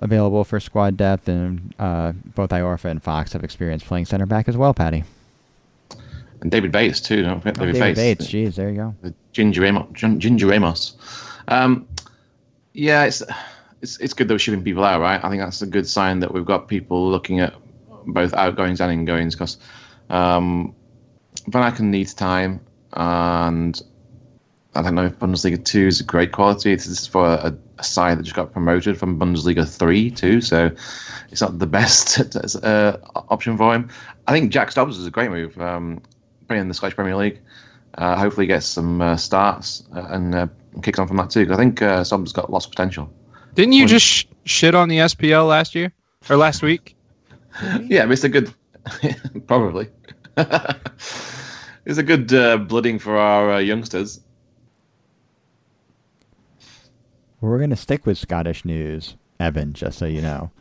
available 0.01 0.43
for 0.43 0.59
squad 0.59 0.97
depth, 0.97 1.27
and 1.27 1.73
uh, 1.79 2.11
both 2.35 2.49
Iorfa 2.49 2.85
and 2.85 3.01
Fox 3.01 3.33
have 3.33 3.43
experience 3.43 3.83
playing 3.83 4.05
center 4.05 4.25
back 4.25 4.47
as 4.49 4.57
well. 4.57 4.73
Patty, 4.73 5.03
and 6.41 6.51
David 6.51 6.71
Bates 6.71 6.99
too. 6.99 7.21
Don't 7.23 7.39
forget 7.39 7.57
Oh, 7.59 7.65
David, 7.65 7.73
David 7.79 7.95
Bates. 7.95 8.31
Bates. 8.31 8.33
Jeez, 8.33 8.55
there 8.55 8.69
you 8.69 8.75
go. 8.75 8.95
the 9.01 9.13
Ginger 9.31 9.65
Amos. 9.65 9.87
Ginger 9.93 10.51
Amos. 10.53 10.95
Um, 11.47 11.87
yeah, 12.73 13.03
it's 13.05 13.21
it's 13.81 13.97
it's 13.99 14.13
good 14.13 14.27
that 14.27 14.33
we're 14.33 14.39
shipping 14.39 14.63
people 14.63 14.83
out, 14.83 15.01
right? 15.01 15.23
I 15.23 15.29
think 15.29 15.41
that's 15.41 15.61
a 15.61 15.67
good 15.67 15.87
sign 15.87 16.19
that 16.19 16.33
we've 16.33 16.45
got 16.45 16.67
people 16.67 17.09
looking 17.09 17.39
at 17.39 17.53
both 18.07 18.33
outgoings 18.33 18.81
and 18.81 18.91
ingoings 18.91 19.35
because 19.35 19.57
um, 20.09 20.73
Van 21.47 21.71
Aken 21.71 21.85
needs 21.85 22.13
time, 22.13 22.59
and 22.93 23.81
I 24.75 24.81
don't 24.81 24.95
know 24.95 25.05
if 25.05 25.19
Bundesliga 25.19 25.63
two 25.63 25.87
is 25.87 25.99
a 25.99 26.03
great 26.03 26.31
quality. 26.31 26.73
This 26.73 26.87
is 26.87 27.05
for 27.07 27.25
a, 27.33 27.55
a 27.81 27.83
side 27.83 28.17
that 28.17 28.23
just 28.23 28.35
got 28.35 28.51
promoted 28.53 28.97
from 28.97 29.19
Bundesliga 29.19 29.67
three 29.67 30.09
too, 30.09 30.39
so 30.41 30.71
it's 31.31 31.41
not 31.41 31.59
the 31.59 31.67
best 31.67 32.35
uh, 32.63 32.97
option 33.29 33.57
for 33.57 33.73
him. 33.75 33.89
I 34.27 34.31
think 34.31 34.51
Jack 34.51 34.71
Stobbs 34.71 34.97
is 34.97 35.05
a 35.05 35.11
great 35.11 35.29
move. 35.31 35.59
Um, 35.59 36.01
playing 36.47 36.61
in 36.61 36.67
the 36.67 36.73
Scottish 36.73 36.95
Premier 36.95 37.15
League. 37.15 37.39
Uh, 37.95 38.15
hopefully, 38.17 38.45
gets 38.47 38.65
some 38.65 39.01
uh, 39.01 39.17
starts 39.17 39.83
uh, 39.95 40.05
and 40.11 40.33
uh, 40.33 40.47
kicks 40.81 40.97
on 40.99 41.07
from 41.07 41.17
that 41.17 41.29
too. 41.29 41.45
'cause 41.45 41.53
I 41.53 41.57
think 41.57 41.81
uh, 41.81 42.03
Stobbs 42.03 42.31
got 42.31 42.49
lots 42.51 42.65
of 42.65 42.71
potential. 42.71 43.11
Didn't 43.55 43.73
you 43.73 43.85
just 43.85 44.05
sh- 44.05 44.25
shit 44.45 44.75
on 44.75 44.87
the 44.87 44.97
SPL 44.99 45.47
last 45.47 45.75
year 45.75 45.91
or 46.29 46.37
last 46.37 46.61
week? 46.61 46.95
Yeah, 47.81 48.09
it's 48.09 48.23
a 48.23 48.29
good, 48.29 48.53
probably. 49.47 49.89
it's 50.37 51.97
a 51.97 52.03
good 52.03 52.33
uh, 52.33 52.55
blooding 52.57 52.97
for 52.97 53.17
our 53.17 53.51
uh, 53.55 53.57
youngsters. 53.59 54.21
Well, 56.61 57.30
we're 57.49 57.57
going 57.57 57.69
to 57.71 57.75
stick 57.75 58.05
with 58.05 58.17
Scottish 58.17 58.63
news, 58.65 59.15
Evan, 59.39 59.73
just 59.73 59.97
so 59.97 60.05
you 60.05 60.21
know. 60.21 60.51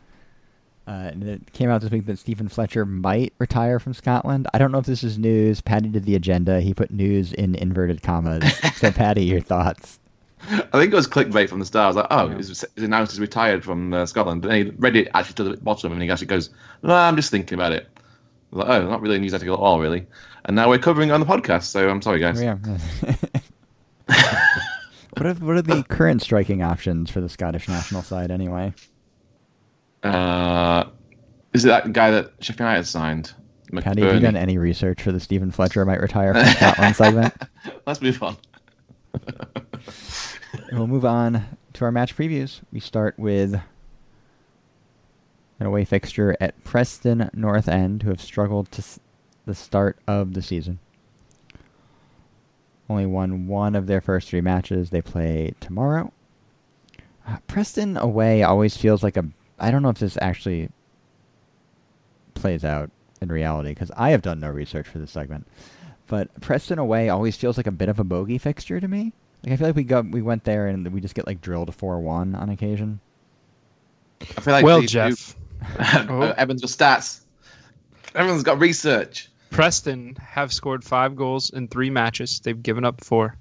Uh, 0.87 1.09
and 1.13 1.23
it 1.23 1.53
came 1.53 1.69
out 1.69 1.79
this 1.81 1.91
week 1.91 2.05
that 2.07 2.17
Steven 2.19 2.47
Fletcher 2.49 2.85
might 2.85 3.33
retire 3.37 3.79
from 3.79 3.93
Scotland. 3.93 4.47
I 4.53 4.57
don't 4.57 4.71
know 4.71 4.79
if 4.79 4.85
this 4.87 5.03
is 5.03 5.17
news. 5.17 5.61
Patty 5.61 5.87
did 5.89 6.05
the 6.05 6.15
agenda. 6.15 6.59
He 6.59 6.73
put 6.73 6.91
news 6.91 7.33
in 7.33 7.55
inverted 7.55 8.01
commas. 8.01 8.43
so, 8.75 8.91
Patty, 8.91 9.23
your 9.23 9.41
thoughts? 9.41 9.99
I 10.49 10.57
think 10.71 10.91
it 10.91 10.95
was 10.95 11.07
clickbait 11.07 11.49
from 11.49 11.59
the 11.59 11.65
start. 11.65 11.83
I 11.83 11.87
was 11.87 11.95
like, 11.97 12.07
oh, 12.09 12.29
Yeah. 12.29 12.37
he's, 12.37 12.65
announced 12.77 13.11
he's 13.11 13.19
retired 13.19 13.63
from 13.63 13.93
uh, 13.93 14.07
Scotland. 14.07 14.43
And 14.43 14.53
he 14.53 14.63
read 14.77 14.95
it 14.95 15.07
actually 15.13 15.35
to 15.35 15.43
the 15.43 15.57
bottom 15.57 15.91
and 15.93 16.01
he 16.01 16.09
actually 16.09 16.27
goes, 16.27 16.49
no, 16.81 16.95
I'm 16.95 17.15
just 17.15 17.29
thinking 17.29 17.53
about 17.59 17.73
it. 17.73 17.87
I 18.51 18.55
was 18.55 18.65
like, 18.67 18.81
oh, 18.81 18.89
not 18.89 19.01
really 19.01 19.17
a 19.17 19.19
news 19.19 19.33
article 19.33 19.53
at 19.53 19.59
all, 19.59 19.79
really. 19.79 20.07
And 20.45 20.55
now 20.55 20.67
we're 20.67 20.79
covering 20.79 21.09
it 21.09 21.11
on 21.11 21.19
the 21.19 21.27
podcast, 21.27 21.65
so 21.65 21.87
I'm 21.87 22.01
sorry, 22.01 22.19
guys. 22.19 22.41
Yeah. 22.41 22.57
what, 25.21 25.37
are, 25.37 25.45
what 25.45 25.55
are 25.55 25.61
the 25.61 25.83
current 25.83 26.21
striking 26.21 26.63
options 26.63 27.11
for 27.11 27.21
the 27.21 27.29
Scottish 27.29 27.67
national 27.67 28.01
side, 28.01 28.31
anyway? 28.31 28.73
Uh, 30.01 30.85
is 31.53 31.63
it 31.63 31.67
that 31.67 31.93
guy 31.93 32.09
that 32.09 32.31
Sheffield 32.39 32.61
United 32.61 32.87
signed? 32.87 33.33
Patty, 33.81 34.01
have 34.01 34.15
you 34.15 34.19
done 34.19 34.35
any 34.35 34.57
research 34.57 35.01
for 35.03 35.11
the 35.11 35.19
Steven 35.19 35.51
Fletcher 35.51 35.85
might 35.85 36.01
retire 36.01 36.33
from 36.33 36.45
Scotland 36.45 36.95
segment? 36.95 37.33
Let's 37.85 38.01
move 38.01 38.21
on. 38.23 38.37
And 39.13 39.67
we'll 40.73 40.87
move 40.87 41.05
on 41.05 41.45
to 41.73 41.85
our 41.85 41.91
match 41.91 42.17
previews. 42.17 42.61
We 42.73 42.79
start 42.79 43.17
with 43.19 43.61
an 45.59 45.67
away 45.67 45.85
fixture 45.85 46.35
at 46.41 46.61
Preston 46.63 47.29
North 47.33 47.69
End, 47.69 48.01
who 48.01 48.09
have 48.09 48.21
struggled 48.21 48.71
to 48.71 48.79
s- 48.79 48.99
the 49.45 49.53
start 49.53 49.99
of 50.07 50.33
the 50.33 50.41
season. 50.41 50.79
Only 52.91 53.05
won 53.05 53.47
one 53.47 53.75
of 53.75 53.87
their 53.87 54.01
first 54.01 54.27
three 54.27 54.41
matches. 54.41 54.89
They 54.89 55.01
play 55.01 55.53
tomorrow. 55.61 56.11
Uh, 57.25 57.37
Preston 57.47 57.95
away 57.95 58.43
always 58.43 58.75
feels 58.75 59.01
like 59.01 59.15
a. 59.15 59.23
I 59.57 59.71
don't 59.71 59.81
know 59.81 59.87
if 59.89 59.99
this 59.99 60.17
actually 60.21 60.67
plays 62.33 62.65
out 62.65 62.91
in 63.21 63.29
reality 63.29 63.69
because 63.69 63.91
I 63.95 64.09
have 64.09 64.21
done 64.21 64.41
no 64.41 64.49
research 64.49 64.89
for 64.89 64.99
this 64.99 65.09
segment. 65.11 65.47
But 66.07 66.37
Preston 66.41 66.79
away 66.79 67.07
always 67.07 67.37
feels 67.37 67.55
like 67.55 67.67
a 67.67 67.71
bit 67.71 67.87
of 67.87 67.97
a 67.97 68.03
bogey 68.03 68.37
fixture 68.37 68.81
to 68.81 68.87
me. 68.89 69.13
Like 69.45 69.53
I 69.53 69.55
feel 69.55 69.67
like 69.67 69.75
we 69.77 69.83
got 69.85 70.05
we 70.11 70.21
went 70.21 70.43
there 70.43 70.67
and 70.67 70.85
we 70.91 70.99
just 70.99 71.15
get 71.15 71.25
like 71.25 71.39
drilled 71.39 71.73
four 71.73 71.97
one 72.01 72.35
on 72.35 72.49
occasion. 72.49 72.99
I 74.21 74.25
feel 74.25 74.53
like 74.53 74.65
well, 74.65 74.81
they 74.81 74.87
do- 74.87 74.87
Jeff, 74.89 75.35
Oh. 76.09 76.21
Evans 76.37 76.61
with 76.61 76.77
stats. 76.77 77.21
Everyone's 78.15 78.43
got 78.43 78.59
research. 78.59 79.29
Preston 79.51 80.15
have 80.15 80.51
scored 80.51 80.83
five 80.83 81.15
goals 81.15 81.51
in 81.51 81.67
three 81.67 81.89
matches. 81.89 82.39
They've 82.39 82.61
given 82.61 82.83
up 82.83 83.03
four. 83.03 83.37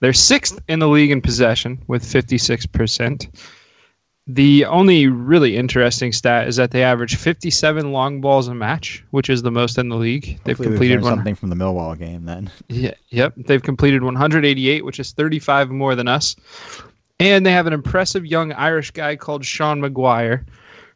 They're 0.00 0.12
sixth 0.12 0.58
in 0.68 0.80
the 0.80 0.88
league 0.88 1.10
in 1.10 1.20
possession 1.20 1.82
with 1.86 2.02
56%. 2.02 3.28
The 4.26 4.64
only 4.64 5.06
really 5.06 5.56
interesting 5.56 6.12
stat 6.12 6.48
is 6.48 6.56
that 6.56 6.70
they 6.70 6.82
average 6.82 7.16
57 7.16 7.92
long 7.92 8.20
balls 8.20 8.48
a 8.48 8.54
match, 8.54 9.04
which 9.10 9.28
is 9.28 9.42
the 9.42 9.50
most 9.50 9.76
in 9.78 9.88
the 9.88 9.96
league. 9.96 10.38
They've 10.44 10.56
Hopefully 10.56 10.68
we've 10.68 10.72
completed 10.78 11.02
one. 11.02 11.14
something 11.14 11.34
from 11.34 11.50
the 11.50 11.56
Millwall 11.56 11.98
game 11.98 12.24
then. 12.24 12.50
Yeah, 12.68 12.94
yep. 13.08 13.34
They've 13.36 13.62
completed 13.62 14.02
188, 14.02 14.84
which 14.84 15.00
is 15.00 15.12
35 15.12 15.70
more 15.70 15.94
than 15.94 16.08
us. 16.08 16.36
And 17.18 17.44
they 17.44 17.52
have 17.52 17.66
an 17.66 17.72
impressive 17.72 18.24
young 18.24 18.52
Irish 18.52 18.92
guy 18.92 19.16
called 19.16 19.44
Sean 19.44 19.80
Maguire, 19.80 20.46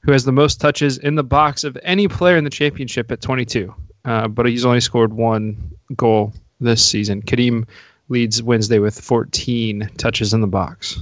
who 0.00 0.12
has 0.12 0.24
the 0.24 0.32
most 0.32 0.60
touches 0.60 0.98
in 0.98 1.16
the 1.16 1.24
box 1.24 1.64
of 1.64 1.76
any 1.82 2.08
player 2.08 2.36
in 2.36 2.44
the 2.44 2.50
championship 2.50 3.10
at 3.10 3.20
22. 3.20 3.74
Uh, 4.04 4.28
but 4.28 4.46
he's 4.46 4.64
only 4.64 4.80
scored 4.80 5.12
one 5.12 5.72
goal 5.96 6.32
this 6.60 6.84
season. 6.84 7.22
Kadeem 7.22 7.66
leads 8.08 8.42
Wednesday 8.42 8.78
with 8.78 9.00
14 9.00 9.90
touches 9.96 10.34
in 10.34 10.40
the 10.40 10.46
box. 10.46 10.98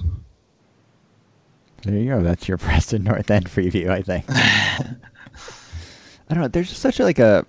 There 1.82 1.96
you 1.96 2.11
go. 2.11 2.22
That's 2.22 2.48
your 2.48 2.59
Preston 2.59 3.05
North 3.05 3.30
End 3.30 3.50
preview, 3.50 3.88
I 3.88 4.03
think. 4.03 4.24
I 4.28 6.34
don't 6.34 6.40
know. 6.40 6.48
There's 6.48 6.68
just 6.68 6.80
such 6.80 7.00
a, 7.00 7.05
like 7.05 7.18
a. 7.18 7.44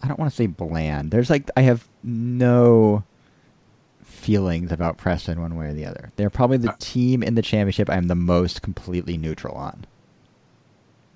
I 0.00 0.08
don't 0.08 0.18
want 0.18 0.30
to 0.30 0.36
say 0.36 0.46
bland. 0.46 1.10
There's 1.10 1.30
like 1.30 1.50
I 1.56 1.62
have 1.62 1.86
no 2.02 3.04
feelings 4.02 4.72
about 4.72 4.98
Preston 4.98 5.40
one 5.40 5.56
way 5.56 5.66
or 5.66 5.72
the 5.72 5.86
other. 5.86 6.10
They're 6.16 6.30
probably 6.30 6.58
the 6.58 6.74
team 6.78 7.22
in 7.22 7.36
the 7.36 7.42
championship 7.42 7.88
I'm 7.88 8.08
the 8.08 8.14
most 8.14 8.62
completely 8.62 9.16
neutral 9.16 9.54
on. 9.54 9.86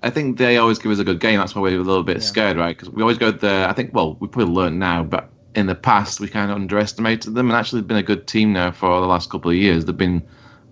I 0.01 0.09
think 0.09 0.37
they 0.37 0.57
always 0.57 0.79
give 0.79 0.91
us 0.91 0.99
a 0.99 1.03
good 1.03 1.19
game. 1.19 1.39
That's 1.39 1.55
why 1.55 1.61
we're 1.61 1.79
a 1.79 1.83
little 1.83 2.03
bit 2.03 2.17
Yeah. 2.17 2.23
scared, 2.23 2.57
right? 2.57 2.75
Because 2.75 2.89
we 2.93 3.01
always 3.01 3.17
go 3.17 3.31
there. 3.31 3.67
I 3.67 3.73
think, 3.73 3.93
well, 3.93 4.15
we 4.19 4.27
probably 4.27 4.53
learned 4.53 4.79
now, 4.79 5.03
but 5.03 5.29
in 5.55 5.67
the 5.67 5.75
past 5.75 6.19
we 6.19 6.27
kind 6.27 6.51
of 6.51 6.55
underestimated 6.55 7.33
them, 7.33 7.49
and 7.49 7.57
actually 7.57 7.81
been 7.81 7.97
a 7.97 8.03
good 8.03 8.27
team 8.27 8.53
now 8.53 8.71
for 8.71 8.99
the 9.01 9.07
last 9.07 9.29
couple 9.29 9.51
of 9.51 9.57
years. 9.57 9.85
They've 9.85 9.97
been 9.97 10.21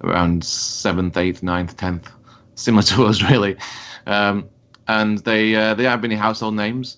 around 0.04 0.44
seventh, 0.44 1.18
eighth, 1.18 1.44
ninth, 1.44 1.76
tenth, 1.78 2.10
similar 2.56 2.84
to 2.92 3.06
us 3.06 3.22
really, 3.22 3.58
um, 4.06 4.46
and 4.88 5.18
they 5.20 5.56
uh, 5.56 5.74
they 5.74 5.84
been 5.84 6.06
any 6.06 6.16
household 6.16 6.56
names, 6.56 6.98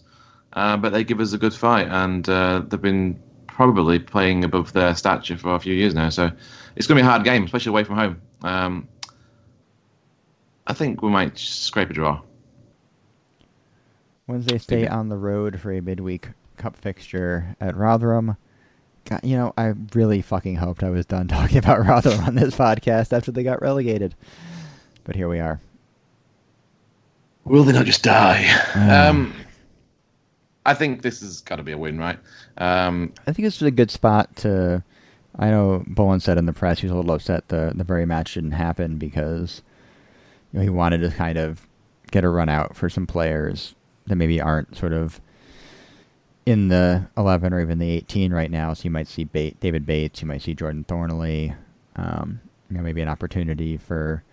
uh, 0.54 0.78
but 0.78 0.92
they 0.92 1.04
give 1.04 1.20
us 1.20 1.34
a 1.34 1.38
good 1.38 1.54
fight, 1.54 1.88
and 1.90 2.28
uh, 2.30 2.62
they've 2.68 2.82
been 2.82 3.20
probably 3.48 4.00
playing 4.00 4.44
above 4.44 4.72
their 4.74 4.96
stature 4.96 5.38
for 5.38 5.56
a 5.56 5.60
few 5.60 5.74
years 5.74 5.94
now. 5.94 6.10
So 6.10 6.32
it's 6.76 6.88
going 6.88 6.98
to 6.98 7.04
be 7.04 7.08
a 7.08 7.10
hard 7.10 7.24
game, 7.24 7.44
especially 7.44 7.72
away 7.72 7.84
from 7.84 7.96
home. 7.98 8.22
Um, 8.44 8.88
I 10.70 10.74
think 10.74 11.02
we 11.02 11.10
might 11.10 11.38
scrape 11.38 11.90
a 11.90 11.94
draw. 11.94 12.22
Wednesday 14.28 14.60
stay 14.60 14.88
on 14.88 15.10
the 15.10 15.18
road 15.18 15.60
for 15.60 15.72
a 15.74 15.82
midweek 15.82 16.30
cup 16.58 16.76
fixture 16.76 17.56
at 17.60 17.76
Rotherham. 17.76 18.38
God, 19.06 19.22
you 19.24 19.36
know, 19.36 19.52
I 19.58 19.74
really 19.96 20.22
fucking 20.22 20.58
hoped 20.58 20.84
I 20.84 20.92
was 20.92 21.08
done 21.08 21.28
talking 21.28 21.58
about 21.58 21.84
Rotherham 21.86 22.24
on 22.24 22.36
this 22.36 22.56
podcast 22.56 23.12
after 23.12 23.32
they 23.32 23.42
got 23.42 23.64
relegated. 23.64 24.14
But 25.04 25.16
here 25.16 25.28
we 25.28 25.40
are. 25.40 25.60
Will 27.46 27.64
they 27.64 27.74
not 27.74 27.88
just 27.88 28.04
die? 28.04 28.46
um, 28.76 29.34
I 30.68 30.76
think 30.76 31.02
this 31.02 31.22
has 31.22 31.42
got 31.42 31.56
to 31.56 31.64
be 31.64 31.72
a 31.72 31.78
win, 31.80 31.98
right? 31.98 32.20
Um, 32.60 33.12
I 33.26 33.34
think 33.34 33.48
it's 33.48 33.60
a 33.64 33.72
good 33.72 33.90
spot 33.90 34.36
to. 34.38 34.84
I 35.40 35.50
know 35.50 35.84
Bullen 35.88 36.20
said 36.20 36.38
in 36.38 36.46
the 36.46 36.54
press 36.54 36.80
he 36.80 36.86
was 36.86 36.92
a 36.92 36.96
little 36.96 37.12
upset 37.12 37.48
the 37.48 37.72
the 37.74 37.84
Bury 37.84 38.06
match 38.06 38.36
didn't 38.36 38.52
happen 38.52 38.98
because 38.98 39.64
you 40.52 40.60
know, 40.60 40.64
he 40.64 40.70
wanted 40.70 41.00
to 41.02 41.10
kind 41.12 41.38
of 41.38 41.68
get 42.12 42.24
a 42.24 42.30
run 42.30 42.50
out 42.50 42.76
for 42.76 42.90
some 42.90 43.06
players 43.06 43.76
that 44.08 44.16
maybe 44.16 44.42
aren't 44.42 44.76
sort 44.76 44.94
of 44.94 45.22
in 46.46 46.70
the 46.70 47.08
11 47.18 47.54
or 47.54 47.62
even 47.62 47.78
the 47.78 47.90
18 47.90 48.34
right 48.34 48.50
now. 48.50 48.74
So 48.74 48.86
you 48.86 48.92
might 48.92 49.08
see 49.08 49.24
David 49.26 49.86
Bates, 49.86 50.22
you 50.22 50.28
might 50.28 50.42
see 50.42 50.56
Jordan 50.56 50.84
Thornley, 50.84 51.54
um, 51.96 52.40
you 52.70 52.78
know, 52.78 52.84
maybe 52.84 53.02
an 53.02 53.10
opportunity 53.10 53.78
for 53.78 54.24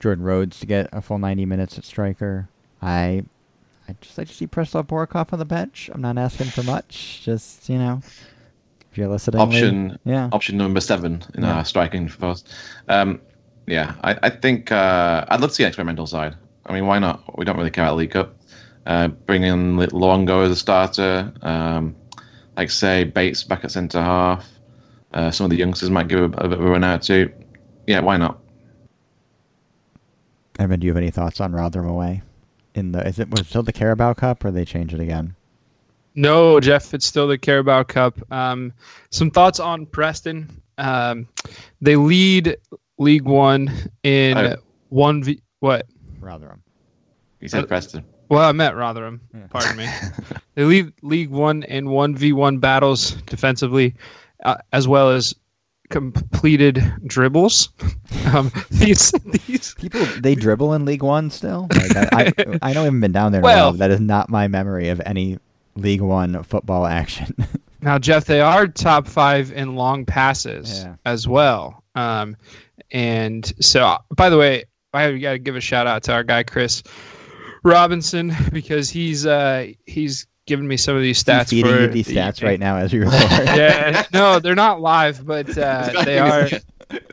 Jordan 0.00 0.24
Rhodes 0.24 0.60
to 0.60 0.66
get 0.66 0.88
a 0.92 1.02
full 1.02 1.18
90 1.18 1.44
minutes 1.46 1.76
at 1.78 1.84
striker. 1.84 2.48
I 2.80 3.24
I 3.88 3.94
just 4.00 4.16
like 4.16 4.28
to 4.28 4.34
see 4.34 4.46
Preslav 4.46 4.86
Borkov 4.86 5.32
on 5.32 5.38
the 5.38 5.44
bench. 5.44 5.90
I'm 5.92 6.00
not 6.00 6.16
asking 6.16 6.46
for 6.46 6.62
much. 6.62 7.20
Just 7.22 7.68
you 7.68 7.78
know, 7.78 8.00
if 8.90 8.98
you're 8.98 9.08
listening, 9.08 9.40
option 9.40 9.98
yeah, 10.04 10.30
option 10.32 10.56
number 10.56 10.80
seven 10.80 11.22
in 11.34 11.42
yeah. 11.42 11.56
our 11.56 11.64
striking 11.64 12.08
post. 12.08 12.48
Um, 12.88 13.20
yeah, 13.66 13.94
I, 14.02 14.18
I 14.24 14.30
think 14.30 14.70
uh, 14.72 15.24
I'd 15.28 15.40
love 15.40 15.50
to 15.50 15.56
see 15.56 15.62
an 15.62 15.68
experimental 15.68 16.06
side. 16.06 16.36
I 16.66 16.72
mean, 16.72 16.86
why 16.86 16.98
not? 16.98 17.38
We 17.38 17.44
don't 17.44 17.56
really 17.56 17.70
care 17.70 17.84
about 17.84 17.96
League 17.96 18.12
Cup. 18.12 18.36
Uh, 18.86 19.08
bring 19.08 19.42
in 19.42 19.76
Luongo 19.76 20.44
as 20.44 20.50
a 20.50 20.56
starter. 20.56 21.32
Um, 21.42 21.96
like 22.56 22.70
say 22.70 23.04
Bates 23.04 23.42
back 23.42 23.64
at 23.64 23.70
centre 23.70 24.00
half. 24.00 24.48
Uh, 25.12 25.30
some 25.30 25.44
of 25.44 25.50
the 25.50 25.56
youngsters 25.56 25.90
might 25.90 26.08
give 26.08 26.20
a, 26.20 26.24
a, 26.24 26.48
bit 26.48 26.58
of 26.58 26.64
a 26.64 26.70
run 26.70 26.84
out 26.84 27.02
too. 27.02 27.32
Yeah, 27.86 28.00
why 28.00 28.16
not? 28.16 28.40
Evan, 30.58 30.80
do 30.80 30.86
you 30.86 30.92
have 30.92 30.96
any 30.96 31.10
thoughts 31.10 31.40
on 31.40 31.52
Rotherham 31.52 31.88
away? 31.88 32.22
In 32.74 32.92
the 32.92 33.06
is 33.06 33.18
it 33.18 33.30
was 33.30 33.40
it 33.40 33.46
still 33.46 33.62
the 33.62 33.72
Carabao 33.72 34.14
Cup 34.14 34.44
or 34.44 34.50
they 34.50 34.64
change 34.64 34.92
it 34.92 35.00
again? 35.00 35.36
No, 36.16 36.60
Jeff, 36.60 36.94
it's 36.94 37.06
still 37.06 37.26
the 37.26 37.38
Carabao 37.38 37.84
Cup. 37.84 38.20
Um, 38.32 38.72
some 39.10 39.30
thoughts 39.30 39.60
on 39.60 39.86
Preston. 39.86 40.60
Um, 40.78 41.28
they 41.80 41.96
lead 41.96 42.56
League 42.98 43.24
One 43.24 43.70
in 44.02 44.56
one 44.88 45.22
v 45.22 45.42
what? 45.60 45.86
Rotherham. 46.20 46.62
You 47.40 47.48
said 47.48 47.64
uh, 47.64 47.66
Preston. 47.66 48.04
Well, 48.28 48.48
I 48.48 48.52
meant 48.52 48.74
Rotherham. 48.74 49.20
Yeah. 49.34 49.46
Pardon 49.50 49.76
me. 49.76 49.86
they 50.54 50.64
lead 50.64 50.92
League 51.02 51.30
One 51.30 51.62
in 51.64 51.90
one 51.90 52.16
v 52.16 52.32
one 52.32 52.58
battles 52.58 53.12
defensively, 53.26 53.94
uh, 54.44 54.56
as 54.72 54.88
well 54.88 55.10
as 55.10 55.34
completed 55.90 56.82
dribbles. 57.06 57.68
um, 58.34 58.50
these, 58.70 59.12
these 59.46 59.74
people 59.74 60.04
they 60.18 60.34
dribble 60.34 60.72
in 60.72 60.84
League 60.84 61.02
One 61.02 61.30
still. 61.30 61.68
Like, 61.74 61.96
I, 61.96 62.06
I, 62.12 62.32
I 62.62 62.72
know 62.72 62.80
I 62.82 62.84
haven't 62.84 63.00
been 63.00 63.12
down 63.12 63.32
there. 63.32 63.42
Well, 63.42 63.72
that 63.74 63.90
is 63.90 64.00
not 64.00 64.30
my 64.30 64.48
memory 64.48 64.88
of 64.88 65.00
any 65.04 65.38
League 65.76 66.00
One 66.00 66.42
football 66.44 66.86
action. 66.86 67.34
now, 67.82 67.98
Jeff, 67.98 68.24
they 68.24 68.40
are 68.40 68.66
top 68.66 69.06
five 69.06 69.52
in 69.52 69.76
long 69.76 70.04
passes 70.04 70.84
yeah. 70.84 70.96
as 71.04 71.28
well. 71.28 71.82
Um, 71.94 72.36
and 72.90 73.52
so, 73.60 73.98
by 74.14 74.30
the 74.30 74.38
way, 74.38 74.64
I 74.92 75.16
got 75.18 75.32
to 75.32 75.38
give 75.38 75.56
a 75.56 75.60
shout 75.60 75.86
out 75.86 76.04
to 76.04 76.12
our 76.12 76.22
guy 76.22 76.42
Chris 76.42 76.82
Robinson 77.62 78.32
because 78.52 78.90
he's 78.90 79.26
uh, 79.26 79.68
he's 79.86 80.26
giving 80.46 80.68
me 80.68 80.76
some 80.76 80.96
of 80.96 81.02
these 81.02 81.22
stats. 81.22 81.50
He's 81.50 81.62
feeding 81.62 81.72
for, 81.72 81.80
you 81.82 81.88
these 81.88 82.08
stats 82.08 82.42
right 82.42 82.60
now 82.60 82.76
as 82.76 82.92
we 82.92 83.00
record. 83.00 83.20
yeah, 83.20 84.04
no, 84.12 84.38
they're 84.38 84.54
not 84.54 84.80
live, 84.80 85.26
but 85.26 85.56
uh, 85.56 86.04
they 86.04 86.18
are. 86.18 86.48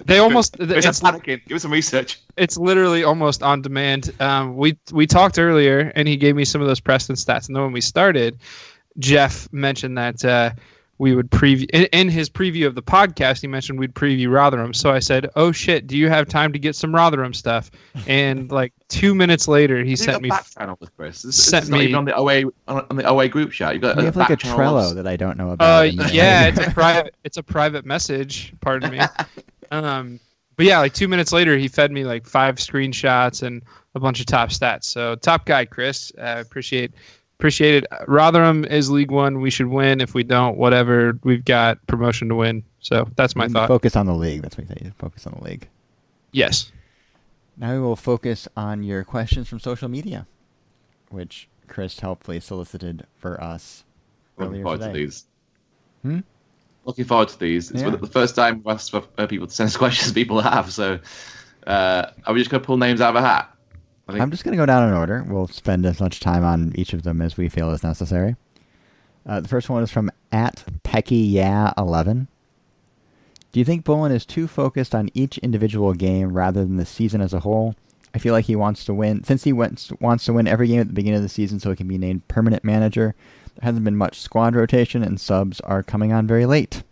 They 0.06 0.20
almost. 0.20 0.58
It's, 0.60 1.00
panicking. 1.00 1.46
Give 1.48 1.56
us 1.56 1.62
some 1.62 1.72
research. 1.72 2.20
It's 2.38 2.58
literally 2.58 3.04
almost 3.04 3.42
on 3.42 3.62
demand. 3.62 4.14
Um, 4.20 4.56
we 4.58 4.78
we 4.92 5.08
talked 5.08 5.40
earlier, 5.40 5.92
and 5.96 6.08
he 6.08 6.18
gave 6.18 6.36
me 6.36 6.46
some 6.46 6.62
of 6.62 6.68
those 6.68 6.80
Preston 6.80 7.16
stats. 7.16 7.48
And 7.48 7.56
then 7.56 7.64
when 7.64 7.72
we 7.72 7.82
started, 7.82 8.40
Jeff 9.00 9.52
mentioned 9.52 9.98
that 9.98 10.24
uh, 10.24 10.52
we 11.02 11.16
would 11.16 11.32
preview 11.32 11.68
in, 11.72 11.86
in, 11.86 12.10
his 12.10 12.30
preview 12.30 12.68
of 12.68 12.76
the 12.76 12.84
podcast 12.84 13.42
he 13.42 13.48
mentioned 13.48 13.80
we'd 13.80 13.96
preview 13.96 14.32
rotherham. 14.32 14.72
So 14.72 14.92
i 14.92 15.00
said 15.00 15.28
oh 15.36 15.52
shit 15.52 15.88
do 15.88 15.98
you 15.98 16.10
have 16.10 16.28
time 16.28 16.54
to 16.54 16.60
get 16.60 16.76
some 16.76 16.94
rotherham 16.94 17.34
stuff? 17.34 17.72
And 18.06 18.52
like 18.52 18.72
two 18.88 19.16
minutes 19.16 19.48
later 19.48 19.84
he 19.84 19.96
sent 19.96 20.22
me 20.22 20.30
channel 20.56 20.78
with 20.80 20.96
chris. 20.96 21.24
This, 21.24 21.44
sent 21.44 21.66
this 21.66 21.72
me 21.72 21.92
on 21.96 22.06
the 22.06 22.14
OA 22.14 22.44
on 22.68 22.96
the 22.96 23.04
OA 23.04 23.28
group 23.28 23.52
chat. 23.52 23.74
You 23.74 23.82
got 23.82 23.98
we 23.98 24.06
have 24.06 24.16
like 24.16 24.30
a 24.30 24.38
trello 24.38 24.94
that 24.94 25.08
i 25.08 25.16
don't 25.16 25.38
know 25.38 25.50
about 25.50 25.66
uh, 25.66 26.04
yeah 26.12 26.46
it's 26.46 26.60
a 26.60 26.70
private 26.72 27.16
it's 27.24 27.38
a 27.38 27.44
private 27.44 27.84
message 27.84 28.54
pardon 28.62 28.92
me. 28.92 29.00
Um 29.72 30.20
but 30.56 30.68
yeah 30.68 30.78
like 30.78 30.94
two 30.94 31.08
minutes 31.08 31.32
later 31.32 31.58
he 31.58 31.68
fed 31.68 31.92
me 31.92 32.04
like 32.04 32.28
five 32.28 32.58
screenshots 32.58 33.42
and 33.42 33.64
a 33.96 34.00
bunch 34.00 34.20
of 34.20 34.28
top 34.28 34.50
stats. 34.50 34.84
So 34.84 35.16
top 35.16 35.48
guy 35.48 35.66
chris. 35.66 36.12
I 36.20 36.34
uh, 36.34 36.42
appreciate 36.42 36.94
appreciate 37.42 37.84
it. 37.84 37.88
Rotherham 38.08 38.66
is 38.66 38.92
League 38.92 39.10
One. 39.10 39.42
We 39.42 39.50
should 39.50 39.66
win. 39.66 40.00
If 40.00 40.14
we 40.14 40.22
don't, 40.22 40.58
whatever. 40.58 41.18
We've 41.24 41.44
got 41.44 41.84
promotion 41.88 42.30
to 42.30 42.36
win. 42.36 42.64
So 42.82 43.10
that's 43.16 43.36
my 43.36 43.48
thought. 43.48 43.68
Focus 43.68 43.96
on 43.96 44.06
the 44.06 44.14
league. 44.14 44.44
That's 44.44 44.60
what 44.60 44.70
you 44.70 44.76
say. 44.76 44.92
Focus 45.00 45.26
on 45.26 45.36
the 45.40 45.44
league. 45.50 45.68
Yes. 46.34 46.72
Now 47.58 47.74
we 47.74 47.80
will 47.80 47.96
focus 47.96 48.48
on 48.56 48.84
your 48.84 49.04
questions 49.04 49.48
from 49.48 49.60
social 49.60 49.90
media, 49.90 50.28
which 51.10 51.50
Chris 51.68 52.00
helpfully 52.00 52.40
solicited 52.40 53.08
for 53.16 53.44
us. 53.44 53.86
Looking 54.38 54.62
forward 54.62 54.82
today. 54.82 54.94
to 54.94 55.00
these. 55.00 55.26
Hmm? 56.04 56.20
Looking 56.86 57.06
forward 57.06 57.30
to 57.30 57.40
these. 57.40 57.72
It's 57.72 57.82
yeah. 57.82 57.90
the 57.90 58.06
first 58.06 58.36
time 58.36 58.58
we've 58.58 58.68
asked 58.68 58.92
for 58.92 59.02
people 59.28 59.48
to 59.48 59.54
send 59.54 59.70
us 59.70 59.78
questions 59.78 60.12
people 60.12 60.42
have. 60.42 60.72
So 60.72 61.00
uh, 61.66 62.12
are 62.24 62.34
we 62.36 62.40
just 62.40 62.52
going 62.52 62.62
to 62.62 62.66
pull 62.66 62.78
names 62.78 63.02
out 63.02 63.16
of 63.16 63.24
a 63.24 63.28
hat? 63.28 63.52
I'm 64.08 64.32
just 64.32 64.44
going 64.44 64.54
to 64.54 64.62
go 64.62 64.66
down 64.66 64.88
in 64.88 64.94
order. 64.94 65.24
We'll 65.28 65.48
spend 65.48 65.86
as 65.86 66.00
much 66.00 66.20
time 66.20 66.44
on 66.44 66.74
each 66.76 66.94
of 66.94 67.04
them 67.04 67.22
as 67.22 67.38
we 67.38 67.50
feel 67.50 67.72
is 67.72 67.84
necessary. 67.84 68.36
Uh, 69.26 69.40
the 69.40 69.48
first 69.48 69.70
one 69.70 69.84
is 69.84 69.92
from 69.92 70.12
at 70.32 70.64
Pecky 70.84 71.32
Yeah 71.32 71.72
11. 71.78 72.28
Do 73.52 73.60
you 73.60 73.66
think 73.66 73.84
Bullen 73.84 74.12
is 74.12 74.26
too 74.26 74.48
focused 74.48 74.96
on 74.96 75.10
each 75.14 75.38
individual 75.40 75.94
game 75.94 76.34
rather 76.34 76.64
than 76.64 76.78
the 76.78 76.86
season 76.86 77.22
as 77.22 77.34
a 77.34 77.42
whole? 77.42 77.76
I 78.14 78.18
feel 78.18 78.34
like 78.34 78.46
he 78.46 78.56
wants 78.56 78.84
to 78.86 78.94
win. 78.94 79.24
Since 79.24 79.44
he 79.44 79.54
wants, 79.54 79.92
wants 80.00 80.26
to 80.26 80.34
win 80.34 80.48
every 80.48 80.68
game 80.68 80.82
at 80.82 80.88
the 80.88 80.94
beginning 80.94 81.18
of 81.18 81.24
the 81.24 81.30
season 81.30 81.60
so 81.60 81.70
he 81.70 81.76
can 81.76 81.88
be 81.88 81.98
named 81.98 82.28
permanent 82.28 82.64
manager, 82.64 83.16
there 83.56 83.64
hasn't 83.64 83.86
been 83.86 83.96
much 83.96 84.20
squad 84.20 84.56
rotation 84.56 85.04
and 85.04 85.20
subs 85.20 85.60
are 85.62 85.84
coming 85.84 86.12
on 86.12 86.28
very 86.28 86.46
late. 86.46 86.84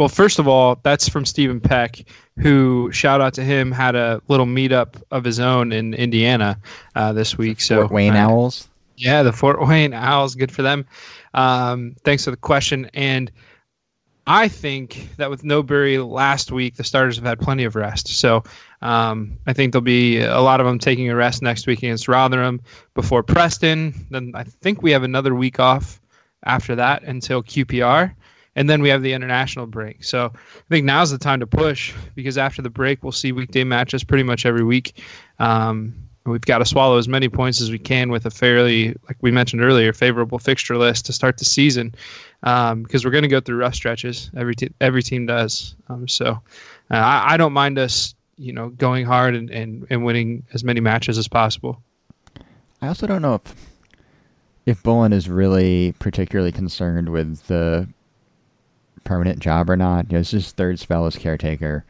Well, 0.00 0.08
first 0.08 0.38
of 0.38 0.48
all, 0.48 0.80
that's 0.82 1.10
from 1.10 1.26
Stephen 1.26 1.60
Peck, 1.60 2.06
who 2.38 2.90
shout 2.90 3.20
out 3.20 3.34
to 3.34 3.44
him 3.44 3.70
had 3.70 3.94
a 3.94 4.22
little 4.28 4.46
meetup 4.46 4.94
of 5.10 5.24
his 5.24 5.38
own 5.38 5.72
in 5.72 5.92
Indiana 5.92 6.58
uh, 6.94 7.12
this 7.12 7.36
week. 7.36 7.60
So 7.60 7.82
Fort 7.82 7.92
Wayne 7.92 8.16
uh, 8.16 8.26
Owls. 8.26 8.66
Yeah, 8.96 9.22
the 9.22 9.34
Fort 9.34 9.60
Wayne 9.68 9.92
Owls. 9.92 10.36
Good 10.36 10.50
for 10.50 10.62
them. 10.62 10.86
Um, 11.34 11.96
thanks 12.02 12.24
for 12.24 12.30
the 12.30 12.38
question. 12.38 12.88
And 12.94 13.30
I 14.26 14.48
think 14.48 15.10
that 15.18 15.28
with 15.28 15.44
Newbury 15.44 15.98
last 15.98 16.50
week, 16.50 16.76
the 16.76 16.84
starters 16.84 17.16
have 17.16 17.26
had 17.26 17.38
plenty 17.38 17.64
of 17.64 17.76
rest. 17.76 18.08
So 18.08 18.42
um, 18.80 19.36
I 19.46 19.52
think 19.52 19.74
there'll 19.74 19.82
be 19.82 20.20
a 20.20 20.40
lot 20.40 20.60
of 20.60 20.66
them 20.66 20.78
taking 20.78 21.10
a 21.10 21.14
rest 21.14 21.42
next 21.42 21.66
week 21.66 21.80
against 21.80 22.08
Rotherham 22.08 22.62
before 22.94 23.22
Preston. 23.22 24.06
Then 24.08 24.32
I 24.34 24.44
think 24.44 24.80
we 24.80 24.92
have 24.92 25.02
another 25.02 25.34
week 25.34 25.60
off 25.60 26.00
after 26.44 26.74
that 26.76 27.02
until 27.02 27.42
QPR 27.42 28.14
and 28.56 28.68
then 28.68 28.82
we 28.82 28.88
have 28.88 29.02
the 29.02 29.12
international 29.12 29.66
break. 29.66 30.02
So 30.04 30.32
I 30.34 30.68
think 30.68 30.84
now's 30.84 31.10
the 31.10 31.18
time 31.18 31.40
to 31.40 31.46
push 31.46 31.94
because 32.14 32.36
after 32.36 32.62
the 32.62 32.70
break, 32.70 33.02
we'll 33.02 33.12
see 33.12 33.32
weekday 33.32 33.64
matches 33.64 34.04
pretty 34.04 34.24
much 34.24 34.44
every 34.44 34.64
week. 34.64 35.02
Um, 35.38 35.94
we've 36.26 36.40
got 36.40 36.58
to 36.58 36.64
swallow 36.64 36.98
as 36.98 37.08
many 37.08 37.28
points 37.28 37.60
as 37.60 37.70
we 37.70 37.78
can 37.78 38.10
with 38.10 38.26
a 38.26 38.30
fairly, 38.30 38.94
like 39.08 39.16
we 39.20 39.30
mentioned 39.30 39.62
earlier, 39.62 39.92
favorable 39.92 40.38
fixture 40.38 40.76
list 40.76 41.06
to 41.06 41.12
start 41.12 41.38
the 41.38 41.44
season 41.44 41.94
um, 42.42 42.82
because 42.82 43.04
we're 43.04 43.10
going 43.10 43.22
to 43.22 43.28
go 43.28 43.40
through 43.40 43.56
rough 43.56 43.74
stretches. 43.74 44.30
Every 44.36 44.54
every 44.80 45.02
team 45.02 45.26
does. 45.26 45.76
Um, 45.88 46.08
so 46.08 46.40
uh, 46.90 46.94
I, 46.94 47.34
I 47.34 47.36
don't 47.36 47.52
mind 47.52 47.78
us, 47.78 48.14
you 48.36 48.52
know, 48.52 48.70
going 48.70 49.06
hard 49.06 49.34
and, 49.34 49.50
and, 49.50 49.86
and 49.90 50.04
winning 50.04 50.44
as 50.52 50.64
many 50.64 50.80
matches 50.80 51.18
as 51.18 51.28
possible. 51.28 51.82
I 52.82 52.88
also 52.88 53.06
don't 53.06 53.22
know 53.22 53.34
if 53.34 53.70
if 54.66 54.82
Bullen 54.82 55.12
is 55.12 55.28
really 55.28 55.94
particularly 55.98 56.52
concerned 56.52 57.08
with 57.08 57.46
the 57.46 57.88
permanent 59.04 59.38
job 59.38 59.70
or 59.70 59.76
not. 59.76 60.06
You 60.10 60.16
know, 60.16 60.20
it's 60.20 60.30
his 60.30 60.52
third 60.52 60.78
spell 60.78 61.06
as 61.06 61.16
caretaker. 61.16 61.84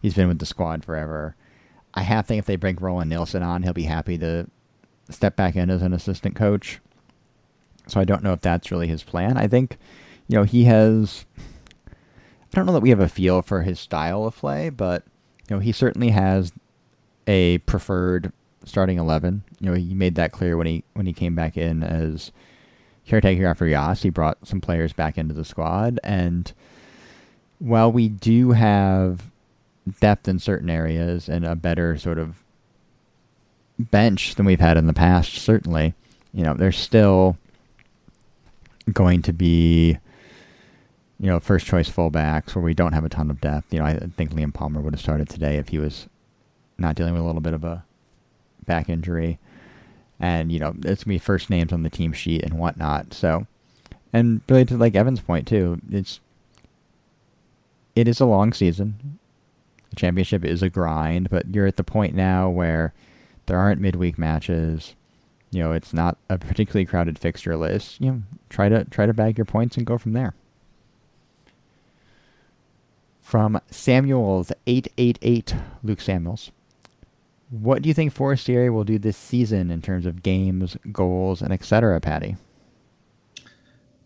He's 0.00 0.14
been 0.14 0.28
with 0.28 0.38
the 0.38 0.46
squad 0.46 0.84
forever. 0.84 1.36
I 1.94 2.02
have 2.02 2.26
think 2.26 2.38
if 2.38 2.46
they 2.46 2.56
bring 2.56 2.76
Roland 2.76 3.10
Nilsson 3.10 3.42
on, 3.42 3.62
he'll 3.62 3.72
be 3.72 3.84
happy 3.84 4.16
to 4.18 4.48
step 5.10 5.36
back 5.36 5.56
in 5.56 5.70
as 5.70 5.82
an 5.82 5.92
assistant 5.92 6.34
coach. 6.34 6.80
So 7.86 8.00
I 8.00 8.04
don't 8.04 8.22
know 8.22 8.32
if 8.32 8.40
that's 8.40 8.70
really 8.70 8.88
his 8.88 9.02
plan. 9.02 9.36
I 9.36 9.46
think, 9.46 9.76
you 10.28 10.36
know, 10.36 10.44
he 10.44 10.64
has. 10.64 11.26
I 11.86 12.56
don't 12.56 12.66
know 12.66 12.72
that 12.72 12.80
we 12.82 12.90
have 12.90 13.00
a 13.00 13.08
feel 13.08 13.42
for 13.42 13.62
his 13.62 13.80
style 13.80 14.24
of 14.24 14.36
play, 14.36 14.68
but 14.68 15.04
you 15.48 15.56
know, 15.56 15.60
he 15.60 15.72
certainly 15.72 16.10
has 16.10 16.52
a 17.26 17.58
preferred 17.58 18.32
starting 18.64 18.98
eleven. 18.98 19.42
You 19.58 19.70
know, 19.70 19.76
he 19.76 19.94
made 19.94 20.14
that 20.14 20.32
clear 20.32 20.56
when 20.56 20.66
he 20.66 20.84
when 20.94 21.06
he 21.06 21.12
came 21.12 21.34
back 21.34 21.56
in 21.56 21.82
as 21.82 22.30
caretaker 23.06 23.46
after 23.46 23.66
Yas. 23.66 24.02
He 24.02 24.10
brought 24.10 24.46
some 24.46 24.60
players 24.60 24.92
back 24.92 25.18
into 25.18 25.34
the 25.34 25.44
squad, 25.44 25.98
and 26.02 26.52
while 27.58 27.90
we 27.90 28.08
do 28.08 28.52
have 28.52 29.30
depth 30.00 30.28
in 30.28 30.38
certain 30.38 30.70
areas 30.70 31.28
and 31.28 31.44
a 31.44 31.56
better 31.56 31.96
sort 31.98 32.18
of 32.18 32.36
bench 33.78 34.34
than 34.34 34.46
we've 34.46 34.60
had 34.60 34.76
in 34.76 34.86
the 34.86 34.92
past, 34.92 35.34
certainly, 35.34 35.94
you 36.32 36.44
know, 36.44 36.54
there's 36.54 36.78
still 36.78 37.36
going 38.92 39.22
to 39.22 39.32
be 39.32 39.98
you 41.22 41.28
know, 41.28 41.38
first 41.38 41.66
choice 41.66 41.88
fullbacks 41.88 42.56
where 42.56 42.64
we 42.64 42.74
don't 42.74 42.94
have 42.94 43.04
a 43.04 43.08
ton 43.08 43.30
of 43.30 43.40
depth. 43.40 43.72
You 43.72 43.78
know, 43.78 43.84
I 43.84 43.96
think 44.16 44.32
Liam 44.32 44.52
Palmer 44.52 44.80
would 44.80 44.92
have 44.92 45.00
started 45.00 45.28
today 45.28 45.56
if 45.56 45.68
he 45.68 45.78
was 45.78 46.08
not 46.78 46.96
dealing 46.96 47.14
with 47.14 47.22
a 47.22 47.24
little 47.24 47.40
bit 47.40 47.54
of 47.54 47.62
a 47.62 47.84
back 48.66 48.88
injury. 48.88 49.38
And, 50.22 50.50
you 50.50 50.58
know, 50.58 50.74
it's 50.84 51.02
to 51.02 51.08
be 51.08 51.18
first 51.18 51.50
names 51.50 51.72
on 51.72 51.82
the 51.82 51.90
team 51.90 52.12
sheet 52.12 52.42
and 52.42 52.58
whatnot. 52.58 53.12
So, 53.12 53.46
and 54.12 54.40
really 54.48 54.64
to 54.66 54.76
like 54.76 54.94
Evan's 54.94 55.20
point 55.20 55.46
too, 55.46 55.80
it's, 55.90 56.20
it 57.94 58.08
is 58.08 58.20
a 58.20 58.24
long 58.24 58.54
season. 58.54 59.18
The 59.90 59.96
championship 59.96 60.44
is 60.44 60.62
a 60.62 60.70
grind, 60.70 61.28
but 61.28 61.54
you're 61.54 61.66
at 61.66 61.76
the 61.76 61.84
point 61.84 62.14
now 62.14 62.48
where 62.48 62.94
there 63.46 63.58
aren't 63.58 63.80
midweek 63.80 64.16
matches. 64.16 64.94
You 65.50 65.62
know, 65.62 65.72
it's 65.72 65.92
not 65.92 66.16
a 66.30 66.38
particularly 66.38 66.86
crowded 66.86 67.18
fixture 67.18 67.56
list. 67.56 68.00
You 68.00 68.10
know, 68.10 68.22
try 68.48 68.70
to 68.70 68.84
try 68.86 69.04
to 69.04 69.12
bag 69.12 69.36
your 69.36 69.44
points 69.44 69.76
and 69.76 69.84
go 69.84 69.98
from 69.98 70.14
there 70.14 70.34
from 73.32 73.58
Samuels 73.70 74.52
888 74.66 75.54
Luke 75.82 76.02
Samuels. 76.02 76.50
What 77.52 77.82
do 77.82 77.88
you 77.88 77.94
think 77.94 78.14
Forestieri 78.14 78.70
will 78.70 78.84
do 78.84 78.98
this 78.98 79.16
season 79.16 79.70
in 79.70 79.82
terms 79.82 80.06
of 80.06 80.22
games, 80.22 80.74
goals, 80.90 81.42
and 81.42 81.52
etc., 81.52 82.00
Patty? 82.00 82.36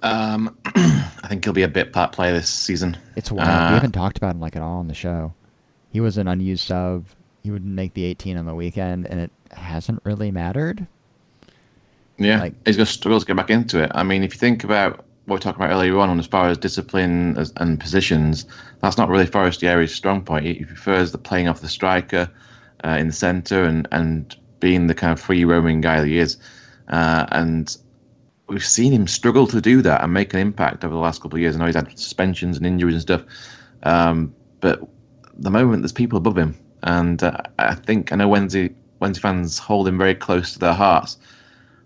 Um, 0.03 0.59
I 0.67 1.29
think 1.29 1.45
he'll 1.45 1.53
be 1.53 1.63
a 1.63 1.69
bit 1.69 1.93
part 1.93 2.11
player 2.11 2.33
this 2.33 2.51
season. 2.51 2.97
It's 3.15 3.31
wild. 3.31 3.49
Uh, 3.49 3.69
we 3.69 3.75
haven't 3.75 3.93
talked 3.93 4.19
about 4.19 4.35
him 4.35 4.41
like 4.41 4.57
at 4.57 4.63
all 4.63 4.79
on 4.79 4.89
the 4.89 4.95
show. 4.95 5.33
He 5.93 6.01
was 6.01 6.19
an 6.19 6.27
unused 6.27 6.67
sub. 6.67 7.07
He 7.45 7.53
would 7.53 7.65
make 7.65 7.95
the 7.95 8.05
18 8.07 8.37
on 8.37 8.47
the 8.47 8.55
weekend, 8.55 9.07
and 9.07 9.21
it 9.21 9.31
hasn't 9.53 10.01
really 10.03 10.33
mattered. 10.33 10.85
Yeah, 12.19 12.41
like, 12.41 12.55
he's 12.67 12.77
going 12.77 12.87
to 12.87 12.93
struggle 12.93 13.21
to 13.21 13.27
get 13.27 13.37
back 13.37 13.51
into 13.51 13.81
it. 13.81 13.93
I 13.95 14.03
mean, 14.03 14.25
if 14.25 14.35
you 14.35 14.41
think 14.41 14.65
about 14.65 15.05
what 15.27 15.37
we 15.37 15.39
talked 15.39 15.57
about 15.57 15.71
earlier 15.71 15.97
on, 15.99 16.19
as 16.19 16.27
far 16.27 16.49
as 16.49 16.59
discipline 16.59 17.37
as, 17.39 17.53
and 17.59 17.79
positions, 17.79 18.45
that's 18.81 18.99
not 18.99 19.09
really 19.09 19.27
Forestieri's 19.27 19.95
strong 19.95 20.23
point. 20.25 20.47
He 20.47 20.65
prefers 20.65 21.13
the 21.13 21.19
playing 21.19 21.47
off 21.47 21.61
the 21.61 21.69
striker 21.69 22.29
uh, 22.85 22.97
in 22.99 23.09
the 23.09 23.13
centre 23.13 23.65
and, 23.65 23.89
and 23.93 24.37
being 24.61 24.87
the 24.87 24.95
kind 24.95 25.13
of 25.13 25.21
free 25.21 25.45
roaming 25.45 25.81
guy 25.81 26.01
that 26.01 26.07
he 26.07 26.19
is. 26.19 26.37
Uh, 26.89 27.27
and 27.33 27.77
we've 28.49 28.65
seen 28.65 28.93
him 28.93 29.07
struggle 29.07 29.47
to 29.47 29.61
do 29.61 29.83
that 29.83 30.03
and 30.03 30.13
make 30.13 30.33
an 30.33 30.41
impact 30.41 30.85
over 30.85 30.95
the 30.95 31.01
last 31.01 31.21
couple 31.21 31.37
of 31.37 31.41
years. 31.41 31.57
I 31.57 31.59
know 31.59 31.67
he's 31.67 31.75
had 31.75 31.99
suspensions 31.99 32.57
and 32.57 32.67
injuries 32.67 32.95
and 32.95 33.03
stuff, 33.03 33.23
um, 33.83 34.35
but 34.61 34.81
the 35.35 35.51
moment 35.51 35.83
there's 35.83 35.93
people 35.93 36.17
above 36.17 36.39
him, 36.39 36.57
and 36.83 37.23
uh, 37.23 37.39
I 37.59 37.75
think 37.75 38.13
I 38.13 38.17
know 38.17 38.29
Wednesday 38.29 38.75
Wednesday 39.01 39.21
fans 39.21 39.59
hold 39.59 39.89
him 39.89 39.99
very 39.99 40.15
close 40.15 40.53
to 40.53 40.59
their 40.59 40.73
hearts. 40.73 41.19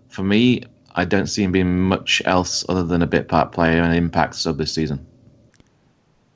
For 0.09 0.23
me, 0.23 0.63
I 0.95 1.05
don't 1.05 1.27
see 1.27 1.43
him 1.43 1.51
being 1.51 1.79
much 1.79 2.21
else 2.25 2.65
other 2.69 2.83
than 2.83 3.01
a 3.01 3.07
bit 3.07 3.27
part 3.27 3.51
player 3.51 3.81
and 3.81 3.95
impact 3.95 4.35
sub 4.35 4.57
this 4.57 4.73
season. 4.73 5.05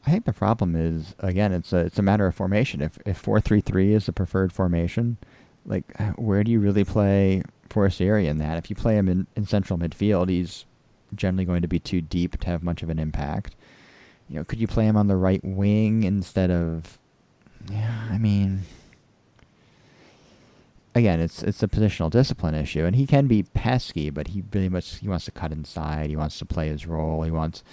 I 0.06 0.12
think 0.12 0.26
the 0.26 0.34
problem 0.34 0.76
is 0.76 1.16
again, 1.20 1.52
it's 1.52 1.74
a 1.74 1.78
it's 1.78 2.00
a 2.00 2.04
matter 2.04 2.28
of 2.28 2.36
formation. 2.36 2.82
If 2.82 2.98
if 3.06 3.18
four 3.18 3.42
three 3.42 3.62
three 3.62 3.94
is 3.94 4.06
the 4.06 4.14
preferred 4.14 4.54
formation, 4.54 5.18
like 5.66 5.84
uh, 6.00 6.12
where 6.12 6.44
do 6.44 6.52
you 6.52 6.60
really 6.60 6.84
play 6.84 7.42
Forestieri 7.70 8.28
in 8.28 8.38
that? 8.38 8.58
If 8.58 8.70
you 8.70 8.76
play 8.76 8.98
him 8.98 9.10
in, 9.10 9.28
in 9.36 9.46
central 9.46 9.80
midfield, 9.80 10.30
he's 10.30 10.66
generally 11.16 11.46
going 11.46 11.62
to 11.62 11.68
be 11.68 11.80
too 11.80 12.02
deep 12.02 12.40
to 12.40 12.48
have 12.48 12.64
much 12.64 12.84
of 12.84 12.90
an 12.90 13.00
impact. 13.00 13.56
You 14.30 14.38
know, 14.38 14.44
could 14.44 14.60
you 14.60 14.68
play 14.68 14.86
him 14.86 14.98
on 14.98 15.08
the 15.08 15.16
right 15.16 15.44
wing 15.44 16.04
instead 16.04 16.52
of? 16.52 17.00
Yeah, 17.72 18.08
I 18.12 18.20
mean, 18.20 18.62
again, 20.94 21.20
it's 21.20 21.42
it's 21.42 21.64
a 21.64 21.68
positional 21.68 22.12
discipline 22.12 22.54
issue, 22.54 22.86
and 22.86 22.96
he 22.96 23.08
can 23.08 23.26
be 23.26 23.42
pesky, 23.42 24.12
but 24.12 24.30
he 24.30 24.44
really 24.54 24.70
much 24.70 25.00
he 25.00 25.08
wants 25.08 25.26
to 25.26 25.32
cut 25.32 25.52
inside. 25.52 26.10
He 26.10 26.16
wants 26.16 26.38
to 26.40 26.46
play 26.46 26.70
his 26.70 26.86
role. 26.86 27.24
He 27.24 27.32
wants 27.32 27.64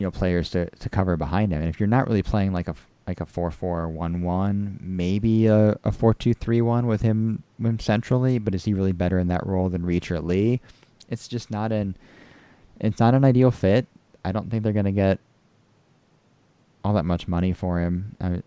you 0.00 0.06
know 0.06 0.10
players 0.10 0.50
to, 0.50 0.68
to 0.70 0.88
cover 0.88 1.16
behind 1.16 1.52
him. 1.52 1.60
And 1.60 1.68
if 1.68 1.78
you're 1.78 1.86
not 1.86 2.08
really 2.08 2.22
playing 2.22 2.52
like 2.52 2.68
a 2.68 2.74
like 3.06 3.20
a 3.20 3.26
four 3.26 3.50
four 3.50 3.86
one 3.88 4.22
one, 4.22 4.78
maybe 4.80 5.46
a, 5.46 5.78
a 5.84 5.92
four 5.92 6.14
two 6.14 6.32
three 6.32 6.62
one 6.62 6.86
with 6.86 7.02
him 7.02 7.42
him 7.62 7.78
centrally, 7.78 8.38
but 8.38 8.54
is 8.54 8.64
he 8.64 8.72
really 8.72 8.92
better 8.92 9.18
in 9.18 9.28
that 9.28 9.46
role 9.46 9.68
than 9.68 9.82
Reacher 9.82 10.24
Lee? 10.24 10.60
It's 11.10 11.28
just 11.28 11.50
not 11.50 11.70
an 11.70 11.96
it's 12.80 12.98
not 12.98 13.14
an 13.14 13.24
ideal 13.24 13.50
fit. 13.50 13.86
I 14.24 14.32
don't 14.32 14.50
think 14.50 14.62
they're 14.62 14.72
gonna 14.72 14.90
get 14.90 15.20
all 16.82 16.94
that 16.94 17.04
much 17.04 17.28
money 17.28 17.52
for 17.52 17.78
him. 17.78 18.16
I, 18.22 18.42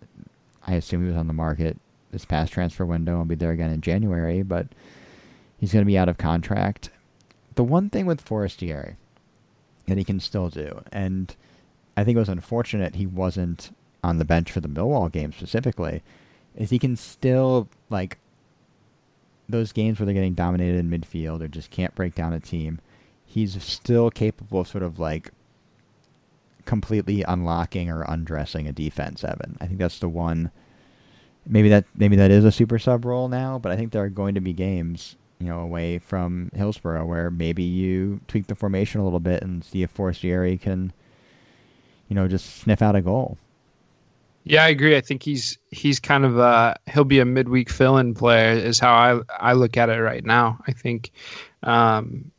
I 0.65 0.73
assume 0.73 1.03
he 1.03 1.07
was 1.07 1.17
on 1.17 1.27
the 1.27 1.33
market 1.33 1.77
this 2.09 2.25
past 2.25 2.51
transfer 2.51 2.83
window. 2.83 3.19
I'll 3.19 3.25
be 3.25 3.35
there 3.35 3.51
again 3.51 3.69
in 3.69 3.81
January, 3.81 4.41
but 4.41 4.67
he's 5.59 5.71
to 5.71 5.85
be 5.85 5.99
out 5.99 6.09
of 6.09 6.17
contract. 6.17 6.89
The 7.53 7.63
one 7.63 7.91
thing 7.91 8.07
with 8.07 8.21
Forestieri 8.21 8.95
that 9.87 9.97
he 9.97 10.03
can 10.03 10.19
still 10.19 10.49
do, 10.49 10.81
and 10.91 11.35
I 11.95 12.03
think 12.03 12.15
it 12.15 12.19
was 12.19 12.29
unfortunate 12.29 12.95
he 12.95 13.05
wasn't 13.05 13.75
on 14.03 14.17
the 14.17 14.25
bench 14.25 14.51
for 14.51 14.59
the 14.59 14.67
Millwall 14.67 15.11
game 15.11 15.31
specifically, 15.31 16.01
is 16.55 16.69
he 16.69 16.79
can 16.79 16.95
still 16.95 17.69
like 17.89 18.17
those 19.47 19.71
games 19.71 19.99
where 19.99 20.05
they're 20.05 20.13
getting 20.13 20.33
dominated 20.33 20.77
in 20.77 20.89
midfield 20.89 21.41
or 21.41 21.47
just 21.47 21.69
can't 21.69 21.95
break 21.95 22.15
down 22.15 22.33
a 22.33 22.39
team. 22.39 22.79
He's 23.25 23.61
still 23.63 24.09
capable 24.09 24.61
of 24.61 24.67
sort 24.67 24.83
of 24.83 24.99
like 24.99 25.31
completely 26.65 27.23
unlocking 27.23 27.89
or 27.89 28.03
undressing 28.03 28.67
a 28.67 28.71
defense. 28.71 29.23
Evan, 29.23 29.57
I 29.59 29.67
think 29.67 29.79
that's 29.79 29.99
the 29.99 30.09
one 30.09 30.51
maybe 31.45 31.69
that 31.69 31.85
maybe 31.95 32.15
that 32.15 32.31
is 32.31 32.45
a 32.45 32.51
super 32.51 32.79
sub 32.79 33.05
role 33.05 33.27
now, 33.27 33.59
but 33.59 33.71
I 33.71 33.75
think 33.75 33.91
there 33.91 34.03
are 34.03 34.09
going 34.09 34.35
to 34.35 34.41
be 34.41 34.53
games, 34.53 35.15
you 35.43 35.49
know, 35.49 35.59
away 35.59 35.99
from 35.99 36.49
Hillsborough 36.55 37.05
where 37.05 37.29
maybe 37.29 37.63
you 37.63 38.21
tweak 38.29 38.47
the 38.47 38.55
formation 38.55 39.01
a 39.01 39.03
little 39.03 39.19
bit 39.19 39.43
and 39.43 39.61
see 39.63 39.83
if 39.83 39.91
Forestieri 39.91 40.57
can, 40.57 40.93
you 42.07 42.15
know, 42.15 42.29
just 42.29 42.61
sniff 42.61 42.81
out 42.81 42.95
a 42.95 43.01
goal. 43.01 43.37
Yeah, 44.45 44.63
I 44.63 44.69
agree. 44.69 44.95
I 44.95 45.01
think 45.01 45.21
he's 45.21 45.57
he's 45.71 45.99
kind 45.99 46.23
of 46.23 46.39
uh 46.39 46.75
he'll 46.89 47.03
be 47.03 47.19
a 47.19 47.25
midweek 47.25 47.69
fill-in 47.69 48.13
player 48.13 48.53
is 48.53 48.79
how 48.79 48.93
I 48.93 49.49
I 49.49 49.53
look 49.53 49.75
at 49.75 49.89
it 49.89 50.01
right 50.01 50.23
now. 50.23 50.59
I 50.65 50.71
think 50.71 51.11
um 51.63 52.31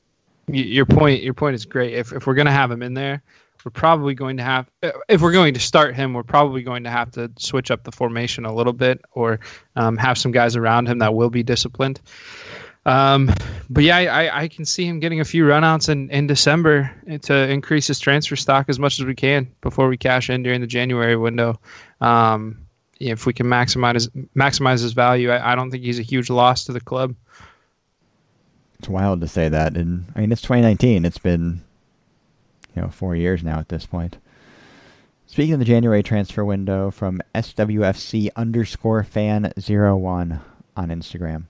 your 0.49 0.87
point 0.87 1.23
your 1.23 1.35
point 1.35 1.55
is 1.55 1.67
great. 1.67 1.93
If 1.93 2.13
if 2.13 2.27
we're 2.27 2.35
gonna 2.35 2.53
have 2.53 2.71
him 2.71 2.83
in 2.83 2.95
there, 2.95 3.23
we're 3.65 3.71
probably 3.71 4.15
going 4.15 4.37
to 4.37 4.43
have 4.43 4.71
if 5.09 5.21
we're 5.21 5.33
going 5.33 5.55
to 5.55 5.61
start 5.61 5.95
him 5.95 6.13
we're 6.13 6.23
probably 6.23 6.63
going 6.63 6.85
to 6.85 6.91
have 6.91 7.11
to 7.13 7.31
switch 7.39 7.71
up 7.71 7.85
the 7.85 7.93
formation 7.93 8.45
a 8.45 8.55
little 8.55 8.73
bit 8.73 9.01
or 9.13 9.41
um, 9.77 9.97
have 9.97 10.19
some 10.19 10.33
guys 10.33 10.57
around 10.57 10.87
him 10.87 10.99
that 10.99 11.15
will 11.15 11.31
be 11.31 11.43
disciplined 11.43 12.01
um, 12.87 13.33
but 13.71 13.85
yeah 13.85 13.97
I, 13.97 14.43
I 14.43 14.49
can 14.49 14.65
see 14.65 14.87
him 14.87 15.01
getting 15.01 15.21
a 15.21 15.25
few 15.25 15.45
runouts 15.45 15.89
in, 15.89 16.11
in 16.11 16.27
december 16.27 16.91
to 17.23 17.49
increase 17.49 17.87
his 17.87 17.99
transfer 17.99 18.37
stock 18.37 18.67
as 18.69 18.79
much 18.79 18.99
as 18.99 19.07
we 19.07 19.15
can 19.15 19.51
before 19.61 19.89
we 19.89 19.97
cash 19.97 20.31
in 20.31 20.43
during 20.43 20.61
the 20.61 20.67
january 20.67 21.17
window 21.17 21.59
um, 22.01 22.59
if 23.01 23.27
we 23.27 23.33
can 23.33 23.47
maximize 23.47 23.95
his, 23.95 24.09
maximize 24.37 24.83
his 24.83 24.93
value 24.93 25.31
I, 25.31 25.53
I 25.53 25.55
don't 25.55 25.71
think 25.71 25.85
he's 25.85 25.99
a 25.99 26.03
huge 26.03 26.31
loss 26.31 26.65
to 26.65 26.73
the 26.73 26.81
club 26.81 27.15
it's 28.79 28.89
wild 28.89 29.21
to 29.23 29.29
say 29.29 29.49
that 29.49 29.77
and 29.77 30.07
i 30.15 30.21
mean 30.21 30.33
it's 30.33 30.43
2019 30.43 31.05
it's 31.05 31.19
been 31.19 31.63
you 32.75 32.83
know, 32.83 32.89
four 32.89 33.15
years 33.15 33.43
now 33.43 33.59
at 33.59 33.69
this 33.69 33.87
point. 33.87 34.19
Speaking 35.27 35.55
of 35.55 35.59
the 35.59 35.65
January 35.65 36.03
transfer 36.03 36.45
window 36.45 36.91
from 36.91 37.21
SWFC 37.35 38.29
underscore 38.37 39.03
fan 39.03 39.53
zero 39.59 39.97
one 39.97 40.41
on 40.77 40.89
Instagram. 40.89 41.45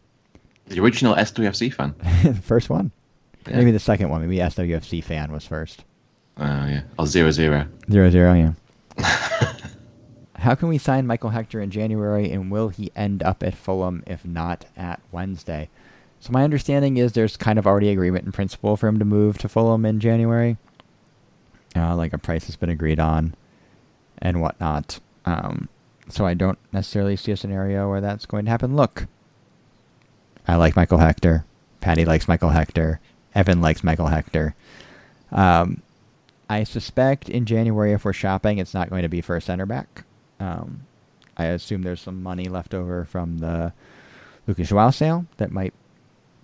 The 0.67 0.81
original 0.81 1.15
SWFC 1.15 1.73
fan. 1.73 1.95
the 2.23 2.35
first 2.35 2.71
one. 2.71 2.91
Yeah. 3.47 3.57
Maybe 3.59 3.71
the 3.71 3.79
second 3.79 4.09
one. 4.09 4.23
Maybe 4.23 4.39
SWFC 4.39 5.03
fan 5.05 5.31
was 5.31 5.47
first. 5.47 5.85
Oh, 6.39 6.45
yeah. 6.45 6.83
Oh, 6.99 7.05
zero, 7.05 7.31
zero. 7.31 7.67
Zero, 7.91 8.11
zero, 8.11 8.35
yeah. 8.35 8.53
How 10.37 10.55
can 10.55 10.69
we 10.69 10.79
sign 10.79 11.07
Michael 11.07 11.31
Hector 11.31 11.61
in 11.61 11.71
January, 11.71 12.31
and 12.31 12.51
will 12.51 12.69
he 12.69 12.91
end 12.97 13.23
up 13.23 13.43
at 13.43 13.55
Fulham 13.55 14.03
if 14.07 14.25
not 14.25 14.67
at 14.77 15.01
Wednesday? 15.13 15.69
So 16.21 16.33
my 16.33 16.43
understanding 16.43 16.97
is 16.97 17.13
there's 17.13 17.37
kind 17.37 17.59
of 17.59 17.67
already 17.67 17.91
agreement 17.91 18.25
in 18.25 18.33
principle 18.33 18.77
for 18.77 18.89
him 18.89 18.99
to 18.99 19.05
move 19.05 19.39
to 19.39 19.49
Fulham 19.49 19.85
in 19.85 20.01
January. 20.01 20.57
Uh, 21.77 21.95
like 21.97 22.13
a 22.13 22.19
price 22.19 22.47
has 22.47 22.57
been 22.57 22.71
agreed 22.71 23.01
on, 23.01 23.35
and 24.19 24.41
whatnot. 24.41 25.01
Um, 25.25 25.69
so 26.09 26.27
I 26.27 26.35
don't 26.35 26.59
necessarily 26.73 27.17
see 27.17 27.33
a 27.33 27.37
scenario 27.37 27.89
where 27.89 28.01
that's 28.01 28.27
going 28.27 28.45
to 28.45 28.51
happen. 28.51 28.77
Look, 28.77 29.07
I 30.47 30.57
like 30.57 30.77
Michael 30.77 30.99
Hector. 30.99 31.45
Patty 31.81 32.05
likes 32.05 32.29
Michael 32.29 32.51
Hector. 32.51 33.01
Evan 33.35 33.61
likes 33.61 33.83
Michael 33.83 34.07
Hector. 34.07 34.55
Um, 35.33 35.83
I 36.49 36.65
suspect 36.65 37.29
in 37.29 37.47
January, 37.47 37.93
if 37.93 38.05
we're 38.05 38.13
shopping, 38.13 38.59
it's 38.59 38.75
not 38.75 38.91
going 38.91 39.03
to 39.03 39.09
be 39.09 39.21
for 39.21 39.37
a 39.37 39.41
center 39.41 39.67
back. 39.67 40.05
Um, 40.39 40.87
I 41.37 41.47
assume 41.47 41.83
there's 41.83 42.01
some 42.01 42.23
money 42.23 42.45
left 42.45 42.75
over 42.75 43.05
from 43.05 43.39
the 43.39 43.73
Lucas 44.47 44.69
Joao 44.69 44.91
sale 44.91 45.27
that 45.39 45.51
might 45.51 45.75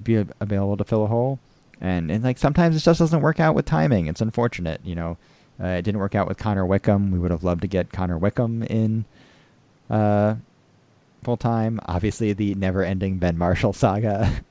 be 0.03 0.16
available 0.40 0.76
to 0.78 0.84
fill 0.84 1.05
a 1.05 1.09
hole. 1.09 1.38
And, 1.80 2.11
and 2.11 2.24
like 2.24 2.38
sometimes 2.38 2.76
it 2.76 2.80
just 2.80 2.98
doesn't 2.98 3.20
work 3.20 3.40
out 3.40 3.55
with 3.55 3.66
timing. 3.66 4.07
It's 4.07 4.20
unfortunate, 4.20 4.80
you 4.84 4.94
know. 4.94 5.16
Uh, 5.62 5.68
it 5.68 5.82
didn't 5.82 6.01
work 6.01 6.14
out 6.14 6.26
with 6.26 6.38
Connor 6.38 6.64
Wickham. 6.64 7.11
We 7.11 7.18
would 7.18 7.30
have 7.30 7.44
loved 7.44 7.61
to 7.62 7.68
get 7.68 7.92
Connor 7.92 8.16
Wickham 8.16 8.62
in 8.62 9.05
uh, 9.90 10.36
full 11.22 11.36
time. 11.36 11.80
Obviously, 11.86 12.32
the 12.32 12.54
never-ending 12.54 13.18
Ben 13.18 13.36
Marshall 13.38 13.72
saga. 13.72 14.42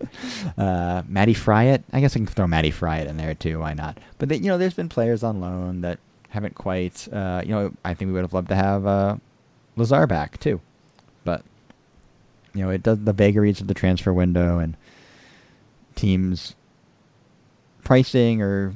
uh, 0.58 1.02
Matty 1.06 1.34
Fryatt. 1.34 1.82
I 1.92 2.00
guess 2.00 2.16
I 2.16 2.20
can 2.20 2.26
throw 2.26 2.46
Matty 2.46 2.70
Fryatt 2.70 3.06
in 3.06 3.16
there 3.16 3.34
too. 3.34 3.60
Why 3.60 3.74
not? 3.74 3.98
But 4.18 4.28
they, 4.28 4.36
you 4.36 4.48
know, 4.48 4.58
there's 4.58 4.74
been 4.74 4.88
players 4.88 5.22
on 5.22 5.40
loan 5.40 5.80
that 5.82 5.98
haven't 6.30 6.54
quite. 6.54 7.08
Uh, 7.12 7.42
you 7.44 7.50
know, 7.50 7.72
I 7.84 7.94
think 7.94 8.08
we 8.08 8.12
would 8.12 8.22
have 8.24 8.34
loved 8.34 8.48
to 8.48 8.54
have 8.54 8.86
uh, 8.86 9.16
Lazaar 9.76 10.08
back 10.08 10.38
too, 10.38 10.60
but 11.24 11.42
you 12.54 12.64
know, 12.64 12.70
it 12.70 12.82
does 12.82 13.00
the 13.00 13.12
vagaries 13.12 13.60
of 13.60 13.68
the 13.68 13.74
transfer 13.74 14.12
window 14.12 14.58
and 14.58 14.76
teams 15.94 16.54
pricing 17.84 18.42
or 18.42 18.74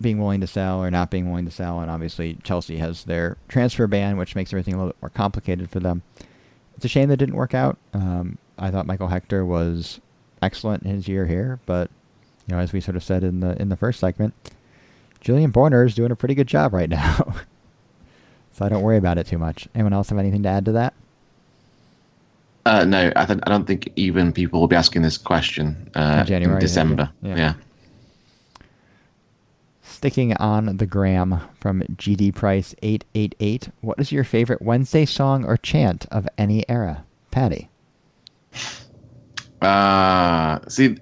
being 0.00 0.18
willing 0.18 0.40
to 0.40 0.46
sell 0.46 0.82
or 0.82 0.90
not 0.90 1.10
being 1.10 1.28
willing 1.28 1.44
to 1.44 1.50
sell. 1.50 1.80
And 1.80 1.90
obviously, 1.90 2.38
Chelsea 2.42 2.76
has 2.78 3.04
their 3.04 3.36
transfer 3.48 3.86
ban, 3.86 4.16
which 4.16 4.34
makes 4.34 4.52
everything 4.52 4.74
a 4.74 4.76
little 4.76 4.92
bit 4.92 5.02
more 5.02 5.10
complicated 5.10 5.70
for 5.70 5.80
them. 5.80 6.02
It's 6.76 6.84
a 6.84 6.88
shame 6.88 7.08
that 7.08 7.16
didn't 7.16 7.36
work 7.36 7.54
out. 7.54 7.78
Um, 7.92 8.38
I 8.58 8.70
thought 8.70 8.86
Michael 8.86 9.08
Hector 9.08 9.44
was 9.44 10.00
excellent 10.42 10.82
in 10.84 10.90
his 10.90 11.08
year 11.08 11.26
here, 11.26 11.58
but 11.66 11.90
you 12.46 12.54
know, 12.54 12.60
as 12.60 12.72
we 12.72 12.80
sort 12.80 12.96
of 12.96 13.02
said 13.02 13.24
in 13.24 13.40
the 13.40 13.60
in 13.60 13.68
the 13.68 13.76
first 13.76 14.00
segment, 14.00 14.34
Julian 15.20 15.52
Borner 15.52 15.86
is 15.86 15.94
doing 15.94 16.10
a 16.10 16.16
pretty 16.16 16.34
good 16.34 16.46
job 16.48 16.72
right 16.72 16.88
now. 16.90 17.34
so 18.52 18.64
I 18.64 18.68
don't 18.68 18.82
worry 18.82 18.96
about 18.98 19.18
it 19.18 19.26
too 19.26 19.38
much. 19.38 19.68
Anyone 19.74 19.92
else 19.92 20.10
have 20.10 20.18
anything 20.18 20.42
to 20.42 20.48
add 20.48 20.64
to 20.66 20.72
that? 20.72 20.94
Uh, 22.66 22.84
no, 22.84 23.12
I, 23.14 23.26
th- 23.26 23.40
I 23.42 23.50
don't 23.50 23.66
think 23.66 23.92
even 23.96 24.32
people 24.32 24.58
will 24.58 24.68
be 24.68 24.76
asking 24.76 25.02
this 25.02 25.18
question 25.18 25.90
uh, 25.94 26.18
in, 26.20 26.26
January, 26.26 26.56
in 26.56 26.60
December. 26.60 27.10
yeah. 27.22 27.36
yeah. 27.36 27.54
Sticking 30.04 30.36
on 30.36 30.76
the 30.76 30.84
gram 30.84 31.40
from 31.58 31.80
GD 31.96 32.34
Price 32.34 32.74
888, 32.82 33.70
what 33.80 33.98
is 33.98 34.12
your 34.12 34.22
favorite 34.22 34.60
Wednesday 34.60 35.06
song 35.06 35.46
or 35.46 35.56
chant 35.56 36.04
of 36.10 36.28
any 36.36 36.62
era? 36.68 37.06
Patty. 37.30 37.70
Uh, 39.62 40.58
see, 40.68 40.98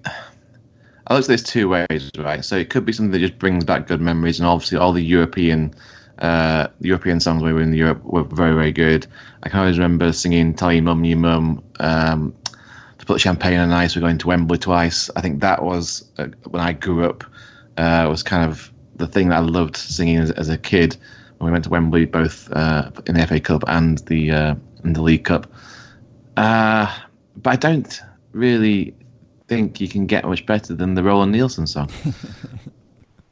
I 1.09 1.15
look 1.15 1.25
at 1.25 1.27
this 1.27 1.43
two 1.43 1.69
ways, 1.69 2.13
right? 2.17 2.45
So 2.45 2.57
it 2.57 2.71
could 2.71 2.85
be 2.85 2.93
something 2.93 3.11
that 3.11 3.19
just 3.19 3.41
brings 3.41 3.65
back 3.65 3.89
good 3.89 4.01
memories, 4.01 4.39
and 4.39 4.47
obviously 4.47 4.79
all 4.79 4.93
the 4.93 5.03
European, 5.03 5.75
uh, 6.19 6.69
European 6.79 7.19
songs 7.19 7.43
we 7.43 7.53
were 7.53 7.61
in 7.61 7.75
Europe 7.75 8.05
were 8.05 8.23
very, 8.23 8.55
very 8.55 8.71
good. 8.71 9.09
I 9.43 9.49
can 9.49 9.59
always 9.59 9.79
remember 9.79 10.13
singing 10.13 10.55
"Tell 10.55 10.73
Your 10.73 10.85
Mum, 10.85 11.03
Your 11.03 11.19
Mum," 11.19 11.61
um, 11.81 12.33
to 12.99 13.05
put 13.05 13.21
champagne 13.21 13.59
on 13.59 13.73
ice. 13.73 13.97
We're 13.97 14.03
going 14.03 14.19
to 14.19 14.29
Wembley 14.29 14.59
twice. 14.59 15.11
I 15.17 15.21
think 15.21 15.41
that 15.41 15.65
was 15.65 16.09
uh, 16.19 16.29
when 16.45 16.63
I 16.63 16.73
grew 16.73 17.05
up. 17.05 17.25
Uh, 17.79 18.07
was 18.07 18.23
kind 18.23 18.49
of 18.49 18.72
the 18.97 19.07
thing 19.07 19.29
that 19.29 19.37
I 19.37 19.41
loved 19.41 19.77
singing 19.77 20.19
as, 20.19 20.31
as 20.33 20.49
a 20.49 20.59
kid 20.59 20.97
when 21.39 21.47
we 21.47 21.53
went 21.53 21.65
to 21.65 21.71
Wembley, 21.71 22.05
both 22.05 22.51
uh, 22.53 22.91
in 23.07 23.17
the 23.17 23.27
FA 23.27 23.41
Cup 23.41 23.65
and 23.67 23.99
the 24.07 24.31
uh, 24.31 24.55
in 24.85 24.93
the 24.93 25.03
League 25.03 25.25
Cup. 25.25 25.53
Uh, 26.37 26.95
but 27.37 27.51
I 27.51 27.57
don't 27.57 28.01
really 28.33 28.95
think 29.49 29.81
you 29.81 29.89
can 29.89 30.07
get 30.07 30.25
much 30.25 30.47
better 30.47 30.75
than 30.75 30.95
the 30.95 31.03
Roland 31.03 31.33
Nilsson 31.33 31.67
song. 31.67 31.91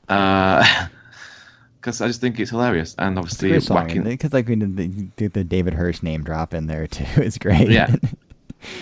because 0.07 2.01
uh, 2.01 2.05
I 2.05 2.09
just 2.09 2.21
think 2.21 2.39
it's 2.41 2.51
hilarious, 2.51 2.95
and 2.99 3.19
obviously 3.19 3.53
it's 3.53 3.69
because 3.69 4.33
like 4.33 4.49
we 4.49 4.57
did 4.57 4.77
the, 5.17 5.27
the, 5.29 5.45
David 5.45 5.75
Hirst 5.75 6.03
name 6.03 6.23
drop 6.23 6.53
in 6.53 6.67
there 6.67 6.87
too. 6.87 7.05
It's 7.17 7.39
great. 7.39 7.71
Yeah, 7.71 7.95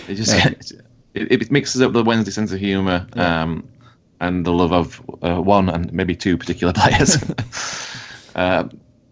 it 0.07 0.15
just. 0.15 0.73
It, 1.15 1.31
it, 1.31 1.51
mixes 1.51 1.81
up 1.81 1.91
the 1.91 2.03
Wednesday 2.03 2.29
sense 2.29 2.51
of 2.51 2.59
humor. 2.59 3.07
Yeah. 3.15 3.41
Um, 3.41 3.67
and 4.19 4.45
the 4.45 4.53
love 4.53 4.71
of 4.73 5.01
uh, 5.21 5.41
one 5.41 5.69
and 5.69 5.91
maybe 5.93 6.15
two 6.15 6.37
particular 6.37 6.73
players. 6.75 7.17
uh, 8.35 8.67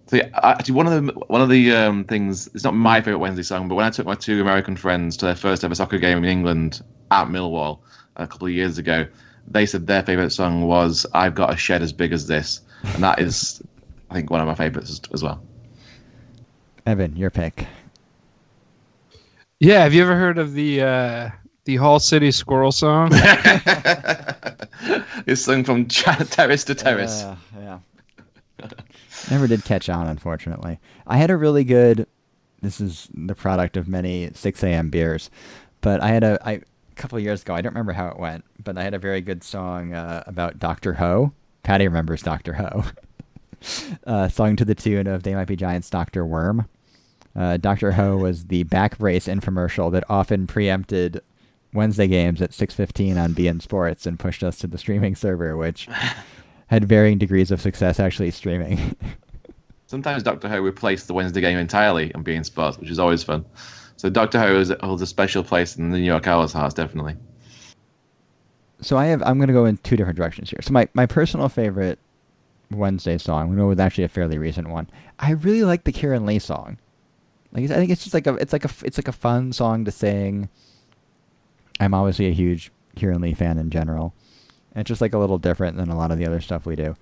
so 0.07 0.15
yeah, 0.15 0.29
actually, 0.41 0.75
one 0.75 0.87
of 0.87 1.05
the 1.05 1.13
one 1.27 1.41
of 1.41 1.49
the 1.49 1.73
um, 1.73 2.05
things 2.05 2.47
it's 2.47 2.63
not 2.63 2.73
my 2.73 3.01
favorite 3.01 3.19
Wednesday 3.19 3.43
song, 3.43 3.67
but 3.67 3.75
when 3.75 3.85
I 3.85 3.89
took 3.89 4.05
my 4.05 4.15
two 4.15 4.41
American 4.41 4.77
friends 4.77 5.17
to 5.17 5.25
their 5.25 5.35
first 5.35 5.63
ever 5.65 5.75
soccer 5.75 5.97
game 5.97 6.17
in 6.19 6.25
England 6.25 6.81
at 7.11 7.27
Millwall 7.27 7.79
a 8.15 8.25
couple 8.25 8.47
of 8.47 8.53
years 8.53 8.77
ago, 8.77 9.05
they 9.47 9.65
said 9.65 9.85
their 9.85 10.03
favorite 10.03 10.29
song 10.29 10.61
was 10.61 11.05
"I've 11.13 11.35
Got 11.35 11.53
a 11.53 11.57
Shed 11.57 11.81
as 11.81 11.91
Big 11.91 12.13
as 12.13 12.25
This," 12.25 12.61
and 12.83 13.03
that 13.03 13.19
is, 13.19 13.61
I 14.09 14.13
think, 14.13 14.29
one 14.29 14.39
of 14.39 14.47
my 14.47 14.55
favorites 14.55 15.01
as 15.13 15.23
well. 15.23 15.43
Evan, 16.85 17.17
your 17.17 17.29
pick. 17.29 17.67
Yeah, 19.59 19.83
have 19.83 19.93
you 19.93 20.03
ever 20.03 20.15
heard 20.15 20.37
of 20.37 20.53
the 20.53 20.81
uh, 20.83 21.29
the 21.65 21.75
Hall 21.75 21.99
City 21.99 22.31
Squirrel 22.31 22.71
song? 22.71 23.11
it's 25.27 25.41
sung 25.41 25.63
from 25.63 25.85
terrace 25.87 26.63
to 26.63 26.73
terrace. 26.73 27.23
Uh, 27.23 27.35
yeah. 27.59 27.79
Never 29.29 29.47
did 29.47 29.63
catch 29.65 29.89
on, 29.89 30.07
unfortunately. 30.07 30.79
I 31.05 31.17
had 31.17 31.29
a 31.29 31.37
really 31.37 31.63
good. 31.63 32.07
This 32.61 32.81
is 32.81 33.07
the 33.13 33.35
product 33.35 33.77
of 33.77 33.87
many 33.87 34.31
6 34.33 34.63
a.m. 34.63 34.89
beers, 34.89 35.29
but 35.81 36.01
I 36.01 36.07
had 36.07 36.23
a, 36.23 36.39
I, 36.43 36.51
a 36.53 36.61
couple 36.95 37.19
years 37.19 37.43
ago. 37.43 37.53
I 37.53 37.61
don't 37.61 37.73
remember 37.73 37.93
how 37.93 38.07
it 38.07 38.17
went, 38.17 38.45
but 38.63 38.77
I 38.77 38.83
had 38.83 38.95
a 38.95 38.99
very 38.99 39.21
good 39.21 39.43
song 39.43 39.93
uh, 39.93 40.23
about 40.25 40.57
Doctor 40.57 40.93
Ho. 40.93 41.33
Patty 41.61 41.87
remembers 41.87 42.23
Doctor 42.23 42.53
Ho. 42.53 42.85
uh, 44.07 44.27
song 44.29 44.55
to 44.55 44.65
the 44.65 44.73
tune 44.73 45.05
of 45.05 45.23
"They 45.23 45.35
Might 45.35 45.47
Be 45.47 45.55
Giants." 45.55 45.89
Doctor 45.89 46.25
Worm. 46.25 46.67
Uh, 47.35 47.57
Doctor 47.57 47.91
Ho 47.91 48.17
was 48.17 48.45
the 48.45 48.63
back 48.63 48.97
brace 48.97 49.27
infomercial 49.27 49.91
that 49.91 50.03
often 50.09 50.47
preempted 50.47 51.21
Wednesday 51.73 52.07
games 52.07 52.41
at 52.41 52.51
6:15 52.51 53.17
on 53.17 53.33
beIN 53.33 53.61
Sports 53.61 54.05
and 54.05 54.19
pushed 54.19 54.43
us 54.43 54.57
to 54.59 54.67
the 54.67 54.77
streaming 54.77 55.15
server, 55.15 55.57
which 55.57 55.87
had 56.67 56.85
varying 56.85 57.17
degrees 57.17 57.51
of 57.51 57.61
success 57.61 57.99
actually 57.99 58.31
streaming. 58.31 58.95
Sometimes 59.87 60.23
Doctor 60.23 60.49
Ho 60.49 60.59
replaced 60.59 61.07
the 61.07 61.13
Wednesday 61.13 61.41
game 61.41 61.57
entirely 61.57 62.13
on 62.13 62.23
beIN 62.23 62.45
Sports, 62.45 62.77
which 62.77 62.89
is 62.89 62.99
always 62.99 63.23
fun. 63.23 63.45
So 63.95 64.09
Doctor 64.09 64.39
Ho 64.39 64.63
holds 64.81 65.01
a 65.01 65.07
special 65.07 65.43
place 65.43 65.75
in 65.77 65.91
the 65.91 65.97
New 65.97 66.05
York 66.05 66.27
Owls 66.27 66.53
hearts, 66.53 66.73
definitely. 66.73 67.15
So 68.81 68.97
I 68.97 69.05
have. 69.07 69.23
I'm 69.23 69.37
going 69.37 69.47
to 69.47 69.53
go 69.53 69.65
in 69.65 69.77
two 69.77 69.95
different 69.95 70.17
directions 70.17 70.49
here. 70.49 70.59
So 70.61 70.71
my 70.71 70.87
my 70.93 71.05
personal 71.05 71.49
favorite 71.49 71.99
Wednesday 72.71 73.17
song. 73.17 73.41
I'm 73.41 73.47
going 73.47 73.57
to 73.57 73.63
go 73.63 73.67
with 73.69 73.79
actually 73.79 74.03
a 74.03 74.09
fairly 74.09 74.37
recent 74.37 74.69
one. 74.69 74.89
I 75.19 75.31
really 75.31 75.63
like 75.63 75.83
the 75.83 75.91
Kieran 75.91 76.25
Lee 76.25 76.39
song. 76.39 76.77
Like 77.51 77.63
I 77.71 77.75
think 77.75 77.91
it's 77.91 78.03
just 78.03 78.13
like 78.13 78.27
a 78.27 78.35
it's 78.35 78.53
like 78.53 78.65
a 78.65 78.69
it's 78.83 78.97
like 78.97 79.07
a 79.07 79.13
fun 79.13 79.53
song 79.53 79.85
to 79.85 79.91
sing. 79.91 80.49
I'm 81.79 81.93
obviously 81.93 82.27
a 82.27 82.33
huge 82.33 82.71
Kieran 82.95 83.21
Lee 83.21 83.33
fan 83.33 83.57
in 83.57 83.69
general. 83.69 84.13
And 84.73 84.81
it's 84.81 84.87
just 84.87 85.01
like 85.01 85.13
a 85.13 85.17
little 85.17 85.37
different 85.37 85.77
than 85.77 85.89
a 85.89 85.97
lot 85.97 86.11
of 86.11 86.17
the 86.17 86.25
other 86.25 86.41
stuff 86.41 86.65
we 86.65 86.75
do. 86.75 86.95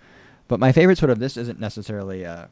But 0.48 0.60
my 0.60 0.72
favorite 0.72 0.98
sort 0.98 1.10
of 1.10 1.20
this 1.20 1.38
isn't 1.38 1.60
necessarily 1.60 2.24
a, 2.24 2.50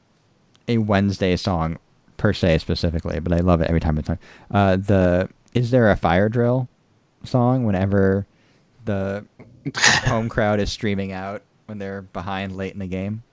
a 0.67 0.79
Wednesday 0.79 1.35
song 1.35 1.77
per 2.17 2.33
se 2.33 2.59
specifically, 2.59 3.19
but 3.19 3.33
I 3.33 3.37
love 3.37 3.61
it 3.61 3.67
every 3.67 3.79
time 3.79 3.97
it's 3.97 4.09
on. 4.09 4.19
Uh, 4.51 4.75
the 4.77 5.29
is 5.53 5.71
there 5.71 5.91
a 5.91 5.95
fire 5.95 6.29
drill 6.29 6.67
song 7.23 7.65
whenever 7.65 8.25
the 8.85 9.25
home 10.05 10.29
crowd 10.29 10.59
is 10.59 10.71
streaming 10.71 11.11
out 11.11 11.43
when 11.65 11.77
they're 11.77 12.01
behind 12.01 12.55
late 12.55 12.73
in 12.73 12.79
the 12.79 12.87
game. 12.87 13.23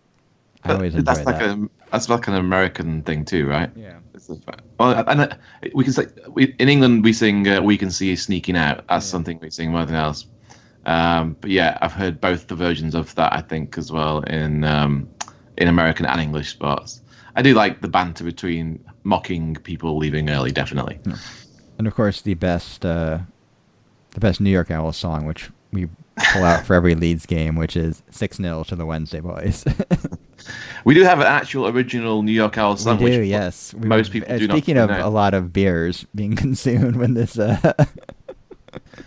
I 0.62 0.74
always 0.74 0.95
enjoy 0.95 1.14
that's 1.14 1.26
like 1.26 1.38
that. 1.38 1.57
a 1.57 1.70
that's 1.91 2.09
like 2.09 2.28
an 2.28 2.34
American 2.34 3.03
thing 3.03 3.24
too, 3.24 3.49
right? 3.49 3.70
Yeah. 3.74 3.99
Well, 4.78 5.04
and 5.08 5.20
uh, 5.20 5.36
we 5.74 5.84
can 5.84 5.92
say 5.92 6.06
we, 6.28 6.54
in 6.58 6.68
England 6.68 7.04
we 7.04 7.12
sing 7.12 7.46
uh, 7.48 7.60
"We 7.62 7.76
Can 7.76 7.90
See 7.90 8.08
You 8.10 8.16
Sneaking 8.16 8.56
Out" 8.56 8.84
as 8.88 9.04
yeah. 9.04 9.10
something 9.10 9.38
we 9.40 9.50
sing 9.50 9.70
more 9.70 9.84
than 9.84 9.96
else. 9.96 10.26
Um, 10.86 11.36
but 11.40 11.50
yeah, 11.50 11.78
I've 11.82 11.92
heard 11.92 12.20
both 12.20 12.46
the 12.46 12.54
versions 12.54 12.94
of 12.94 13.14
that. 13.16 13.32
I 13.32 13.40
think 13.40 13.76
as 13.78 13.92
well 13.92 14.20
in 14.22 14.64
um, 14.64 15.08
in 15.56 15.68
American 15.68 16.06
and 16.06 16.20
English 16.20 16.50
sports. 16.50 17.02
I 17.36 17.42
do 17.42 17.54
like 17.54 17.80
the 17.80 17.88
banter 17.88 18.24
between 18.24 18.84
mocking 19.04 19.54
people 19.54 19.96
leaving 19.96 20.30
early, 20.30 20.50
definitely. 20.50 20.98
Yeah. 21.06 21.16
And 21.78 21.86
of 21.86 21.94
course, 21.94 22.20
the 22.22 22.34
best 22.34 22.84
uh, 22.84 23.18
the 24.10 24.20
best 24.20 24.40
New 24.40 24.50
York 24.50 24.70
Owls 24.70 24.96
song, 24.96 25.26
which 25.26 25.50
we 25.72 25.88
pull 26.32 26.44
out 26.44 26.66
for 26.66 26.74
every 26.74 26.94
Leeds 26.96 27.26
game, 27.26 27.56
which 27.56 27.76
is 27.76 28.02
6 28.10 28.36
0 28.38 28.64
to 28.64 28.76
the 28.76 28.86
Wednesday 28.86 29.20
boys. 29.20 29.64
we 30.84 30.95
do 30.95 31.03
have 31.03 31.20
an 31.20 31.26
actual 31.26 31.68
original 31.68 32.22
New 32.22 32.32
York 32.32 32.57
Owls 32.59 32.82
song. 32.82 33.03
We 33.03 33.11
do, 33.11 33.22
yes. 33.22 33.74
We 33.74 33.88
most 33.88 34.12
people 34.12 34.32
uh, 34.32 34.38
do 34.38 34.49
Speaking 34.49 34.76
of 34.76 34.91
know. 34.91 35.07
a 35.07 35.11
lot 35.11 35.34
of 35.34 35.53
beers 35.53 36.07
being 36.14 36.36
consumed 36.45 36.97
when 36.97 37.14
this. 37.14 37.38
Uh... 37.38 37.72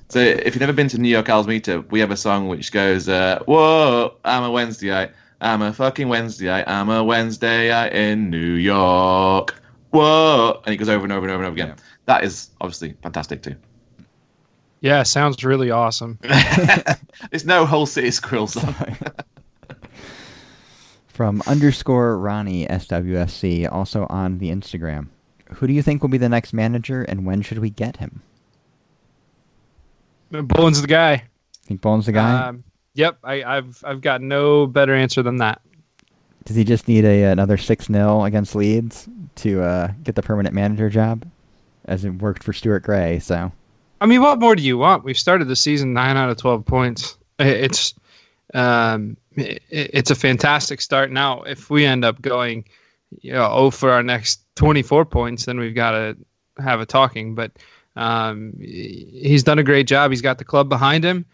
So 0.10 0.20
if 0.20 0.54
you've 0.54 0.60
never 0.60 0.74
been 0.74 0.90
to 0.90 0.98
New 0.98 1.10
York 1.10 1.30
Owls 1.30 1.48
meetup, 1.48 1.90
we 1.90 2.00
have 2.00 2.12
a 2.12 2.18
song 2.18 2.48
which 2.48 2.72
goes, 2.72 3.08
uh, 3.08 3.40
"Whoa, 3.46 4.14
I'm 4.24 4.44
a 4.44 4.52
Wednesdayite, 4.52 5.12
I'm 5.42 5.62
a 5.62 5.74
fucking 5.74 6.08
Wednesdayite, 6.08 6.68
I'm 6.68 6.90
a 6.90 7.04
Wednesdayite 7.04 7.94
in 7.94 8.30
New 8.30 8.54
York." 8.56 9.56
Whoa, 9.92 10.62
and 10.66 10.74
it 10.74 10.78
goes 10.78 10.90
over 10.90 11.04
and 11.04 11.14
over 11.14 11.26
and 11.26 11.34
over 11.34 11.44
and 11.44 11.48
over 11.48 11.54
again. 11.54 11.68
Yeah. 11.70 11.84
That 12.06 12.24
is 12.24 12.50
obviously 12.62 12.96
fantastic 13.02 13.42
too. 13.42 13.56
Yeah, 14.82 15.04
sounds 15.04 15.44
really 15.44 15.72
awesome. 15.72 16.20
it's 17.32 17.46
no 17.46 17.66
whole 17.66 17.86
city 17.86 18.12
squirrel 18.12 18.48
song. 18.48 18.76
From 21.14 21.44
underscore 21.46 22.18
Ronnie 22.18 22.66
SWFC, 22.66 23.72
also 23.72 24.08
on 24.10 24.40
the 24.40 24.50
Instagram. 24.50 25.10
Who 25.54 25.68
do 25.68 25.74
you 25.74 25.84
think 25.84 26.02
will 26.02 26.10
be 26.10 26.18
the 26.18 26.28
next 26.28 26.54
manager, 26.54 27.04
and 27.04 27.24
when 27.24 27.44
should 27.44 27.60
we 27.60 27.70
get 27.70 27.98
him? 27.98 28.24
Bullen's 30.32 30.82
the 30.82 30.88
guy. 30.88 31.26
Think 31.68 31.82
Bullen's 31.82 32.08
the 32.08 32.14
guy? 32.14 32.48
Um, 32.48 32.64
yep, 32.96 33.20
I, 33.24 33.44
have 33.46 33.84
I've 33.84 34.02
got 34.02 34.22
no 34.22 34.66
better 34.66 34.96
answer 34.96 35.22
than 35.22 35.38
that. 35.38 35.62
Does 36.46 36.56
he 36.56 36.64
just 36.64 36.88
need 36.88 37.06
a 37.06 37.26
another 37.26 37.58
six 37.58 37.86
0 37.86 38.24
against 38.24 38.56
Leeds 38.56 39.08
to 39.36 39.62
uh, 39.62 39.92
get 40.04 40.16
the 40.16 40.24
permanent 40.24 40.56
manager 40.56 40.90
job, 40.90 41.30
as 41.86 42.04
it 42.06 42.10
worked 42.10 42.44
for 42.44 42.54
Stuart 42.54 42.82
Gray? 42.82 43.20
So 43.20 43.52
I 44.02 44.08
mean, 44.08 44.22
what 44.22 44.40
more 44.40 44.56
do 44.56 44.64
you 44.64 44.80
want? 44.80 45.04
We've 45.04 45.18
started 45.18 45.48
the 45.48 45.56
season 45.56 45.94
nine 45.94 46.18
out 46.18 46.32
of 46.32 46.38
twelve 46.38 46.66
points. 46.66 47.20
It's 47.38 47.94
um, 48.54 49.18
it's 49.36 50.12
a 50.12 50.16
fantastic 50.16 50.82
start. 50.82 51.12
Now, 51.12 51.42
if 51.44 51.70
we 51.70 51.86
end 51.86 52.06
up 52.06 52.22
going, 52.22 52.66
you 53.22 53.34
know, 53.34 53.48
oh 53.52 53.72
for 53.72 53.92
our 53.92 54.04
next 54.04 54.42
twenty 54.56 54.82
four 54.82 55.06
points, 55.06 55.46
then 55.46 55.60
we've 55.60 55.76
got 55.76 55.92
to 55.92 56.18
have 56.62 56.80
a 56.80 56.86
talking. 56.86 57.36
But 57.36 57.52
um, 57.96 58.54
he's 58.60 59.44
done 59.44 59.60
a 59.60 59.64
great 59.64 59.88
job. 59.88 60.12
He's 60.12 60.22
got 60.22 60.38
the 60.38 60.46
club 60.46 60.70
behind 60.70 61.04
him. 61.04 61.26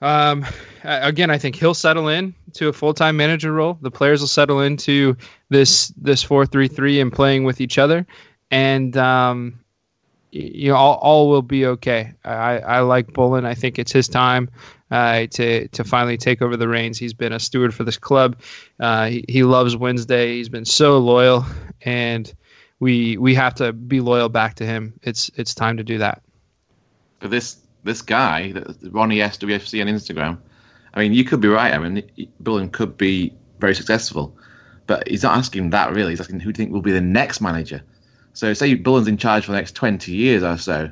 Um, 0.00 0.44
again, 0.82 1.30
I 1.30 1.38
think 1.38 1.56
he'll 1.56 1.74
settle 1.74 2.08
in 2.08 2.34
to 2.54 2.68
a 2.68 2.72
full 2.72 2.94
time 2.94 3.16
manager 3.16 3.52
role. 3.52 3.78
The 3.80 3.90
players 3.90 4.20
will 4.20 4.28
settle 4.28 4.60
into 4.60 5.16
this 5.48 5.88
this 5.96 6.22
four 6.22 6.46
three 6.46 6.68
three 6.68 7.00
and 7.00 7.12
playing 7.12 7.44
with 7.44 7.60
each 7.60 7.78
other. 7.78 8.06
And 8.50 8.96
um, 8.96 9.58
you 10.30 10.68
know 10.68 10.76
all, 10.76 10.96
all 10.96 11.28
will 11.30 11.42
be 11.42 11.64
okay. 11.66 12.12
I, 12.24 12.58
I 12.58 12.80
like 12.80 13.12
Bullen. 13.12 13.44
I 13.44 13.54
think 13.54 13.78
it's 13.78 13.92
his 13.92 14.08
time 14.08 14.50
uh, 14.90 15.26
to 15.30 15.68
to 15.68 15.84
finally 15.84 16.16
take 16.16 16.42
over 16.42 16.56
the 16.56 16.68
reins. 16.68 16.98
He's 16.98 17.14
been 17.14 17.32
a 17.32 17.40
steward 17.40 17.74
for 17.74 17.84
this 17.84 17.98
club. 17.98 18.40
Uh, 18.78 19.06
he, 19.06 19.24
he 19.28 19.42
loves 19.42 19.76
Wednesday. 19.76 20.36
He's 20.36 20.48
been 20.48 20.64
so 20.64 20.98
loyal, 20.98 21.44
and 21.82 22.32
we 22.80 23.16
we 23.16 23.34
have 23.34 23.54
to 23.56 23.72
be 23.72 24.00
loyal 24.00 24.28
back 24.28 24.54
to 24.56 24.66
him. 24.66 24.98
It's 25.02 25.30
it's 25.36 25.54
time 25.54 25.76
to 25.76 25.84
do 25.84 25.98
that. 25.98 26.22
But 27.20 27.30
this 27.30 27.58
this 27.84 28.02
guy, 28.02 28.52
Ronnie 28.82 29.18
SWFC 29.18 29.80
on 29.80 29.88
Instagram, 29.88 30.38
I 30.94 31.00
mean, 31.00 31.12
you 31.12 31.24
could 31.24 31.40
be 31.40 31.48
right. 31.48 31.72
I 31.72 31.78
mean, 31.78 32.02
Bullen 32.40 32.70
could 32.70 32.96
be 32.96 33.32
very 33.58 33.74
successful, 33.74 34.36
but 34.86 35.06
he's 35.08 35.22
not 35.22 35.36
asking 35.36 35.70
that 35.70 35.92
really. 35.92 36.12
He's 36.12 36.20
asking 36.20 36.40
who 36.40 36.52
do 36.52 36.60
you 36.60 36.64
think 36.64 36.72
will 36.72 36.82
be 36.82 36.92
the 36.92 37.00
next 37.00 37.40
manager. 37.40 37.82
So 38.32 38.52
say 38.52 38.74
Bullen's 38.74 39.08
in 39.08 39.16
charge 39.16 39.44
for 39.44 39.52
the 39.52 39.58
next 39.58 39.74
20 39.76 40.12
years 40.12 40.42
or 40.42 40.58
so, 40.58 40.90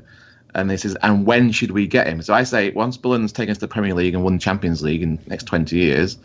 and 0.55 0.71
this 0.71 0.85
is 0.85 0.95
and 0.97 1.27
when 1.27 1.53
should 1.53 1.71
we 1.71 1.87
get 1.87 2.07
him? 2.07 2.23
So 2.23 2.35
I 2.35 2.43
say 2.43 2.71
once 2.71 2.97
Bullen's 2.97 3.33
taken 3.33 3.53
us 3.53 3.59
to 3.59 3.63
the 3.63 3.69
Premier 3.69 3.95
League 3.95 4.15
and 4.15 4.23
won 4.23 4.35
the 4.35 4.39
Champions 4.39 4.83
League 4.83 5.03
in 5.03 5.17
the 5.17 5.31
next 5.31 5.45
20 5.45 5.77
years, 5.77 6.19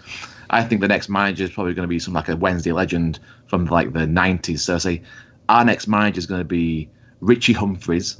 I 0.49 0.63
think 0.63 0.81
the 0.81 0.87
next 0.87 1.09
manager 1.09 1.43
is 1.43 1.51
probably 1.51 1.73
going 1.73 1.87
to 1.87 1.89
be 1.89 1.99
some 1.99 2.13
like 2.13 2.29
a 2.29 2.35
Wednesday 2.35 2.71
legend 2.71 3.19
from 3.47 3.65
like 3.65 3.93
the 3.93 3.99
90s. 3.99 4.59
So 4.59 4.75
I 4.75 4.77
say 4.77 5.01
our 5.49 5.63
next 5.63 5.87
manager 5.87 6.19
is 6.19 6.25
going 6.25 6.41
to 6.41 6.45
be 6.45 6.89
Richie 7.21 7.53
Humphreys. 7.53 8.17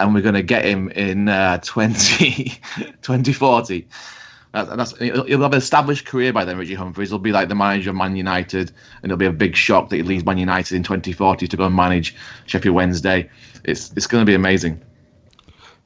And 0.00 0.14
we're 0.14 0.22
going 0.22 0.34
to 0.36 0.42
get 0.42 0.64
him 0.64 0.90
in 0.90 1.28
uh, 1.28 1.58
20, 1.58 2.44
2040. 3.02 3.88
That's, 4.52 4.68
that's, 4.70 4.98
he'll 4.98 5.42
have 5.42 5.52
an 5.52 5.58
established 5.58 6.06
career 6.06 6.32
by 6.32 6.44
then, 6.44 6.56
Richie 6.56 6.74
Humphreys. 6.74 7.10
He'll 7.10 7.18
be 7.18 7.32
like 7.32 7.48
the 7.48 7.54
manager 7.54 7.90
of 7.90 7.96
Man 7.96 8.16
United, 8.16 8.72
and 9.02 9.12
it'll 9.12 9.18
be 9.18 9.26
a 9.26 9.32
big 9.32 9.54
shock 9.54 9.90
that 9.90 9.96
he 9.96 10.02
leaves 10.02 10.24
Man 10.24 10.38
United 10.38 10.74
in 10.74 10.82
2040 10.82 11.48
to 11.48 11.56
go 11.56 11.66
and 11.66 11.76
manage 11.76 12.16
Sheffield 12.46 12.74
Wednesday. 12.74 13.28
It's 13.64 13.92
it's 13.94 14.06
going 14.06 14.22
to 14.22 14.26
be 14.26 14.34
amazing. 14.34 14.82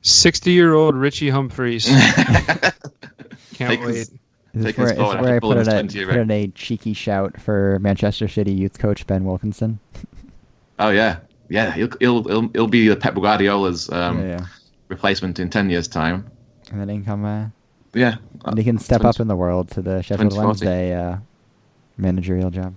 60 0.03 0.51
year 0.51 0.75
old 0.75 0.95
Richie 0.95 1.31
Humphreys. 1.31 1.87
Can't 1.87 2.73
take 3.55 3.81
wait. 3.81 3.95
His, 3.95 4.11
is 4.55 4.77
where, 4.77 4.95
where 4.95 5.37
I 5.37 5.41
put 5.41 5.57
in, 5.57 5.69
a, 5.69 6.07
put 6.07 6.17
in 6.17 6.31
a 6.31 6.49
cheeky 6.49 6.93
shout 6.93 7.41
for 7.41 7.79
Manchester 7.81 8.29
City 8.29 8.53
youth 8.53 8.79
coach 8.79 9.07
Ben 9.07 9.25
Wilkinson. 9.25 9.81
Oh 10.79 10.91
yeah, 10.91 11.21
yeah. 11.49 11.73
He'll 11.73 11.89
he'll 12.01 12.23
he'll, 12.25 12.49
he'll 12.49 12.67
be 12.67 12.95
Pep 12.95 13.15
Guardiola's 13.15 13.91
um, 13.91 14.21
yeah, 14.21 14.27
yeah. 14.27 14.47
replacement 14.89 15.41
in 15.41 15.49
ten 15.49 15.71
years' 15.71 15.89
time. 15.89 16.31
And 16.71 16.81
then 16.81 16.89
he 16.89 16.97
can 16.97 17.05
come. 17.05 17.25
Uh, 17.25 17.49
yeah. 17.95 18.17
And 18.45 18.59
he 18.59 18.65
can 18.65 18.79
step 18.79 19.03
20, 19.03 19.09
up 19.09 19.21
in 19.21 19.29
the 19.29 19.37
world 19.37 19.71
to 19.73 19.83
the 19.83 20.03
Sheffield 20.03 20.37
Wednesday 20.37 20.95
uh, 20.95 21.19
managerial 21.97 22.51
job. 22.51 22.75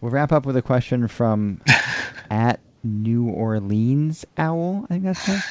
We'll 0.00 0.10
wrap 0.10 0.32
up 0.32 0.44
with 0.44 0.56
a 0.56 0.62
question 0.62 1.08
from 1.08 1.60
at 2.30 2.60
New 2.84 3.28
Orleans 3.28 4.24
Owl. 4.36 4.84
I 4.84 4.94
think 4.94 5.04
that's 5.04 5.28
it. 5.28 5.42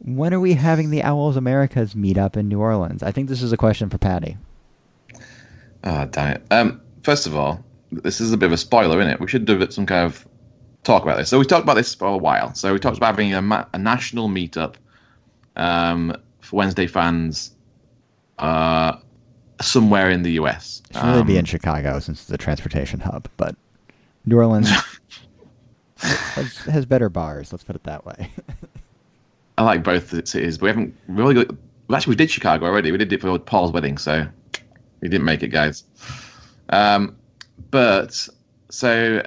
When 0.00 0.34
are 0.34 0.40
we 0.40 0.52
having 0.52 0.90
the 0.90 1.02
Owls 1.02 1.36
Americas 1.36 1.96
meet 1.96 2.18
up 2.18 2.36
in 2.36 2.48
New 2.48 2.60
Orleans? 2.60 3.02
I 3.02 3.10
think 3.10 3.28
this 3.28 3.42
is 3.42 3.52
a 3.52 3.56
question 3.56 3.88
for 3.88 3.96
Patty. 3.96 4.36
Oh, 5.82 6.04
damn 6.06 6.36
it. 6.36 6.42
Um, 6.50 6.80
first 7.02 7.26
of 7.26 7.34
all, 7.34 7.64
this 7.90 8.20
is 8.20 8.32
a 8.32 8.36
bit 8.36 8.46
of 8.46 8.52
a 8.52 8.58
spoiler, 8.58 9.00
isn't 9.00 9.12
it? 9.12 9.20
We 9.20 9.28
should 9.28 9.46
do 9.46 9.70
some 9.70 9.86
kind 9.86 10.04
of 10.04 10.26
talk 10.82 11.02
about 11.02 11.16
this. 11.16 11.30
So 11.30 11.38
we 11.38 11.46
talked 11.46 11.62
about 11.62 11.74
this 11.74 11.94
for 11.94 12.08
a 12.08 12.16
while. 12.16 12.54
So 12.54 12.72
we 12.72 12.78
talked 12.78 12.98
about 12.98 13.06
having 13.06 13.32
a, 13.32 13.40
ma- 13.40 13.64
a 13.72 13.78
national 13.78 14.28
meetup 14.28 14.74
um, 15.56 16.14
for 16.44 16.56
Wednesday 16.56 16.86
fans 16.86 17.52
uh, 18.38 18.96
somewhere 19.60 20.10
in 20.10 20.22
the 20.22 20.32
U.S. 20.32 20.82
It 20.90 20.96
should 20.96 21.04
really 21.04 21.20
um, 21.20 21.26
be 21.26 21.34
in 21.34 21.40
um, 21.40 21.44
Chicago 21.46 21.98
since 21.98 22.22
it's 22.22 22.30
a 22.30 22.38
transportation 22.38 23.00
hub, 23.00 23.28
but 23.36 23.56
New 24.26 24.36
Orleans 24.36 24.68
has, 25.96 26.56
has, 26.58 26.86
better 26.86 27.08
bars. 27.08 27.52
Let's 27.52 27.64
put 27.64 27.76
it 27.76 27.84
that 27.84 28.04
way. 28.04 28.30
I 29.58 29.62
like 29.62 29.82
both 29.82 30.10
cities, 30.28 30.58
but 30.58 30.64
we 30.64 30.68
haven't 30.68 30.96
really. 31.08 31.34
Got, 31.34 31.50
well, 31.88 31.96
actually, 31.96 32.12
we 32.12 32.16
did 32.16 32.30
Chicago 32.30 32.66
already. 32.66 32.92
We 32.92 32.98
did 32.98 33.12
it 33.12 33.20
for 33.20 33.38
Paul's 33.38 33.72
wedding, 33.72 33.98
so 33.98 34.26
we 35.00 35.08
didn't 35.08 35.24
make 35.24 35.42
it, 35.42 35.48
guys. 35.48 35.84
Um, 36.70 37.16
but 37.70 38.28
so 38.70 39.22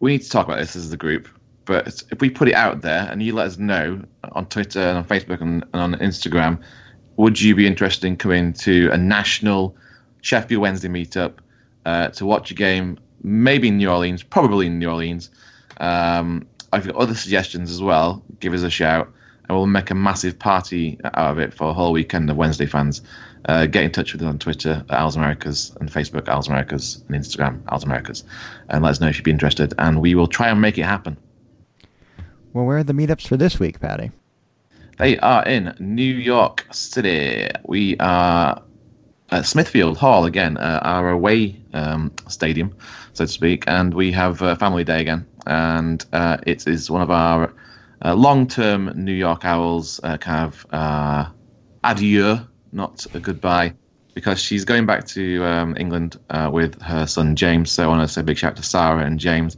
we 0.00 0.12
need 0.12 0.22
to 0.22 0.30
talk 0.30 0.46
about 0.46 0.58
this 0.58 0.76
as 0.76 0.90
the 0.90 0.96
group. 0.96 1.28
But 1.64 2.02
if 2.10 2.20
we 2.20 2.30
put 2.30 2.48
it 2.48 2.54
out 2.54 2.82
there 2.82 3.08
and 3.10 3.22
you 3.22 3.34
let 3.34 3.46
us 3.46 3.58
know 3.58 4.02
on 4.32 4.46
Twitter 4.46 4.80
and 4.80 4.98
on 4.98 5.04
Facebook 5.04 5.40
and, 5.40 5.64
and 5.72 5.82
on 5.82 5.94
Instagram, 5.94 6.60
would 7.16 7.40
you 7.40 7.54
be 7.54 7.66
interested 7.66 8.06
in 8.06 8.16
coming 8.16 8.52
to 8.54 8.90
a 8.92 8.98
national 8.98 9.76
Sheffield 10.20 10.60
Wednesday 10.60 10.88
meetup 10.88 11.34
uh, 11.86 12.08
to 12.08 12.26
watch 12.26 12.50
a 12.50 12.54
game? 12.54 12.98
Maybe 13.22 13.68
in 13.68 13.78
New 13.78 13.88
Orleans, 13.88 14.22
probably 14.22 14.66
in 14.66 14.78
New 14.78 14.90
Orleans. 14.90 15.30
Um, 15.78 16.46
I've 16.72 16.86
got 16.86 16.96
other 16.96 17.14
suggestions 17.14 17.70
as 17.70 17.80
well. 17.80 18.22
Give 18.40 18.52
us 18.52 18.62
a 18.62 18.70
shout, 18.70 19.10
and 19.48 19.56
we'll 19.56 19.66
make 19.66 19.90
a 19.90 19.94
massive 19.94 20.38
party 20.38 20.98
out 21.04 21.30
of 21.30 21.38
it 21.38 21.54
for 21.54 21.70
a 21.70 21.72
whole 21.72 21.92
weekend 21.92 22.28
of 22.28 22.36
Wednesday 22.36 22.66
fans. 22.66 23.00
Uh, 23.46 23.66
get 23.66 23.84
in 23.84 23.92
touch 23.92 24.12
with 24.12 24.22
us 24.22 24.26
on 24.26 24.38
Twitter 24.38 24.84
at 24.88 24.98
Owls 24.98 25.16
Americas 25.16 25.74
and 25.80 25.90
Facebook 25.90 26.28
Owls 26.28 26.48
Americas 26.48 27.04
and 27.08 27.16
Instagram 27.16 27.60
Owls 27.68 27.84
Americas, 27.84 28.24
and 28.70 28.82
let 28.82 28.90
us 28.90 29.00
know 29.00 29.08
if 29.08 29.16
you'd 29.16 29.24
be 29.24 29.30
interested, 29.30 29.72
and 29.78 30.00
we 30.00 30.14
will 30.14 30.26
try 30.26 30.48
and 30.48 30.60
make 30.60 30.78
it 30.78 30.82
happen. 30.82 31.16
Well, 32.54 32.64
where 32.66 32.78
are 32.78 32.84
the 32.84 32.92
meetups 32.92 33.26
for 33.26 33.36
this 33.36 33.58
week, 33.58 33.80
Patty? 33.80 34.12
They 34.98 35.18
are 35.18 35.44
in 35.44 35.74
New 35.80 36.14
York 36.14 36.64
City. 36.70 37.48
We 37.64 37.96
are 37.98 38.62
at 39.30 39.44
Smithfield 39.44 39.98
Hall 39.98 40.24
again, 40.24 40.56
uh, 40.58 40.78
our 40.82 41.10
away 41.10 41.60
um, 41.72 42.12
stadium, 42.28 42.72
so 43.12 43.24
to 43.24 43.30
speak, 43.30 43.64
and 43.66 43.92
we 43.92 44.12
have 44.12 44.40
uh, 44.40 44.54
Family 44.54 44.84
Day 44.84 45.00
again. 45.00 45.26
And 45.48 46.06
uh, 46.12 46.36
it 46.46 46.68
is 46.68 46.88
one 46.88 47.02
of 47.02 47.10
our 47.10 47.52
uh, 48.04 48.14
long 48.14 48.46
term 48.46 48.92
New 48.94 49.12
York 49.12 49.44
Owls 49.44 49.98
uh, 50.04 50.16
kind 50.18 50.46
of 50.46 50.64
uh, 50.70 51.26
adieu, 51.82 52.38
not 52.70 53.04
a 53.14 53.18
goodbye, 53.18 53.74
because 54.14 54.40
she's 54.40 54.64
going 54.64 54.86
back 54.86 55.08
to 55.08 55.44
um, 55.44 55.76
England 55.76 56.20
with 56.52 56.80
her 56.82 57.04
son 57.08 57.34
James. 57.34 57.72
So 57.72 57.82
I 57.82 57.86
want 57.88 58.06
to 58.06 58.12
say 58.12 58.20
a 58.20 58.24
big 58.24 58.38
shout 58.38 58.52
out 58.52 58.56
to 58.58 58.62
Sarah 58.62 59.04
and 59.04 59.18
James 59.18 59.56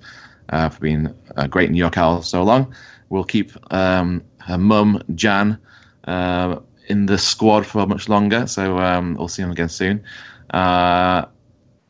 uh, 0.50 0.68
for 0.68 0.80
being 0.80 1.14
a 1.36 1.48
great 1.48 1.70
New 1.70 1.78
York 1.78 1.98
Owl 1.98 2.22
so 2.22 2.42
long. 2.42 2.74
We'll 3.08 3.24
keep 3.24 3.52
um, 3.72 4.22
her 4.38 4.58
mum, 4.58 5.02
Jan, 5.14 5.58
uh, 6.04 6.58
in 6.88 7.06
the 7.06 7.18
squad 7.18 7.66
for 7.66 7.86
much 7.86 8.08
longer, 8.08 8.46
so 8.46 8.78
um, 8.78 9.14
we'll 9.14 9.28
see 9.28 9.42
them 9.42 9.52
again 9.52 9.68
soon. 9.68 10.04
Uh, 10.50 11.26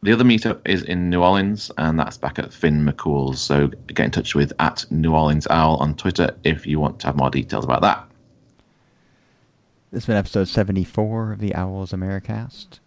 the 0.02 0.12
other 0.12 0.24
meetup 0.24 0.61
is 0.66 0.82
in 0.82 1.11
New 1.11 1.22
Orleans, 1.22 1.70
and 1.78 1.98
that's 1.98 2.16
back 2.16 2.38
at 2.38 2.52
Finn 2.52 2.86
McCool's. 2.86 3.40
So 3.40 3.68
get 3.88 4.04
in 4.04 4.11
touch 4.11 4.34
with 4.34 4.52
at 4.59 4.84
New 4.90 5.14
Orleans 5.14 5.46
Owl 5.48 5.76
on 5.76 5.94
Twitter 5.94 6.34
if 6.44 6.66
you 6.66 6.78
want 6.78 7.00
to 7.00 7.09
have 7.09 7.16
more 7.16 7.30
details 7.30 7.64
about 7.64 7.82
that. 7.82 8.07
This 9.90 10.04
has 10.04 10.07
been 10.07 10.16
episode 10.16 10.48
74 10.48 11.32
of 11.32 11.40
the 11.40 11.54
Owls 11.54 11.92
Americast. 11.92 12.80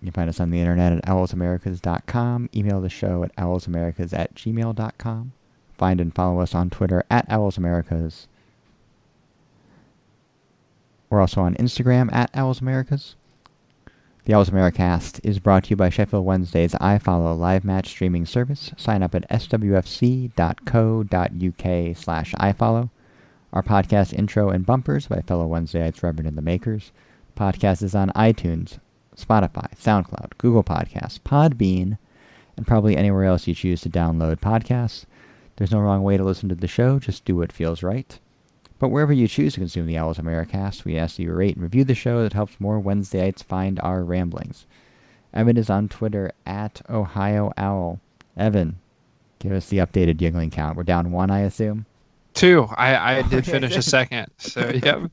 You 0.00 0.06
can 0.06 0.12
find 0.12 0.28
us 0.28 0.40
on 0.40 0.50
the 0.50 0.60
internet 0.60 0.92
at 0.92 1.04
owlsamericas.com. 1.04 2.50
Email 2.54 2.80
the 2.80 2.88
show 2.88 3.24
at 3.24 3.34
owlsamericas 3.36 4.16
at 4.16 4.34
gmail.com. 4.34 5.32
Find 5.76 6.00
and 6.00 6.14
follow 6.14 6.40
us 6.40 6.54
on 6.54 6.70
Twitter 6.70 7.04
at 7.10 7.28
owlsamericas. 7.28 8.26
We're 11.10 11.20
also 11.20 11.40
on 11.40 11.54
Instagram 11.54 12.12
at 12.12 12.32
owlsamericas. 12.32 13.14
The 14.28 14.34
Owls 14.34 14.50
Americast 14.50 15.20
is 15.24 15.38
brought 15.38 15.64
to 15.64 15.70
you 15.70 15.76
by 15.76 15.88
Sheffield 15.88 16.26
Wednesday's 16.26 16.74
iFollow 16.74 17.34
live 17.38 17.64
match 17.64 17.88
streaming 17.88 18.26
service. 18.26 18.72
Sign 18.76 19.02
up 19.02 19.14
at 19.14 19.26
swfc.co.uk 19.30 20.36
slash 21.96 22.34
iFollow. 22.34 22.90
Our 23.54 23.62
podcast 23.62 24.12
intro 24.12 24.50
and 24.50 24.66
bumpers 24.66 25.06
by 25.06 25.22
fellow 25.22 25.48
Wednesdayites 25.48 26.02
Reverend 26.02 26.28
and 26.28 26.36
the 26.36 26.42
Makers. 26.42 26.92
Podcast 27.38 27.82
is 27.82 27.94
on 27.94 28.10
iTunes, 28.10 28.78
Spotify, 29.18 29.74
SoundCloud, 29.76 30.38
Google 30.38 30.62
Podcasts, 30.62 31.18
Podbean, 31.18 31.98
and 32.56 32.66
probably 32.66 32.96
anywhere 32.96 33.24
else 33.24 33.46
you 33.46 33.54
choose 33.54 33.80
to 33.82 33.90
download 33.90 34.40
podcasts. 34.40 35.04
There's 35.56 35.72
no 35.72 35.80
wrong 35.80 36.02
way 36.02 36.16
to 36.16 36.24
listen 36.24 36.48
to 36.50 36.54
the 36.54 36.68
show, 36.68 36.98
just 36.98 37.24
do 37.24 37.36
what 37.36 37.52
feels 37.52 37.82
right. 37.82 38.18
But 38.78 38.90
wherever 38.90 39.12
you 39.12 39.26
choose 39.26 39.54
to 39.54 39.60
consume 39.60 39.86
the 39.86 39.98
Owls 39.98 40.18
Americast, 40.18 40.84
we 40.84 40.96
ask 40.96 41.16
that 41.16 41.24
you 41.24 41.32
rate 41.32 41.56
and 41.56 41.62
review 41.62 41.84
the 41.84 41.94
show 41.94 42.22
that 42.22 42.32
helps 42.32 42.60
more 42.60 42.80
Wednesdayites 42.80 43.42
find 43.42 43.80
our 43.80 44.04
ramblings. 44.04 44.66
Evan 45.34 45.56
is 45.56 45.68
on 45.68 45.88
Twitter 45.88 46.32
at 46.46 46.80
Ohio 46.88 47.52
Owl. 47.56 48.00
Evan, 48.36 48.78
give 49.40 49.52
us 49.52 49.68
the 49.68 49.78
updated 49.78 50.18
Yuengling 50.18 50.52
count. 50.52 50.76
We're 50.76 50.84
down 50.84 51.10
one, 51.10 51.30
I 51.30 51.40
assume. 51.40 51.86
Two. 52.34 52.68
I, 52.76 53.18
I 53.18 53.22
did 53.28 53.44
finish 53.44 53.76
a 53.76 53.82
second. 53.82 54.28
So 54.38 54.60
yep, 54.60 54.82
yep 54.84 55.10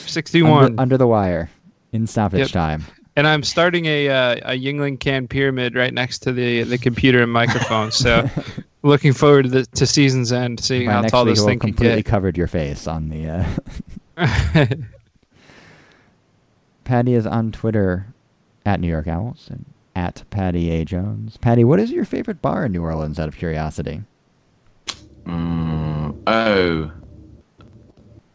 61 0.00 0.64
under, 0.64 0.80
under, 0.80 0.98
the 0.98 1.06
wire 1.06 1.50
in 1.92 2.06
stoppage 2.06 2.40
yep. 2.40 2.50
time. 2.50 2.84
And 3.16 3.26
I'm 3.26 3.42
starting 3.42 3.86
a 3.86 4.08
uh, 4.08 4.52
a 4.52 4.58
Yuengling 4.58 4.98
can 5.00 5.26
pyramid 5.28 5.74
right 5.74 5.92
next 5.92 6.20
to 6.20 6.32
the 6.32 6.62
the 6.62 6.78
computer 6.78 7.22
and 7.22 7.32
microphone. 7.32 7.90
So 7.90 8.28
looking 8.82 9.12
forward 9.12 9.44
to 9.44 9.48
the 9.48 9.66
to 9.66 9.86
season's 9.86 10.32
end, 10.32 10.60
seeing 10.60 10.86
By 10.86 10.92
how 10.92 11.02
tall 11.02 11.24
this 11.24 11.44
thing 11.44 11.58
can 11.58 11.70
completely 11.70 12.02
get. 12.02 12.06
covered 12.06 12.36
your 12.38 12.46
face 12.46 12.86
on 12.86 13.08
the. 13.08 13.46
Uh... 14.16 14.66
Patty 16.84 17.14
is 17.14 17.26
on 17.26 17.52
Twitter 17.52 18.06
at 18.66 18.80
New 18.80 18.88
York 18.88 19.06
Owls 19.06 19.48
and 19.50 19.64
at 19.94 20.22
Patty 20.30 20.70
A 20.70 20.84
Jones. 20.84 21.36
Patty, 21.36 21.64
what 21.64 21.80
is 21.80 21.90
your 21.90 22.04
favorite 22.04 22.42
bar 22.42 22.66
in 22.66 22.72
New 22.72 22.82
Orleans? 22.82 23.18
Out 23.18 23.28
of 23.28 23.36
curiosity. 23.36 24.02
Mm, 25.24 26.16
oh. 26.26 26.90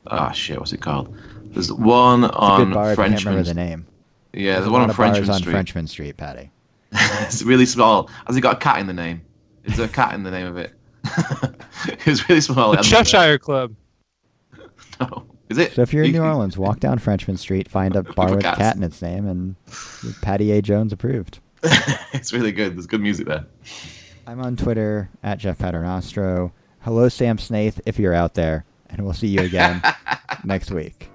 Ah, 0.08 0.30
oh, 0.30 0.34
shit. 0.34 0.60
What's 0.60 0.74
it 0.74 0.82
called? 0.82 1.16
There's 1.46 1.72
one 1.72 2.26
it's 2.26 2.36
on 2.36 2.72
bar, 2.72 2.96
Frenchman. 2.96 3.06
I 3.06 3.16
can't 3.16 3.26
remember 3.26 3.44
the 3.44 3.54
name. 3.54 3.88
Yeah, 4.36 4.54
there's, 4.54 4.66
there's 4.66 4.70
one 4.70 4.82
on 4.82 4.92
Frenchman 4.92 5.30
on 5.30 5.40
Street. 5.40 5.52
Frenchman 5.52 5.88
Street, 5.88 6.18
Patty. 6.18 6.52
it's 6.92 7.42
really 7.44 7.66
small. 7.66 8.10
Has 8.28 8.36
it 8.36 8.42
got 8.42 8.58
a 8.58 8.60
cat 8.60 8.80
in 8.80 8.88
the 8.88 8.94
name? 8.94 9.22
Is 9.64 9.78
there 9.78 9.86
a 9.86 9.90
cat 9.90 10.14
in 10.14 10.24
the 10.24 10.32
name 10.32 10.48
of 10.48 10.58
it? 10.58 10.74
it's 12.06 12.28
really 12.28 12.42
small. 12.42 12.72
The 12.72 12.82
Cheshire 12.82 13.38
Club. 13.38 13.76
No. 14.98 15.26
Is 15.50 15.58
it? 15.58 15.74
So 15.74 15.82
if 15.82 15.92
you're 15.92 16.06
in 16.06 16.14
New 16.14 16.24
Orleans, 16.24 16.58
walk 16.58 16.80
down 16.80 17.00
Frenchman 17.00 17.36
Street, 17.36 17.68
find 17.68 17.98
a 17.98 18.04
bar 18.04 18.34
with 18.34 18.46
a 18.46 18.56
cat 18.56 18.78
in 18.78 18.84
its 18.84 19.02
name, 19.02 19.28
and 19.28 19.56
Patty 20.22 20.54
A. 20.54 20.62
Jones 20.62 20.94
approved. 20.94 21.40
it's 22.14 22.32
really 22.32 22.54
good. 22.54 22.78
There's 22.78 22.88
good 22.88 23.02
music 23.02 23.28
there. 23.28 23.46
I'm 24.26 24.40
on 24.40 24.56
Twitter 24.56 25.10
at 25.22 25.38
Jeff 25.38 25.58
Paternostro. 25.58 26.54
Hello, 26.80 27.10
Sam 27.10 27.38
Snaith, 27.38 27.82
if 27.86 28.00
you're 28.00 28.14
out 28.14 28.36
there, 28.36 28.64
and 28.90 29.04
we'll 29.04 29.14
see 29.14 29.28
you 29.28 29.42
again 29.42 29.82
next 30.46 30.72
week. 30.72 31.10